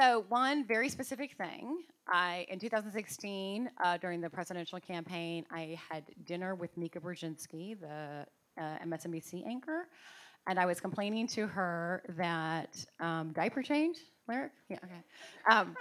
So 0.00 0.24
one 0.28 0.64
very 0.64 0.88
specific 0.88 1.36
thing, 1.36 1.82
I 2.06 2.46
in 2.50 2.60
2016 2.60 3.68
uh, 3.82 3.96
during 3.96 4.20
the 4.20 4.30
presidential 4.30 4.78
campaign, 4.78 5.44
I 5.50 5.76
had 5.90 6.04
dinner 6.24 6.54
with 6.54 6.76
Mika 6.76 7.00
Brzezinski, 7.00 7.80
the 7.80 8.24
uh, 8.56 8.78
MSNBC 8.86 9.44
anchor, 9.44 9.88
and 10.46 10.56
I 10.56 10.66
was 10.66 10.78
complaining 10.78 11.26
to 11.28 11.48
her 11.48 12.04
that 12.16 12.76
um, 13.00 13.32
diaper 13.32 13.60
change, 13.60 13.98
lyric, 14.28 14.52
yeah, 14.68 14.78
okay, 14.84 15.02
um, 15.50 15.76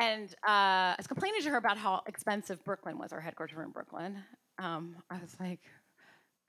and 0.00 0.30
uh, 0.48 0.92
I 0.92 0.94
was 0.96 1.06
complaining 1.06 1.42
to 1.42 1.50
her 1.50 1.58
about 1.58 1.76
how 1.76 2.00
expensive 2.06 2.64
Brooklyn 2.64 2.96
was. 2.96 3.12
Our 3.12 3.20
headquarters 3.20 3.54
were 3.54 3.64
in 3.64 3.70
Brooklyn. 3.70 4.16
Um, 4.58 4.96
I 5.10 5.18
was 5.18 5.36
like, 5.38 5.60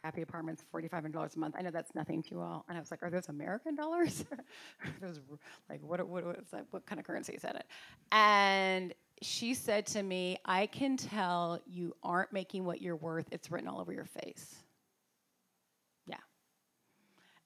happy 0.04 0.22
apartments, 0.22 0.64
$4,500 0.74 1.36
a 1.36 1.40
month. 1.40 1.56
I 1.58 1.62
know 1.62 1.72
that's 1.72 1.94
nothing 1.96 2.22
to 2.24 2.32
you 2.32 2.42
all. 2.42 2.66
And 2.70 2.78
I 2.78 2.80
was 2.82 2.92
like, 2.92 3.04
are 3.04 3.10
those 3.10 3.30
American 3.30 3.76
dollars? 3.76 4.26
those, 5.02 5.20
like, 5.70 5.82
what, 5.82 6.06
what, 6.08 6.26
what, 6.26 6.52
that, 6.52 6.66
what 6.72 6.86
kind 6.86 7.00
of 7.00 7.06
currency 7.06 7.34
is 7.34 7.42
that? 7.42 7.66
And 8.12 8.94
she 9.22 9.54
said 9.54 9.86
to 9.88 10.04
me, 10.04 10.38
I 10.46 10.68
can 10.68 10.98
tell 10.98 11.60
you 11.66 11.96
aren't 12.04 12.32
making 12.32 12.66
what 12.66 12.82
you're 12.82 12.96
worth. 12.96 13.28
It's 13.32 13.52
written 13.52 13.68
all 13.68 13.82
over 13.82 13.92
your 13.92 14.06
face. 14.06 14.56
Yeah. 16.06 16.18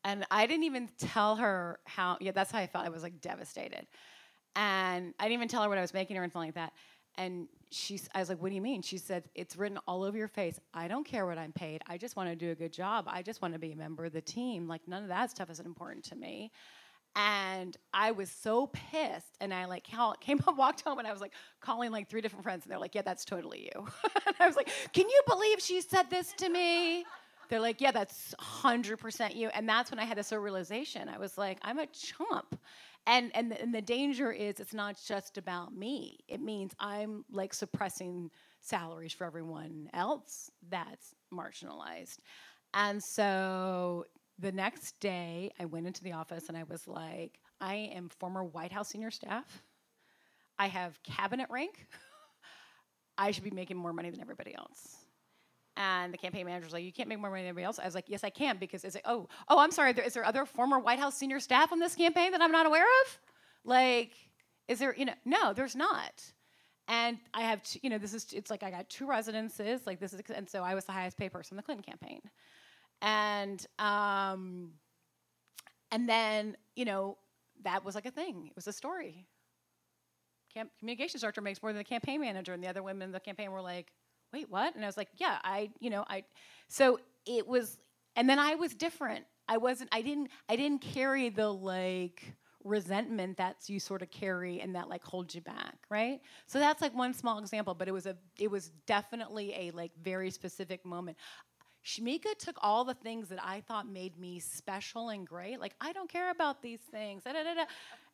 And 0.03 0.25
I 0.29 0.45
didn't 0.45 0.65
even 0.65 0.89
tell 0.97 1.37
her 1.37 1.79
how, 1.85 2.17
yeah, 2.19 2.31
that's 2.31 2.51
how 2.51 2.59
I 2.59 2.67
felt. 2.67 2.85
I 2.85 2.89
was 2.89 3.03
like 3.03 3.21
devastated. 3.21 3.87
And 4.55 5.13
I 5.19 5.23
didn't 5.23 5.33
even 5.33 5.47
tell 5.47 5.63
her 5.63 5.69
what 5.69 5.77
I 5.77 5.81
was 5.81 5.93
making 5.93 6.17
or 6.17 6.23
anything 6.23 6.41
like 6.41 6.55
that. 6.55 6.73
And 7.17 7.47
she's, 7.71 8.07
I 8.13 8.19
was 8.19 8.29
like, 8.29 8.41
what 8.41 8.49
do 8.49 8.55
you 8.55 8.61
mean? 8.61 8.81
She 8.81 8.97
said, 8.97 9.23
it's 9.35 9.55
written 9.55 9.79
all 9.87 10.03
over 10.03 10.17
your 10.17 10.27
face. 10.27 10.59
I 10.73 10.87
don't 10.87 11.05
care 11.05 11.25
what 11.25 11.37
I'm 11.37 11.51
paid. 11.51 11.81
I 11.87 11.97
just 11.97 12.15
want 12.15 12.29
to 12.29 12.35
do 12.35 12.51
a 12.51 12.55
good 12.55 12.73
job. 12.73 13.05
I 13.07 13.21
just 13.21 13.41
want 13.41 13.53
to 13.53 13.59
be 13.59 13.71
a 13.71 13.75
member 13.75 14.05
of 14.05 14.13
the 14.13 14.21
team. 14.21 14.67
Like, 14.67 14.81
none 14.87 15.03
of 15.03 15.09
that 15.09 15.31
stuff 15.31 15.49
is 15.49 15.59
important 15.59 16.05
to 16.05 16.15
me. 16.15 16.51
And 17.15 17.75
I 17.93 18.11
was 18.11 18.29
so 18.29 18.67
pissed. 18.67 19.35
And 19.41 19.53
I 19.53 19.65
like 19.65 19.83
came 19.83 20.39
up, 20.47 20.57
walked 20.57 20.81
home, 20.81 20.99
and 20.99 21.07
I 21.07 21.11
was 21.11 21.21
like 21.21 21.33
calling 21.59 21.91
like 21.91 22.09
three 22.09 22.21
different 22.21 22.43
friends. 22.43 22.65
And 22.65 22.71
they're 22.71 22.79
like, 22.79 22.95
yeah, 22.95 23.01
that's 23.01 23.25
totally 23.25 23.69
you. 23.73 23.87
and 24.25 24.35
I 24.39 24.47
was 24.47 24.55
like, 24.55 24.69
can 24.93 25.07
you 25.09 25.21
believe 25.27 25.59
she 25.59 25.81
said 25.81 26.09
this 26.09 26.33
to 26.37 26.49
me? 26.49 27.05
They're 27.49 27.59
like, 27.59 27.81
yeah, 27.81 27.91
that's 27.91 28.33
100% 28.39 29.35
you. 29.35 29.49
And 29.49 29.67
that's 29.67 29.91
when 29.91 29.99
I 29.99 30.05
had 30.05 30.17
this 30.17 30.31
realization. 30.31 31.09
I 31.09 31.17
was 31.17 31.37
like, 31.37 31.57
I'm 31.63 31.79
a 31.79 31.87
chump 31.87 32.57
and 33.07 33.31
and 33.35 33.51
the, 33.51 33.61
and 33.61 33.73
the 33.73 33.81
danger 33.81 34.31
is 34.31 34.59
it's 34.59 34.73
not 34.73 34.99
just 35.05 35.37
about 35.37 35.75
me. 35.75 36.19
It 36.27 36.41
means 36.41 36.73
i'm 36.79 37.25
like 37.31 37.53
suppressing 37.53 38.31
salaries 38.59 39.13
for 39.13 39.25
everyone 39.25 39.89
else 39.93 40.51
that's 40.69 41.13
marginalized. 41.33 42.19
And 42.73 43.03
so 43.03 44.05
the 44.39 44.51
next 44.51 44.99
day 44.99 45.51
i 45.59 45.65
went 45.65 45.87
into 45.87 46.03
the 46.03 46.13
office 46.13 46.47
and 46.47 46.57
i 46.57 46.63
was 46.63 46.87
like 46.87 47.39
i 47.59 47.75
am 47.75 48.09
former 48.19 48.43
white 48.43 48.71
house 48.71 48.89
senior 48.89 49.11
staff. 49.11 49.63
I 50.59 50.67
have 50.67 51.01
cabinet 51.03 51.47
rank. 51.49 51.87
I 53.17 53.31
should 53.31 53.43
be 53.43 53.51
making 53.51 53.77
more 53.77 53.93
money 53.93 54.09
than 54.09 54.21
everybody 54.21 54.53
else 54.55 55.00
and 55.77 56.13
the 56.13 56.17
campaign 56.17 56.45
manager 56.45 56.65
was 56.65 56.73
like, 56.73 56.83
"You 56.83 56.93
can't 56.93 57.09
make 57.09 57.19
more 57.19 57.29
money 57.29 57.43
than 57.43 57.49
anybody 57.49 57.65
else." 57.65 57.79
I 57.79 57.85
was 57.85 57.95
like, 57.95 58.05
"Yes, 58.09 58.23
I 58.23 58.29
can," 58.29 58.57
because 58.57 58.83
it's 58.83 58.95
like, 58.95 59.05
"Oh, 59.07 59.27
oh, 59.47 59.59
I'm 59.59 59.71
sorry. 59.71 59.91
Is 59.91 60.13
there 60.13 60.25
other 60.25 60.45
former 60.45 60.79
White 60.79 60.99
House 60.99 61.15
senior 61.17 61.39
staff 61.39 61.71
on 61.71 61.79
this 61.79 61.95
campaign 61.95 62.31
that 62.31 62.41
I'm 62.41 62.51
not 62.51 62.65
aware 62.65 62.85
of? 63.03 63.19
Like, 63.63 64.13
is 64.67 64.79
there? 64.79 64.95
You 64.95 65.05
know, 65.05 65.13
no, 65.25 65.53
there's 65.53 65.75
not." 65.75 66.23
And 66.87 67.19
I 67.33 67.41
have, 67.43 67.61
you 67.83 67.89
know, 67.89 67.97
this 67.97 68.13
is 68.13 68.33
it's 68.33 68.49
like 68.51 68.63
I 68.63 68.71
got 68.71 68.89
two 68.89 69.07
residences, 69.07 69.81
like 69.87 69.99
this 69.99 70.13
is, 70.13 70.21
and 70.35 70.49
so 70.49 70.63
I 70.63 70.75
was 70.75 70.85
the 70.85 70.91
highest 70.91 71.17
paid 71.17 71.31
person 71.31 71.53
in 71.55 71.57
the 71.57 71.63
Clinton 71.63 71.83
campaign. 71.83 72.21
and 73.01 73.65
um, 73.79 74.71
and 75.91 76.07
then 76.09 76.57
you 76.75 76.85
know 76.85 77.17
that 77.63 77.83
was 77.85 77.95
like 77.95 78.05
a 78.05 78.11
thing. 78.11 78.47
It 78.47 78.55
was 78.55 78.67
a 78.67 78.73
story. 78.73 79.27
Camp- 80.53 80.71
communications 80.79 81.21
director 81.21 81.41
makes 81.41 81.61
more 81.61 81.71
than 81.71 81.77
the 81.79 81.83
campaign 81.83 82.21
manager, 82.21 82.53
and 82.53 82.63
the 82.63 82.67
other 82.67 82.83
women 82.83 83.03
in 83.03 83.11
the 83.11 83.19
campaign 83.19 83.51
were 83.51 83.61
like, 83.61 83.91
"Wait, 84.33 84.49
what?" 84.49 84.75
And 84.75 84.83
I 84.83 84.87
was 84.87 84.97
like, 84.97 85.09
"Yeah, 85.17 85.37
I, 85.43 85.69
you 85.79 85.89
know, 85.89 86.05
I." 86.07 86.23
So 86.67 86.99
it 87.25 87.47
was, 87.47 87.77
and 88.15 88.29
then 88.29 88.39
I 88.39 88.55
was 88.55 88.73
different. 88.73 89.25
I 89.47 89.57
wasn't. 89.57 89.89
I 89.91 90.01
didn't. 90.01 90.29
I 90.49 90.55
didn't 90.55 90.81
carry 90.81 91.29
the 91.29 91.49
like 91.49 92.35
resentment 92.63 93.37
that 93.37 93.57
you 93.67 93.79
sort 93.79 94.01
of 94.03 94.11
carry 94.11 94.61
and 94.61 94.75
that 94.75 94.87
like 94.87 95.03
holds 95.03 95.33
you 95.33 95.41
back, 95.41 95.77
right? 95.89 96.21
So 96.45 96.59
that's 96.59 96.81
like 96.81 96.95
one 96.95 97.13
small 97.13 97.39
example, 97.39 97.73
but 97.73 97.87
it 97.87 97.91
was 97.91 98.05
a. 98.05 98.15
It 98.39 98.49
was 98.49 98.69
definitely 98.85 99.53
a 99.55 99.71
like 99.71 99.91
very 100.01 100.31
specific 100.31 100.85
moment. 100.85 101.17
Shamika 101.83 102.37
took 102.37 102.57
all 102.61 102.83
the 102.83 102.93
things 102.93 103.27
that 103.29 103.39
I 103.43 103.61
thought 103.61 103.87
made 103.87 104.17
me 104.17 104.39
special 104.39 105.09
and 105.09 105.25
great. 105.25 105.59
Like, 105.59 105.73
I 105.81 105.93
don't 105.93 106.09
care 106.09 106.29
about 106.29 106.61
these 106.61 106.79
things. 106.79 107.23
Da, 107.23 107.33
da, 107.33 107.43
da, 107.43 107.65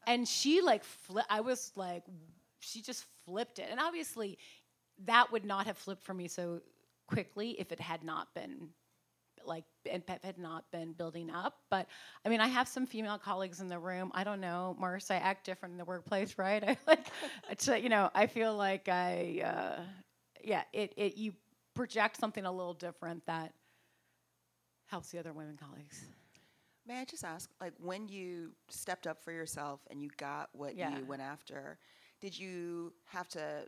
and 0.06 0.26
she, 0.28 0.62
like, 0.62 0.84
fli- 0.84 1.26
I 1.30 1.42
was 1.42 1.74
like, 1.76 2.04
she 2.60 2.82
just 2.82 3.06
flipped 3.26 3.60
it. 3.60 3.68
And 3.70 3.80
obviously, 3.80 4.38
that 5.06 5.32
would 5.32 5.46
not 5.46 5.66
have 5.68 5.78
flipped 5.78 6.04
for 6.04 6.14
me 6.14 6.28
so 6.28 6.62
quickly 7.08 7.52
if 7.60 7.72
it 7.72 7.80
had 7.80 8.04
not 8.04 8.34
been 8.34 8.70
like 9.46 9.66
and 9.90 10.06
Pep 10.06 10.24
had 10.24 10.38
not 10.38 10.70
been 10.72 10.94
building 10.94 11.30
up. 11.30 11.60
But 11.70 11.88
I 12.26 12.30
mean, 12.30 12.42
I 12.42 12.48
have 12.48 12.68
some 12.68 12.86
female 12.86 13.18
colleagues 13.18 13.60
in 13.62 13.68
the 13.68 13.80
room. 13.80 14.12
I 14.14 14.24
don't 14.24 14.42
know, 14.42 14.76
Mars. 14.80 15.10
I 15.10 15.16
act 15.16 15.46
different 15.46 15.74
in 15.74 15.78
the 15.78 15.86
workplace, 15.86 16.36
right? 16.40 16.64
I 16.64 16.78
like, 16.88 17.08
it's, 17.50 17.68
you 17.68 17.90
know, 17.90 18.10
I 18.14 18.28
feel 18.28 18.56
like 18.56 18.88
I, 18.90 19.42
uh, 19.44 19.82
yeah, 20.44 20.64
it, 20.74 20.94
it 20.98 21.16
you 21.18 21.34
project 21.74 22.18
something 22.18 22.46
a 22.46 22.52
little 22.52 22.74
different 22.74 23.26
that 23.28 23.54
helps 24.88 25.12
the 25.12 25.20
other 25.20 25.34
women 25.34 25.58
colleagues. 25.58 26.06
May 26.86 27.02
I 27.02 27.06
just 27.06 27.24
ask, 27.24 27.50
like, 27.60 27.74
when 27.80 28.08
you 28.08 28.52
stepped 28.70 29.08
up 29.08 29.22
for 29.24 29.32
yourself 29.32 29.82
and 29.90 30.02
you 30.02 30.10
got 30.18 30.50
what 30.54 30.76
Yeah. 30.76 30.90
you 30.90 31.06
went 31.06 31.22
after, 31.22 31.78
did 32.20 32.38
you 32.38 32.94
have 33.06 33.28
to, 33.30 33.68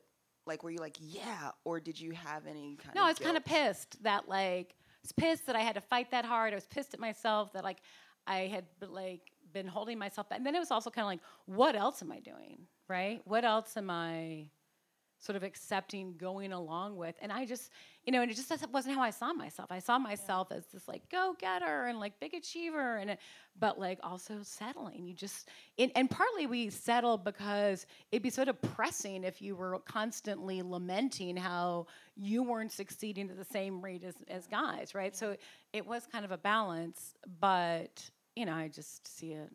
like, 0.49 0.63
were 0.63 0.71
you 0.71 0.79
like, 0.79 0.97
yeah, 0.99 1.51
or 1.63 1.79
did 1.79 1.99
you 1.99 2.11
have 2.11 2.45
any 2.45 2.75
kind 2.75 2.93
No, 2.95 3.01
of? 3.01 3.03
No, 3.03 3.03
I 3.05 3.09
was 3.09 3.19
kind 3.19 3.37
of 3.37 3.45
pissed 3.45 4.03
that 4.03 4.27
like 4.27 4.75
I 4.77 5.01
was 5.03 5.11
pissed 5.13 5.45
that 5.45 5.55
I 5.55 5.61
had 5.61 5.75
to 5.75 5.81
fight 5.81 6.11
that 6.11 6.25
hard. 6.25 6.51
I 6.51 6.55
was 6.55 6.65
pissed 6.65 6.93
at 6.93 6.99
myself 6.99 7.53
that 7.53 7.63
like 7.63 7.77
I 8.27 8.39
had 8.47 8.65
like 8.81 9.31
been 9.53 9.67
holding 9.67 9.97
myself 9.97 10.27
back. 10.29 10.37
And 10.37 10.45
then 10.45 10.55
it 10.55 10.59
was 10.59 10.71
also 10.71 10.89
kind 10.89 11.03
of 11.03 11.07
like, 11.07 11.21
what 11.45 11.75
else 11.75 12.01
am 12.01 12.11
I 12.11 12.19
doing? 12.19 12.67
Right? 12.87 13.21
What 13.25 13.45
else 13.45 13.77
am 13.77 13.89
I 13.89 14.47
sort 15.19 15.35
of 15.35 15.43
accepting 15.43 16.15
going 16.17 16.51
along 16.51 16.95
with? 16.95 17.15
And 17.21 17.31
I 17.31 17.45
just, 17.45 17.71
you 18.05 18.11
know, 18.11 18.21
and 18.21 18.31
it 18.31 18.35
just 18.35 18.51
wasn't 18.71 18.95
how 18.95 19.01
I 19.01 19.09
saw 19.09 19.33
myself. 19.33 19.71
I 19.71 19.79
saw 19.79 19.99
myself 19.99 20.51
as 20.51 20.65
this 20.67 20.87
like 20.87 21.07
go 21.09 21.35
getter 21.39 21.85
and 21.85 21.99
like 21.99 22.19
big 22.19 22.33
achiever, 22.33 22.97
and 22.97 23.17
but 23.59 23.79
like 23.79 23.99
also 24.01 24.39
settling. 24.41 25.05
You 25.05 25.13
just, 25.13 25.49
and, 25.77 25.91
and 25.95 26.09
partly 26.09 26.47
we 26.47 26.69
settled 26.69 27.23
because 27.23 27.85
it'd 28.11 28.23
be 28.23 28.29
so 28.29 28.45
depressing 28.45 29.23
if 29.23 29.41
you 29.41 29.55
were 29.55 29.79
constantly 29.79 30.61
lamenting 30.61 31.37
how 31.37 31.87
you 32.15 32.43
weren't 32.43 32.71
succeeding 32.71 33.29
at 33.29 33.37
the 33.37 33.45
same 33.45 33.81
rate 33.81 34.03
as, 34.03 34.15
as 34.27 34.47
guys, 34.47 34.95
right? 34.95 35.15
So 35.15 35.35
it 35.73 35.85
was 35.85 36.07
kind 36.11 36.25
of 36.25 36.31
a 36.31 36.37
balance, 36.37 37.15
but 37.39 38.09
you 38.35 38.45
know, 38.45 38.53
I 38.53 38.69
just 38.69 39.05
see 39.07 39.33
it. 39.33 39.49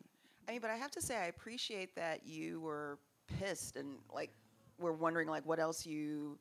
I 0.47 0.51
mean, 0.51 0.61
but 0.61 0.69
I 0.69 0.75
have 0.75 0.91
to 0.91 1.01
say, 1.01 1.17
I 1.17 1.25
appreciate 1.25 1.95
that 1.95 2.25
you 2.25 2.61
were 2.61 2.99
pissed 3.39 3.75
and 3.77 3.95
like 4.13 4.29
were 4.79 4.93
wondering 4.93 5.27
like 5.27 5.45
what 5.45 5.59
else 5.59 5.85
you 5.85 6.37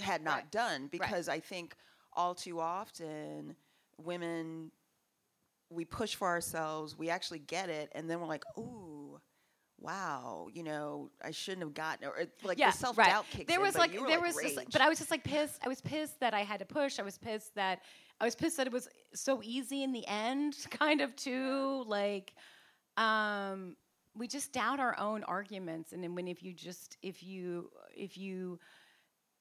had 0.00 0.22
not 0.22 0.36
Right. 0.36 0.50
done 0.50 0.88
because 0.88 1.28
I 1.28 1.40
think 1.40 1.74
all 2.12 2.34
too 2.34 2.60
often 2.60 3.56
women 4.02 4.70
we 5.70 5.84
push 5.84 6.14
for 6.14 6.28
ourselves, 6.28 6.96
we 6.96 7.10
actually 7.10 7.40
get 7.40 7.68
it, 7.68 7.90
and 7.94 8.08
then 8.08 8.20
we're 8.20 8.26
like, 8.26 8.44
ooh. 8.58 9.20
Wow, 9.78 10.48
you 10.54 10.62
know, 10.62 11.10
I 11.22 11.32
shouldn't 11.32 11.60
have 11.62 11.74
gotten, 11.74 12.08
or 12.08 12.16
like 12.42 12.56
the 12.56 12.70
self 12.70 12.96
doubt 12.96 13.26
kicks 13.30 13.40
in. 13.40 13.46
there 13.46 13.58
in. 13.58 13.62
was 13.62 13.74
like 13.76 13.92
there 13.92 14.00
like, 14.08 14.22
was 14.22 14.36
just 14.40 14.72
but 14.72 14.80
I 14.80 14.88
was 14.88 14.96
just 14.98 15.10
like 15.10 15.22
pissed. 15.22 15.60
I 15.62 15.68
was 15.68 15.82
pissed 15.82 16.18
that 16.20 16.32
I 16.32 16.44
had 16.44 16.60
to 16.60 16.64
push. 16.64 16.98
I 16.98 17.02
was 17.02 17.18
pissed 17.18 17.54
that 17.56 17.82
I 18.18 18.24
was 18.24 18.34
pissed 18.34 18.56
that 18.56 18.66
it 18.66 18.72
was 18.72 18.88
so 19.12 19.42
easy 19.44 19.82
in 19.82 19.92
the 19.92 20.02
end, 20.08 20.56
kind 20.70 21.02
of 21.02 21.14
too 21.14 21.84
like 21.86 22.32
um 22.96 23.76
we 24.16 24.26
just 24.26 24.52
doubt 24.52 24.80
our 24.80 24.98
own 24.98 25.22
arguments 25.24 25.92
and 25.92 26.02
then 26.02 26.14
when 26.14 26.26
if 26.26 26.42
you 26.42 26.52
just 26.52 26.96
if 27.02 27.22
you 27.22 27.70
if 27.94 28.16
you 28.16 28.58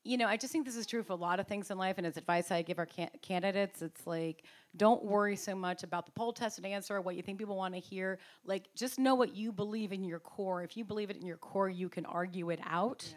you 0.07 0.17
know, 0.17 0.27
I 0.27 0.37
just 0.37 0.53
think 0.53 0.67
this 0.67 0.75
is 0.75 0.85
true 0.85 1.01
for 1.01 1.13
a 1.13 1.17
lot 1.17 1.39
of 1.39 1.47
things 1.47 1.71
in 1.71 1.79
life, 1.79 1.95
and 1.97 2.05
as 2.05 2.15
advice 2.15 2.51
I 2.51 2.61
give 2.61 2.77
our 2.77 2.85
can- 2.85 3.09
candidates, 3.23 3.81
it's 3.81 4.05
like 4.05 4.43
don't 4.77 5.03
worry 5.03 5.35
so 5.35 5.55
much 5.55 5.81
about 5.83 6.05
the 6.05 6.11
poll 6.11 6.31
tested 6.31 6.63
answer 6.63 6.95
or 6.95 7.01
what 7.01 7.15
you 7.15 7.23
think 7.23 7.39
people 7.39 7.57
want 7.57 7.73
to 7.73 7.79
hear. 7.79 8.19
Like, 8.45 8.67
just 8.75 8.99
know 8.99 9.15
what 9.15 9.35
you 9.35 9.51
believe 9.51 9.91
in 9.91 10.03
your 10.03 10.19
core. 10.19 10.61
If 10.61 10.77
you 10.77 10.85
believe 10.85 11.09
it 11.09 11.17
in 11.17 11.25
your 11.25 11.37
core, 11.37 11.69
you 11.69 11.89
can 11.89 12.05
argue 12.05 12.51
it 12.51 12.59
out, 12.65 13.11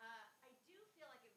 Uh, 0.00 0.24
I 0.40 0.48
do 0.64 0.80
feel 0.96 1.12
like 1.12 1.20
it, 1.28 1.36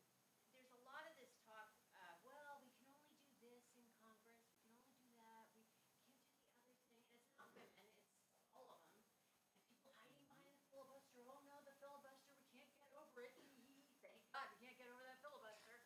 there's 0.56 0.72
a 0.72 0.80
lot 0.88 1.04
of 1.04 1.20
this 1.20 1.36
talk, 1.44 1.68
uh, 2.00 2.16
well, 2.24 2.64
we 2.64 2.72
can 2.80 2.88
only 2.96 3.12
do 3.28 3.36
this 3.44 3.60
in 3.76 3.84
Congress, 4.00 4.40
we 4.48 4.56
can 4.56 4.72
only 4.72 4.88
do 5.04 5.12
that, 5.20 5.52
we 5.52 5.68
can't 5.68 5.84
do 6.00 6.00
the 6.00 6.16
other 6.16 6.32
thing. 6.48 6.72
And 7.12 7.20
it's 7.20 7.36
not 7.36 7.52
women, 7.60 7.92
it's 8.40 8.48
all 8.56 8.72
of 8.72 8.80
them. 8.88 9.04
And 9.60 9.68
people 9.68 9.92
hiding 10.00 10.24
behind 10.24 10.48
the 10.48 10.56
filibuster, 10.72 11.28
oh 11.28 11.44
no, 11.44 11.60
the 11.68 11.76
filibuster, 11.84 12.40
we 12.40 12.48
can't 12.56 12.72
get 12.80 12.96
over 12.96 13.20
it. 13.20 13.36
Thank 14.00 14.16
God 14.32 14.48
we 14.56 14.64
can't 14.64 14.80
get 14.80 14.88
over 14.96 15.04
that 15.04 15.20
filibuster. 15.20 15.84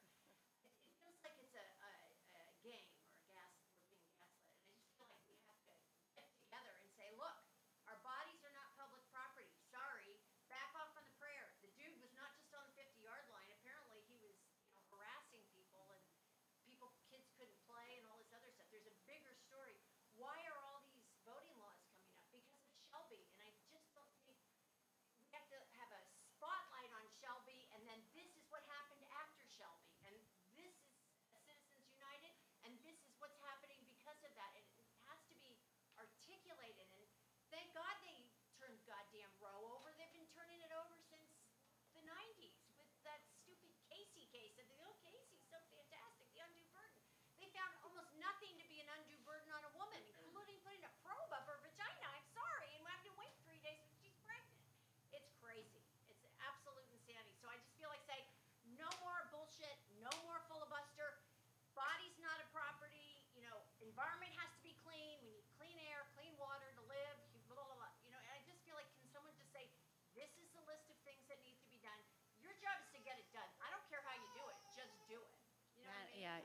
It, 0.62 0.70
it 0.86 0.94
feels 1.02 1.18
like 1.26 1.34
it's 1.34 1.58
a, 1.58 1.66
a, 1.66 1.92
a 2.38 2.46
game 2.62 2.94
or 3.02 3.10
a 3.10 3.26
gas, 3.26 3.58
we're 3.74 3.90
being 3.90 4.06
gaslit. 4.14 4.54
And 4.62 4.70
I 4.70 4.78
just 4.78 4.94
feel 5.02 5.10
like 5.10 5.26
we 5.26 5.34
have 5.50 5.58
to 5.66 5.74
get 6.14 6.30
together 6.30 6.74
and 6.82 6.90
say, 6.94 7.10
look, 7.18 7.40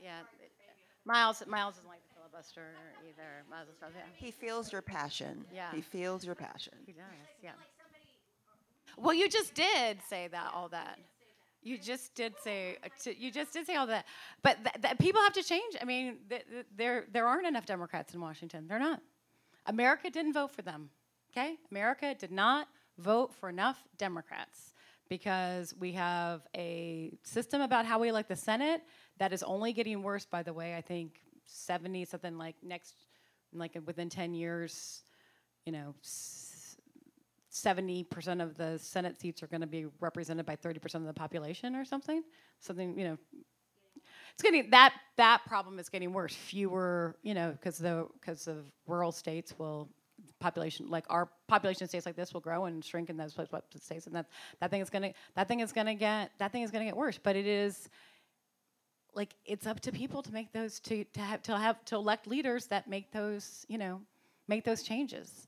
yeah. 0.05 0.21
Miles 1.07 1.43
Miles 1.47 1.75
doesn't 1.75 1.89
like 1.89 2.01
the 2.09 2.15
filibuster 2.15 2.75
either. 3.09 3.45
Miles 3.51 3.69
is 3.69 3.75
yeah. 3.81 4.03
He 4.15 4.31
feels 4.31 4.73
your 4.73 4.83
passion. 4.83 5.45
Yeah. 5.53 5.73
He 5.75 5.81
feels 5.81 6.25
your 6.25 6.35
passion. 6.35 6.75
He 6.87 6.93
does, 6.93 7.03
yeah. 7.43 7.51
Well, 8.97 9.15
you 9.15 9.29
just 9.29 9.55
did 9.55 9.99
say 10.09 10.29
that 10.29 10.53
all 10.55 10.69
that. 10.69 10.99
You 11.63 11.79
just 11.79 12.15
did 12.15 12.35
say 12.43 12.77
you 13.19 13.31
just 13.31 13.53
did 13.53 13.67
say 13.67 13.75
all 13.77 13.87
that, 13.87 14.05
but 14.43 14.59
th- 14.63 14.83
th- 14.83 14.99
people 14.99 15.23
have 15.23 15.33
to 15.33 15.43
change. 15.43 15.75
I 15.81 15.85
mean, 15.85 16.19
th- 16.29 16.45
th- 16.49 16.67
there 16.77 17.07
there 17.11 17.27
aren't 17.27 17.47
enough 17.47 17.65
Democrats 17.65 18.13
in 18.15 18.21
Washington. 18.21 18.67
They're 18.69 18.79
not. 18.79 19.01
America 19.67 20.11
didn't 20.11 20.35
vote 20.35 20.51
for 20.51 20.61
them. 20.63 20.91
Okay, 21.33 21.57
America 21.71 22.15
did 22.15 22.31
not 22.31 22.69
vote 22.99 23.35
for 23.35 23.49
enough 23.49 23.83
Democrats 23.97 24.75
because 25.09 25.75
we 25.79 25.93
have 25.93 26.47
a 26.57 27.13
system 27.23 27.61
about 27.61 27.87
how 27.87 27.99
we 27.99 28.09
elect 28.09 28.29
the 28.29 28.37
Senate 28.37 28.83
that 29.19 29.33
is 29.33 29.43
only 29.43 29.73
getting 29.73 30.03
worse. 30.03 30.27
By 30.27 30.43
the 30.43 30.53
way, 30.53 30.77
I 30.77 30.81
think 30.81 31.21
seventy 31.45 32.05
something 32.05 32.39
like 32.39 32.57
next, 32.63 32.95
like 33.53 33.77
within 33.87 34.09
ten 34.09 34.35
years, 34.35 35.03
you 35.67 35.73
know. 35.73 35.95
Seventy 37.51 38.03
percent 38.03 38.41
of 38.41 38.57
the 38.57 38.81
Senate 38.81 39.21
seats 39.21 39.41
are 39.41 39.47
going 39.47 39.61
to 39.61 39.69
be 39.69 39.87
represented 40.01 40.45
by 40.45 40.57
thirty 40.57 40.81
percent 40.81 41.03
of 41.03 41.07
the 41.07 41.15
population, 41.15 41.77
or 41.77 41.85
something. 41.85 42.25
Something 42.59 42.99
you 42.99 43.05
know, 43.05 43.19
it's 44.33 44.43
getting 44.43 44.71
that 44.71 44.93
that 45.17 45.43
problem 45.47 45.79
is 45.79 45.89
getting 45.89 46.13
worse. 46.13 46.35
Fewer, 46.35 47.17
you 47.23 47.33
know, 47.33 47.53
because 47.53 47.79
the 47.79 48.09
because 48.21 48.49
of 48.49 48.65
rural 48.89 49.13
states 49.13 49.55
will 49.57 49.89
population 50.45 50.91
like 50.91 51.07
our 51.09 51.29
population 51.49 51.89
states 51.89 52.07
like 52.07 52.17
this 52.17 52.35
will 52.35 52.41
grow 52.49 52.67
and 52.67 52.85
shrink 52.85 53.09
in 53.11 53.17
those 53.17 53.33
places 53.33 53.55
states, 53.81 54.07
and 54.07 54.15
that 54.15 54.27
that 54.61 54.71
thing 54.71 54.83
is 54.83 54.91
gonna 54.91 55.13
that 55.37 55.49
thing 55.49 55.61
is 55.61 55.73
gonna 55.73 55.95
get 55.95 56.31
that 56.39 56.53
thing 56.53 56.63
is 56.63 56.71
gonna 56.71 56.85
get 56.85 56.97
worse. 56.97 57.19
But 57.27 57.35
it 57.35 57.47
is 57.47 57.89
like 59.15 59.31
it's 59.47 59.67
up 59.67 59.81
to 59.81 59.91
people 59.93 60.23
to 60.23 60.33
make 60.33 60.53
those 60.53 60.81
to 60.81 61.05
to 61.17 61.21
have 61.21 61.43
to 61.43 61.57
have 61.57 61.85
to 61.87 61.95
elect 61.97 62.27
leaders 62.27 62.67
that 62.67 62.89
make 62.89 63.11
those 63.11 63.65
you 63.69 63.79
know 63.79 64.03
make 64.47 64.65
those 64.65 64.83
changes. 64.83 65.47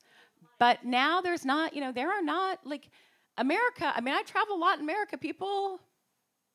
But 0.59 0.85
now 0.85 1.21
there's 1.21 1.45
not 1.45 1.75
you 1.75 1.83
know 1.83 1.93
there 1.93 2.11
are 2.11 2.23
not 2.23 2.61
like 2.65 2.89
America. 3.39 3.93
I 3.95 4.01
mean, 4.01 4.15
I 4.15 4.23
travel 4.23 4.57
a 4.57 4.63
lot 4.67 4.79
in 4.79 4.85
America. 4.85 5.19
People, 5.19 5.81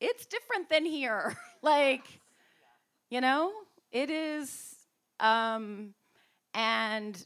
it's 0.00 0.26
different 0.26 0.68
than 0.68 0.84
here. 0.84 1.36
like, 1.62 2.04
you 3.10 3.20
know, 3.20 3.52
it 3.92 4.10
is, 4.10 4.74
um, 5.20 5.94
and 6.54 7.24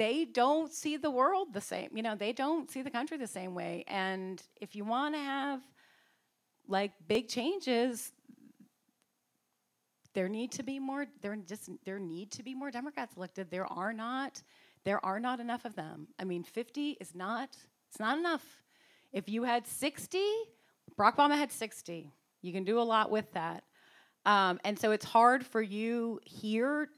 they 0.00 0.24
don't 0.24 0.72
see 0.72 0.96
the 0.96 1.10
world 1.10 1.52
the 1.52 1.60
same. 1.60 1.90
You 1.94 2.02
know, 2.02 2.16
they 2.16 2.32
don't 2.32 2.70
see 2.70 2.80
the 2.80 2.90
country 2.90 3.18
the 3.18 3.26
same 3.26 3.54
way. 3.54 3.84
And 3.86 4.42
if 4.58 4.74
you 4.74 4.82
want 4.82 5.14
to 5.14 5.20
have 5.20 5.60
like 6.66 6.92
big 7.06 7.28
changes, 7.28 8.10
there 10.14 10.26
need 10.26 10.52
to 10.52 10.62
be 10.62 10.78
more. 10.78 11.04
There 11.20 11.36
just 11.36 11.68
there 11.84 11.98
need 11.98 12.30
to 12.32 12.42
be 12.42 12.54
more 12.54 12.70
Democrats 12.70 13.14
elected. 13.18 13.50
There 13.50 13.70
are 13.70 13.92
not. 13.92 14.42
There 14.84 15.04
are 15.04 15.20
not 15.20 15.38
enough 15.38 15.66
of 15.66 15.74
them. 15.76 16.08
I 16.18 16.24
mean, 16.24 16.44
50 16.44 16.96
is 16.98 17.14
not. 17.14 17.50
It's 17.90 18.00
not 18.00 18.16
enough. 18.16 18.62
If 19.12 19.28
you 19.28 19.42
had 19.42 19.66
60, 19.66 20.18
Barack 20.98 21.16
Obama 21.16 21.36
had 21.36 21.52
60. 21.52 22.10
You 22.40 22.52
can 22.54 22.64
do 22.64 22.80
a 22.80 22.86
lot 22.94 23.10
with 23.10 23.30
that. 23.32 23.64
Um, 24.24 24.60
and 24.64 24.78
so 24.78 24.92
it's 24.92 25.04
hard 25.04 25.44
for 25.44 25.60
you 25.60 26.20
here 26.24 26.88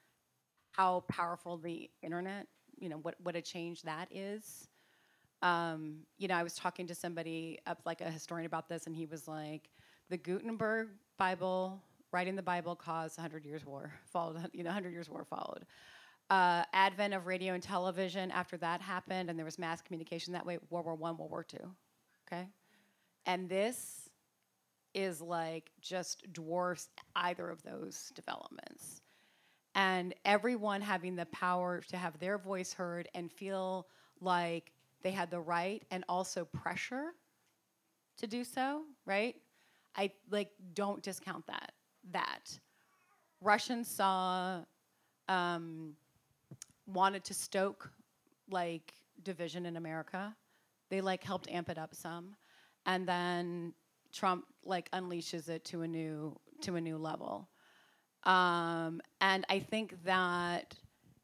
how 0.71 1.03
powerful 1.09 1.57
the 1.57 1.89
internet. 2.01 2.47
You 2.79 2.89
know 2.89 2.97
what 2.97 3.15
what 3.23 3.35
a 3.35 3.41
change 3.41 3.83
that 3.83 4.07
is. 4.11 4.67
Um, 5.41 5.99
you 6.17 6.27
know, 6.27 6.35
I 6.35 6.43
was 6.43 6.55
talking 6.55 6.87
to 6.87 6.95
somebody 6.95 7.59
up 7.67 7.81
like 7.85 8.01
a 8.01 8.09
historian 8.09 8.45
about 8.47 8.69
this, 8.69 8.87
and 8.87 8.95
he 8.95 9.05
was 9.05 9.27
like, 9.27 9.69
the 10.09 10.17
Gutenberg 10.17 10.89
Bible, 11.17 11.81
writing 12.13 12.35
the 12.35 12.43
Bible 12.43 12.75
caused 12.75 13.17
100 13.17 13.43
years 13.43 13.65
war, 13.65 13.91
followed, 14.05 14.49
you 14.53 14.63
know, 14.63 14.69
100 14.69 14.91
years 14.91 15.09
war 15.09 15.25
followed. 15.25 15.65
Uh, 16.29 16.63
advent 16.71 17.13
of 17.13 17.27
radio 17.27 17.53
and 17.53 17.61
television 17.61 18.31
after 18.31 18.55
that 18.57 18.79
happened, 18.79 19.29
and 19.29 19.37
there 19.37 19.45
was 19.45 19.59
mass 19.59 19.81
communication 19.81 20.31
that 20.31 20.45
way, 20.45 20.57
World 20.69 20.85
War 20.85 20.95
One, 20.95 21.17
World 21.17 21.31
War 21.31 21.43
Two, 21.43 21.69
okay? 22.25 22.47
And 23.25 23.49
this 23.49 24.09
is 24.93 25.21
like 25.21 25.71
just 25.81 26.31
dwarfs 26.31 26.89
either 27.15 27.49
of 27.49 27.61
those 27.63 28.11
developments. 28.15 29.01
And 29.75 30.13
everyone 30.23 30.81
having 30.81 31.15
the 31.15 31.25
power 31.27 31.81
to 31.89 31.97
have 31.97 32.19
their 32.19 32.37
voice 32.37 32.73
heard 32.73 33.09
and 33.15 33.31
feel 33.31 33.87
like 34.21 34.71
they 35.01 35.11
had 35.11 35.31
the 35.31 35.39
right 35.39 35.83
and 35.89 36.05
also 36.07 36.45
pressure 36.45 37.13
to 38.17 38.27
do 38.27 38.43
so, 38.43 38.83
right? 39.05 39.35
I 39.95 40.11
like 40.29 40.51
don't 40.73 41.01
discount 41.01 41.47
that. 41.47 41.73
That 42.11 42.59
Russians 43.41 43.87
saw 43.87 44.59
um, 45.27 45.95
wanted 46.87 47.23
to 47.25 47.33
stoke 47.33 47.89
like 48.49 48.93
division 49.23 49.65
in 49.65 49.77
America. 49.77 50.35
They 50.89 51.01
like 51.01 51.23
helped 51.23 51.49
amp 51.49 51.69
it 51.69 51.77
up 51.77 51.95
some, 51.95 52.35
and 52.85 53.07
then 53.07 53.73
Trump 54.11 54.45
like 54.65 54.91
unleashes 54.91 55.49
it 55.49 55.65
to 55.65 55.81
a 55.81 55.87
new 55.87 56.37
to 56.61 56.75
a 56.75 56.81
new 56.81 56.97
level. 56.97 57.49
Um, 58.23 59.01
and 59.19 59.45
I 59.49 59.59
think 59.59 60.03
that 60.05 60.75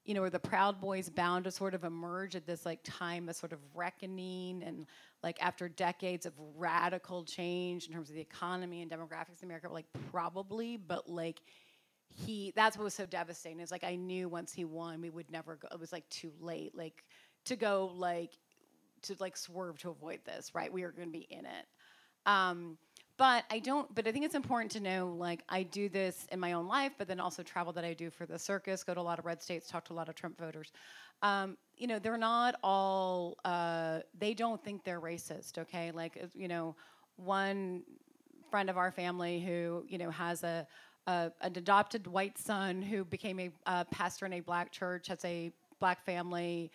you 0.10 0.16
know, 0.16 0.22
where 0.22 0.32
the 0.32 0.40
Proud 0.40 0.82
Boys 0.82 1.08
bound 1.08 1.44
to 1.44 1.52
sort 1.52 1.76
of 1.76 1.84
emerge 1.84 2.36
at 2.36 2.48
this 2.48 2.66
like 2.66 2.80
time 2.84 3.30
of 3.30 3.36
sort 3.36 3.54
of 3.54 3.60
reckoning 3.76 4.64
and 4.64 4.88
like 5.22 5.38
after 5.40 5.70
decades 5.70 6.26
of 6.26 6.34
radical 6.58 7.24
change 7.24 7.86
in 7.86 7.94
terms 7.94 8.10
of 8.10 8.16
the 8.16 8.22
economy 8.22 8.82
and 8.82 8.90
demographics 8.90 9.44
in 9.44 9.46
America, 9.46 9.70
like 9.72 9.86
probably, 10.12 10.78
but 10.78 11.08
like 11.08 11.42
he 12.08 12.52
that's 12.56 12.76
what 12.76 12.86
was 12.86 12.96
so 12.96 13.06
devastating. 13.06 13.60
Is 13.60 13.70
like 13.70 13.84
I 13.84 13.98
knew 13.98 14.28
once 14.28 14.52
he 14.52 14.66
won 14.66 15.00
we 15.00 15.12
would 15.12 15.30
never 15.30 15.58
go 15.58 15.68
it 15.72 15.80
was 15.80 15.92
like 15.92 16.10
too 16.10 16.32
late 16.42 16.76
like 16.76 17.04
to 17.46 17.56
go 17.56 17.92
like 17.94 18.32
to 19.04 19.16
like 19.20 19.38
swerve 19.38 19.78
to 19.82 19.92
avoid 19.92 20.22
this 20.26 20.56
right? 20.56 20.74
We 20.74 20.82
going 20.82 21.08
to 21.08 21.08
be 21.08 21.28
in 21.30 21.46
it. 21.46 21.68
Um, 22.26 22.80
but 23.20 23.44
I 23.52 23.60
don't. 23.60 23.94
But 23.94 24.08
I 24.08 24.14
think 24.14 24.24
it's 24.24 24.34
important 24.34 24.72
to 24.72 24.80
know, 24.80 25.14
like, 25.20 25.44
I 25.50 25.64
do 25.64 25.90
this 25.90 26.26
in 26.32 26.40
my 26.40 26.54
own 26.54 26.68
life, 26.70 26.94
but 26.98 27.08
then 27.10 27.20
also 27.20 27.44
travel 27.44 27.74
that 27.74 27.84
I 27.84 27.94
do 27.94 28.10
for 28.10 28.26
the 28.26 28.40
circus, 28.40 28.82
go 28.82 28.94
to 28.94 29.02
a 29.02 29.02
lot 29.02 29.20
of 29.20 29.26
red 29.26 29.44
states, 29.44 29.68
talk 29.68 29.84
to 29.86 29.94
a 29.94 29.96
lot 29.96 30.08
of 30.08 30.16
Trump 30.16 30.40
voters. 30.40 30.72
Um, 31.22 31.58
you 31.76 31.86
know, 31.86 32.00
they're 32.00 32.18
not 32.18 32.56
all. 32.64 33.36
Uh, 33.44 34.00
they 34.18 34.34
don't 34.34 34.64
think 34.64 34.86
they're 34.86 35.02
racist. 35.02 35.58
Okay, 35.58 35.92
like, 35.92 36.18
uh, 36.24 36.28
you 36.34 36.48
know, 36.48 36.78
one 37.18 37.84
friend 38.50 38.70
of 38.70 38.78
our 38.78 38.90
family 38.90 39.42
who 39.42 39.84
you 39.90 39.98
know 39.98 40.10
has 40.10 40.44
a, 40.44 40.66
a 41.08 41.30
an 41.42 41.58
adopted 41.58 42.08
white 42.08 42.38
son 42.38 42.82
who 42.82 43.04
became 43.04 43.38
a, 43.38 43.52
a 43.66 43.86
pastor 43.92 44.28
in 44.28 44.34
a 44.34 44.40
black 44.40 44.72
church, 44.72 45.08
has 45.08 45.24
a 45.26 45.52
black 45.82 46.06
family. 46.06 46.72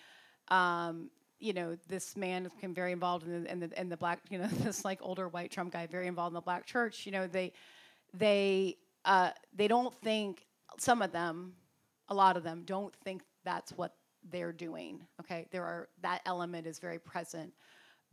Um, 0.48 1.08
you 1.44 1.52
know, 1.52 1.76
this 1.88 2.16
man 2.16 2.44
became 2.44 2.72
very 2.72 2.90
involved 2.90 3.26
in 3.26 3.44
the, 3.44 3.52
in 3.52 3.60
the, 3.60 3.80
in 3.80 3.88
the 3.90 3.96
black, 3.96 4.20
you 4.30 4.38
know, 4.38 4.46
this 4.62 4.84
like 4.84 4.98
older 5.02 5.28
white 5.28 5.50
Trump 5.50 5.72
guy, 5.74 5.86
very 5.86 6.06
involved 6.06 6.30
in 6.30 6.34
the 6.34 6.40
black 6.40 6.64
church. 6.64 7.04
You 7.04 7.12
know, 7.12 7.26
they, 7.26 7.52
they, 8.14 8.78
uh, 9.04 9.30
they 9.54 9.68
don't 9.68 9.94
think 9.94 10.46
some 10.78 11.02
of 11.02 11.12
them, 11.12 11.52
a 12.08 12.14
lot 12.14 12.38
of 12.38 12.42
them 12.42 12.62
don't 12.64 12.94
think 13.04 13.22
that's 13.44 13.72
what 13.72 13.94
they're 14.30 14.52
doing. 14.52 15.02
Okay, 15.20 15.46
there 15.50 15.64
are 15.64 15.88
that 16.00 16.22
element 16.24 16.66
is 16.66 16.78
very 16.78 16.98
present, 16.98 17.52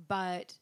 but 0.10 0.54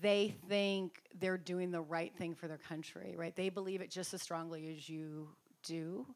they 0.00 0.34
think 0.48 1.00
they're 1.20 1.38
doing 1.38 1.70
the 1.70 1.80
right 1.80 2.12
thing 2.16 2.34
for 2.34 2.48
their 2.48 2.58
country. 2.58 3.14
Right? 3.16 3.34
They 3.34 3.50
believe 3.50 3.80
it 3.80 3.90
just 3.90 4.12
as 4.14 4.22
strongly 4.22 4.74
as 4.76 4.88
you 4.88 5.28
do. 5.62 6.06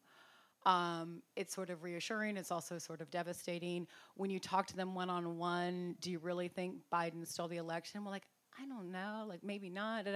Um, 0.65 1.23
it's 1.37 1.55
sort 1.55 1.71
of 1.71 1.83
reassuring. 1.83 2.37
It's 2.37 2.53
also 2.53 2.79
sort 2.79 3.01
of 3.01 3.11
devastating. 3.11 3.87
When 4.15 4.31
you 4.31 4.39
talk 4.39 4.67
to 4.69 4.77
them 4.77 4.95
one 4.95 5.11
on 5.11 5.39
one, 5.39 5.97
do 6.01 6.11
you 6.11 6.19
really 6.19 6.49
think 6.49 6.77
Biden 6.93 7.27
stole 7.27 7.49
the 7.49 7.57
election? 7.57 8.05
Well, 8.05 8.13
like, 8.13 8.27
I 8.59 8.67
don't 8.67 8.93
know. 8.93 9.25
Like, 9.29 9.43
maybe 9.43 9.71
not. 9.71 10.07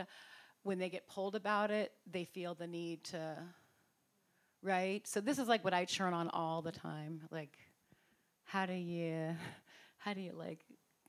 When 0.63 0.79
they 0.79 0.89
get 0.89 1.09
pulled 1.09 1.35
about 1.35 1.71
it, 1.71 1.93
they 2.11 2.25
feel 2.25 2.55
the 2.55 2.67
need 2.67 3.05
to, 3.05 3.37
right? 4.63 5.07
So 5.07 5.21
this 5.21 5.39
is 5.39 5.49
like 5.49 5.65
what 5.65 5.75
I 5.75 5.85
churn 5.85 6.13
on 6.13 6.29
all 6.29 6.63
the 6.63 6.73
time. 6.73 7.23
Like, 7.31 7.57
how 8.45 8.67
do 8.67 8.75
you, 8.75 9.35
how 9.99 10.15
do 10.15 10.21
you 10.21 10.33
like, 10.33 10.61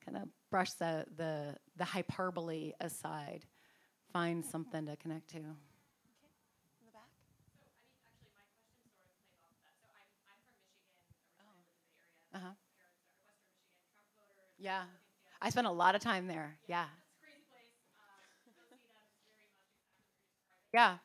kind 0.07 0.17
of 0.17 0.29
brush 0.49 0.71
the 0.73 1.05
the 1.17 1.55
the 1.75 1.83
hyperbole 1.83 2.71
aside, 2.79 3.45
find 4.13 4.45
something 4.45 4.85
to 4.85 4.95
connect 4.95 5.29
to. 5.31 5.39
Uh-huh. 12.37 12.53
Yeah. 14.59 14.83
I 15.41 15.49
spent 15.49 15.67
a 15.67 15.71
lot 15.71 15.95
of 15.95 16.01
time 16.01 16.27
there. 16.27 16.57
Yeah. 16.67 16.87
Yeah. 20.73 20.97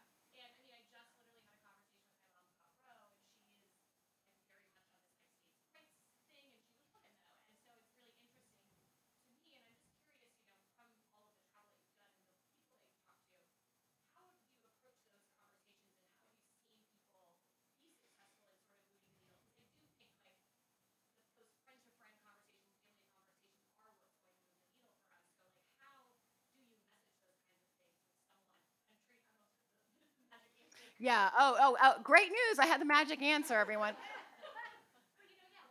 Yeah. 31.03 31.31
Oh, 31.37 31.57
oh, 31.61 31.77
oh, 31.83 31.95
great 32.05 32.29
news. 32.31 32.61
I 32.61 32.67
had 32.67 32.81
the 32.81 32.85
magic 32.85 33.23
answer, 33.23 33.55
everyone. 33.55 33.95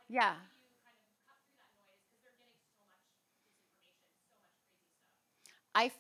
Yeah. 0.09 0.35
I, 5.73 5.91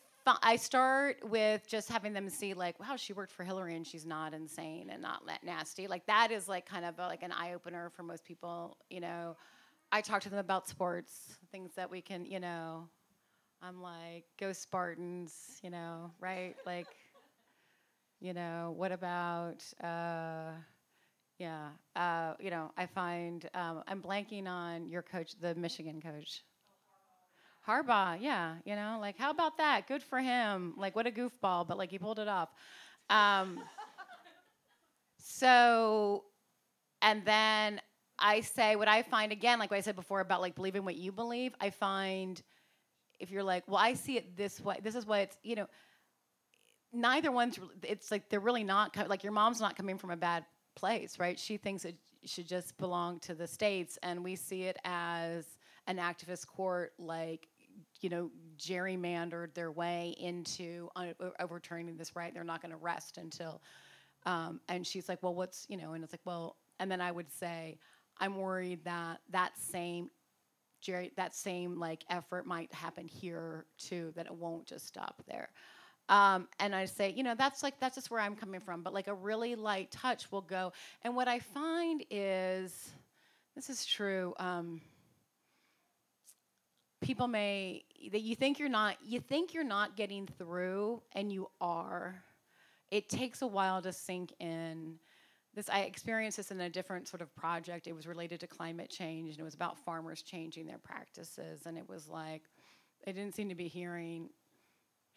I 0.43 0.55
start 0.57 1.17
with 1.23 1.67
just 1.67 1.89
having 1.89 2.13
them 2.13 2.29
see 2.29 2.53
like, 2.53 2.79
wow, 2.79 2.95
she 2.95 3.13
worked 3.13 3.31
for 3.31 3.43
Hillary 3.43 3.75
and 3.75 3.85
she's 3.87 4.05
not 4.05 4.33
insane 4.33 4.89
and 4.91 5.01
not 5.01 5.25
that 5.27 5.43
nasty. 5.43 5.87
Like 5.87 6.05
that 6.07 6.31
is 6.31 6.47
like 6.47 6.65
kind 6.65 6.85
of 6.85 6.99
a, 6.99 7.07
like 7.07 7.23
an 7.23 7.31
eye 7.31 7.53
opener 7.53 7.89
for 7.95 8.03
most 8.03 8.25
people. 8.25 8.77
You 8.89 8.99
know, 9.01 9.37
I 9.91 10.01
talk 10.01 10.21
to 10.23 10.29
them 10.29 10.39
about 10.39 10.67
sports, 10.69 11.37
things 11.51 11.73
that 11.75 11.91
we 11.91 12.01
can, 12.01 12.25
you 12.25 12.41
know. 12.41 12.89
I'm 13.63 13.81
like, 13.81 14.25
go 14.39 14.53
Spartans, 14.53 15.59
you 15.63 15.71
know, 15.71 16.11
right? 16.21 16.55
Like. 16.65 16.87
You 18.21 18.35
know, 18.35 18.75
what 18.77 18.91
about, 18.91 19.63
uh, 19.83 20.51
yeah, 21.39 21.69
uh, 21.95 22.35
you 22.39 22.51
know, 22.51 22.69
I 22.77 22.85
find 22.85 23.49
um, 23.55 23.81
I'm 23.87 23.99
blanking 23.99 24.45
on 24.45 24.87
your 24.87 25.01
coach, 25.01 25.31
the 25.41 25.55
Michigan 25.55 25.99
coach. 25.99 26.43
Harbaugh, 27.67 28.19
yeah, 28.21 28.57
you 28.63 28.75
know, 28.75 28.99
like 29.01 29.17
how 29.17 29.31
about 29.31 29.57
that? 29.57 29.87
Good 29.87 30.03
for 30.03 30.19
him. 30.19 30.75
Like 30.77 30.95
what 30.95 31.07
a 31.07 31.11
goofball, 31.11 31.67
but 31.67 31.79
like 31.79 31.89
he 31.89 31.97
pulled 31.97 32.19
it 32.19 32.27
off. 32.27 32.49
Um, 33.09 33.59
so, 35.17 36.25
and 37.01 37.25
then 37.25 37.81
I 38.19 38.41
say 38.41 38.75
what 38.75 38.87
I 38.87 39.01
find 39.01 39.31
again, 39.31 39.57
like 39.57 39.71
what 39.71 39.77
I 39.77 39.81
said 39.81 39.95
before 39.95 40.19
about 40.19 40.41
like 40.41 40.53
believing 40.53 40.85
what 40.85 40.95
you 40.95 41.11
believe. 41.11 41.55
I 41.59 41.71
find 41.71 42.39
if 43.19 43.31
you're 43.31 43.43
like, 43.43 43.63
well, 43.67 43.77
I 43.77 43.95
see 43.95 44.17
it 44.17 44.37
this 44.37 44.61
way. 44.61 44.77
This 44.83 44.93
is 44.93 45.07
what 45.07 45.21
it's, 45.21 45.37
you 45.41 45.55
know 45.55 45.67
neither 46.93 47.31
one's 47.31 47.59
it's 47.83 48.11
like 48.11 48.29
they're 48.29 48.39
really 48.39 48.63
not 48.63 48.95
like 49.07 49.23
your 49.23 49.33
mom's 49.33 49.61
not 49.61 49.75
coming 49.75 49.97
from 49.97 50.11
a 50.11 50.17
bad 50.17 50.45
place 50.75 51.19
right? 51.19 51.39
She 51.39 51.57
thinks 51.57 51.85
it 51.85 51.95
should 52.25 52.47
just 52.47 52.77
belong 52.77 53.19
to 53.19 53.33
the 53.33 53.47
states 53.47 53.97
and 54.03 54.23
we 54.23 54.35
see 54.35 54.63
it 54.63 54.77
as 54.85 55.57
an 55.87 55.97
activist 55.97 56.47
court 56.47 56.93
like 56.99 57.47
you 58.01 58.09
know 58.09 58.29
gerrymandered 58.57 59.53
their 59.53 59.71
way 59.71 60.15
into 60.19 60.89
overturning 61.39 61.97
this 61.97 62.15
right. 62.15 62.33
They're 62.33 62.43
not 62.43 62.61
going 62.61 62.71
to 62.71 62.77
rest 62.77 63.17
until 63.17 63.61
um, 64.25 64.61
and 64.69 64.85
she's 64.85 65.09
like 65.09 65.21
well 65.23 65.33
what's 65.33 65.65
you 65.69 65.77
know 65.77 65.93
and 65.93 66.03
it's 66.03 66.13
like 66.13 66.21
well 66.25 66.57
and 66.79 66.91
then 66.91 67.01
i 67.01 67.11
would 67.11 67.31
say 67.31 67.77
i'm 68.19 68.37
worried 68.37 68.83
that 68.83 69.19
that 69.29 69.57
same 69.57 70.09
jerry 70.81 71.11
that 71.17 71.35
same 71.35 71.79
like 71.79 72.03
effort 72.09 72.45
might 72.45 72.71
happen 72.73 73.07
here 73.07 73.65
too 73.77 74.11
that 74.15 74.25
it 74.25 74.33
won't 74.33 74.65
just 74.65 74.87
stop 74.87 75.21
there 75.27 75.49
um, 76.11 76.49
and 76.59 76.75
I 76.75 76.85
say, 76.85 77.13
you 77.15 77.23
know, 77.23 77.35
that's 77.35 77.63
like, 77.63 77.79
that's 77.79 77.95
just 77.95 78.11
where 78.11 78.19
I'm 78.19 78.35
coming 78.35 78.59
from. 78.59 78.83
But 78.83 78.93
like 78.93 79.07
a 79.07 79.13
really 79.13 79.55
light 79.55 79.89
touch 79.91 80.29
will 80.29 80.41
go. 80.41 80.73
And 81.03 81.15
what 81.15 81.29
I 81.29 81.39
find 81.39 82.03
is, 82.11 82.91
this 83.55 83.69
is 83.69 83.85
true. 83.85 84.33
Um, 84.37 84.81
people 87.01 87.27
may 87.27 87.83
that 88.11 88.21
you 88.21 88.35
think 88.35 88.59
you're 88.59 88.69
not 88.69 88.95
you 89.03 89.19
think 89.19 89.53
you're 89.53 89.63
not 89.63 89.97
getting 89.97 90.27
through 90.37 91.01
and 91.13 91.31
you 91.31 91.49
are 91.59 92.23
it 92.91 93.09
takes 93.09 93.41
a 93.41 93.47
while 93.47 93.81
to 93.81 93.91
sink 93.91 94.31
in 94.39 94.99
this 95.55 95.67
i 95.67 95.81
experienced 95.81 96.37
this 96.37 96.51
in 96.51 96.61
a 96.61 96.69
different 96.69 97.07
sort 97.07 97.19
of 97.21 97.35
project 97.35 97.87
it 97.87 97.95
was 97.95 98.05
related 98.05 98.39
to 98.39 98.45
climate 98.45 98.87
change 98.87 99.31
and 99.31 99.39
it 99.39 99.43
was 99.43 99.55
about 99.55 99.79
farmers 99.79 100.21
changing 100.21 100.67
their 100.67 100.77
practices 100.77 101.61
and 101.65 101.75
it 101.75 101.89
was 101.89 102.07
like 102.07 102.43
they 103.03 103.11
didn't 103.11 103.33
seem 103.33 103.49
to 103.49 103.55
be 103.55 103.67
hearing 103.67 104.29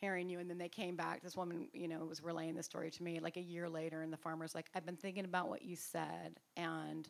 hearing 0.04 0.28
you 0.28 0.38
and 0.40 0.48
then 0.50 0.58
they 0.58 0.68
came 0.68 0.96
back. 0.96 1.22
This 1.22 1.36
woman 1.36 1.68
you 1.72 1.88
know 1.88 2.04
was 2.04 2.22
relaying 2.22 2.54
the 2.56 2.62
story 2.62 2.90
to 2.90 3.02
me 3.02 3.20
like 3.20 3.36
a 3.36 3.42
year 3.42 3.68
later 3.68 4.02
and 4.02 4.12
the 4.12 4.16
farmer's 4.16 4.54
like 4.54 4.68
i've 4.74 4.86
been 4.86 4.96
thinking 4.96 5.24
about 5.24 5.48
what 5.48 5.62
you 5.62 5.76
said 5.76 6.40
and 6.56 7.08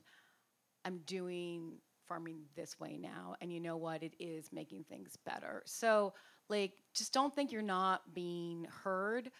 i'm 0.85 0.99
doing 1.07 1.79
farming 2.09 2.43
this 2.57 2.79
way 2.81 2.99
now 2.99 3.35
and 3.41 3.53
you 3.53 3.61
know 3.61 3.77
what? 3.77 4.03
It 4.03 4.15
is 4.21 4.51
making 4.53 4.85
things 4.85 5.17
better. 5.25 5.63
So 5.67 6.15
like 6.49 6.73
just 6.95 7.13
don't 7.13 7.35
think 7.35 7.53
you're 7.53 7.63
not 7.63 8.03
being 8.15 8.67
heard 8.85 9.31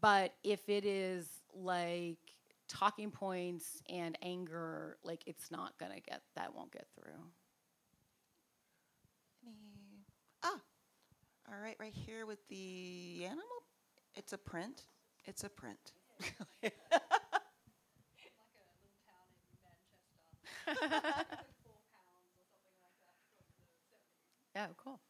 but 0.00 0.32
if 0.42 0.68
it 0.68 0.84
is 0.84 1.28
like 1.54 2.18
talking 2.68 3.10
points 3.10 3.82
and 3.88 4.18
anger, 4.22 4.98
like 5.04 5.22
it's 5.26 5.50
not 5.50 5.78
gonna 5.78 6.00
get 6.00 6.22
that 6.36 6.54
won't 6.54 6.72
get 6.72 6.86
through. 6.94 7.22
Any- 9.46 10.04
Ah, 10.42 10.60
all 11.48 11.58
right, 11.62 11.76
right 11.78 11.94
here 11.94 12.26
with 12.26 12.38
the 12.48 13.22
animal. 13.24 13.42
It's 14.14 14.32
a 14.32 14.38
print. 14.38 14.82
It's 15.24 15.44
a 15.44 15.48
print. 15.48 15.92
Yeah, 24.54 24.68
cool. 24.76 25.00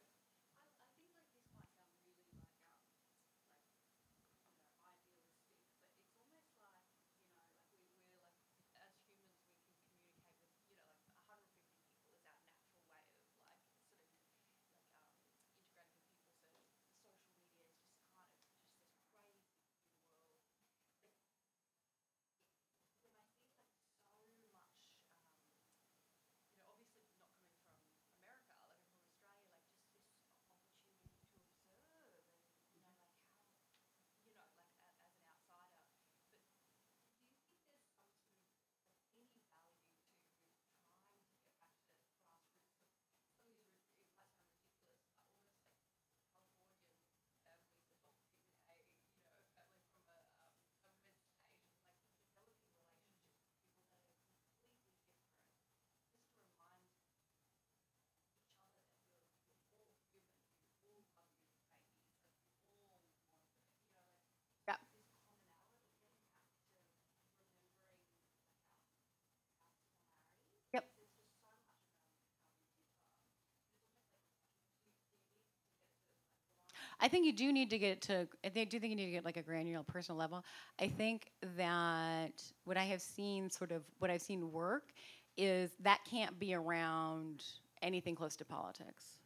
I 76.99 77.09
think 77.09 77.26
you 77.26 77.32
do 77.32 77.53
need 77.53 77.70
to 77.70 77.78
get 77.78 78.01
to. 78.03 78.26
I 78.44 78.49
think- 78.49 78.70
do 78.70 78.80
think 78.80 78.90
you 78.90 78.97
need 78.97 79.07
to 79.07 79.12
get 79.12 79.24
like 79.24 79.36
a 79.36 79.42
granular 79.42 79.84
personal 79.84 80.18
level. 80.18 80.44
I 80.78 80.88
think 80.88 81.30
that 81.57 82.42
what 82.64 82.76
I 82.76 82.84
have 82.84 83.03
seen, 83.03 83.51
sort 83.51 83.70
of 83.70 83.84
what 83.99 84.11
I've 84.11 84.22
seen 84.22 84.51
work, 84.51 84.92
is 85.36 85.72
that 85.80 86.01
can't 86.05 86.38
be 86.38 86.55
around 86.55 87.44
anything 87.82 88.14
close 88.14 88.36
to 88.36 88.44
politics. 88.44 89.18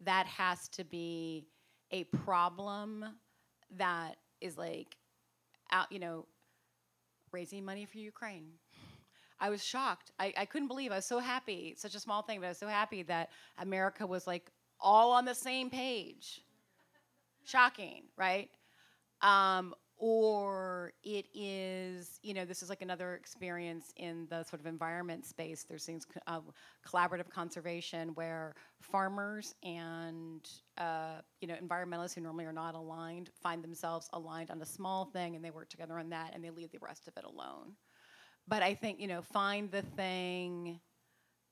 That 0.00 0.26
has 0.26 0.68
to 0.68 0.84
be 0.84 1.46
a 1.92 2.04
problem 2.04 3.04
that 3.76 4.16
is 4.40 4.58
like 4.58 4.96
out, 5.70 5.90
you 5.92 5.98
know, 5.98 6.26
raising 7.32 7.64
money 7.64 7.84
for 7.84 7.98
Ukraine. 7.98 8.50
I 9.38 9.50
was 9.50 9.62
shocked. 9.62 10.10
I, 10.18 10.32
I 10.36 10.44
couldn't 10.46 10.68
believe. 10.68 10.92
I 10.92 10.96
was 10.96 11.04
so 11.04 11.18
happy. 11.18 11.74
Such 11.76 11.94
a 11.94 12.00
small 12.00 12.22
thing, 12.22 12.40
but 12.40 12.46
I 12.46 12.50
was 12.50 12.58
so 12.58 12.68
happy 12.68 13.02
that 13.04 13.30
America 13.58 14.06
was 14.06 14.26
like 14.26 14.50
all 14.80 15.12
on 15.12 15.24
the 15.24 15.34
same 15.34 15.70
page. 15.70 16.42
Shocking, 17.46 18.02
right? 18.18 18.50
Um, 19.22 19.74
or 19.98 20.92
it 21.04 21.26
is, 21.34 22.20
you 22.22 22.34
know, 22.34 22.44
this 22.44 22.62
is 22.62 22.70
like 22.70 22.82
another 22.82 23.14
experience 23.14 23.92
in 23.96 24.26
the 24.30 24.44
sort 24.44 24.60
of 24.60 24.66
environment 24.66 25.26
space. 25.26 25.64
There's 25.68 25.84
things, 25.86 26.06
uh, 26.26 26.40
collaborative 26.86 27.30
conservation, 27.30 28.10
where 28.14 28.54
farmers 28.82 29.54
and, 29.64 30.48
uh, 30.78 31.20
you 31.40 31.48
know, 31.48 31.56
environmentalists 31.62 32.14
who 32.14 32.22
normally 32.22 32.46
are 32.46 32.52
not 32.52 32.74
aligned 32.74 33.30
find 33.42 33.64
themselves 33.64 34.08
aligned 34.12 34.50
on 34.50 34.62
a 34.62 34.66
small 34.66 35.06
thing 35.06 35.36
and 35.36 35.44
they 35.44 35.50
work 35.50 35.68
together 35.70 35.98
on 35.98 36.10
that 36.10 36.32
and 36.34 36.44
they 36.44 36.50
leave 36.50 36.72
the 36.72 36.80
rest 36.80 37.08
of 37.08 37.14
it 37.16 37.24
alone. 37.24 37.74
But 38.48 38.62
I 38.62 38.74
think, 38.74 39.00
you 39.00 39.08
know, 39.08 39.22
find 39.22 39.70
the 39.70 39.82
thing, 39.82 40.80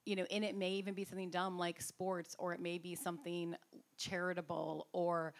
you 0.06 0.16
know, 0.16 0.26
and 0.30 0.44
it 0.44 0.56
may 0.56 0.72
even 0.72 0.94
be 0.94 1.04
something 1.04 1.30
dumb 1.30 1.58
like 1.58 1.80
sports, 1.82 2.36
or 2.38 2.54
it 2.54 2.60
may 2.60 2.78
be 2.78 2.94
something 2.94 3.54
charitable, 3.98 4.88
or, 4.92 5.34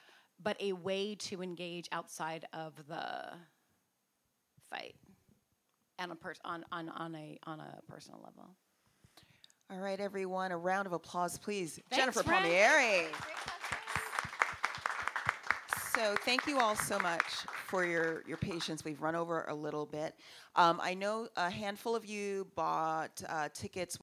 but 0.44 0.60
a 0.60 0.72
way 0.72 1.16
to 1.16 1.42
engage 1.42 1.88
outside 1.90 2.44
of 2.52 2.74
the 2.86 3.32
fight 4.70 4.94
on 5.98 6.10
a 6.10 6.14
pers- 6.14 6.40
on, 6.44 6.64
on, 6.70 6.88
on 6.90 7.14
a 7.14 7.38
on 7.46 7.60
a 7.60 7.80
personal 7.88 8.20
level. 8.22 8.50
All 9.70 9.78
right, 9.78 9.98
everyone, 9.98 10.52
a 10.52 10.56
round 10.56 10.86
of 10.86 10.92
applause, 10.92 11.38
please. 11.38 11.80
Thanks, 11.90 11.96
Jennifer 11.96 12.22
Fran. 12.22 12.42
Palmieri. 12.42 13.06
So 15.94 16.16
thank 16.24 16.46
you 16.46 16.58
all 16.58 16.74
so 16.74 16.98
much 16.98 17.22
for 17.66 17.84
your, 17.84 18.24
your 18.26 18.36
patience. 18.36 18.84
We've 18.84 19.00
run 19.00 19.14
over 19.14 19.44
a 19.48 19.54
little 19.54 19.86
bit. 19.86 20.16
Um, 20.56 20.80
I 20.82 20.94
know 20.94 21.28
a 21.36 21.50
handful 21.50 21.94
of 21.94 22.04
you 22.04 22.48
bought 22.56 23.22
uh, 23.28 23.48
tickets 23.54 23.92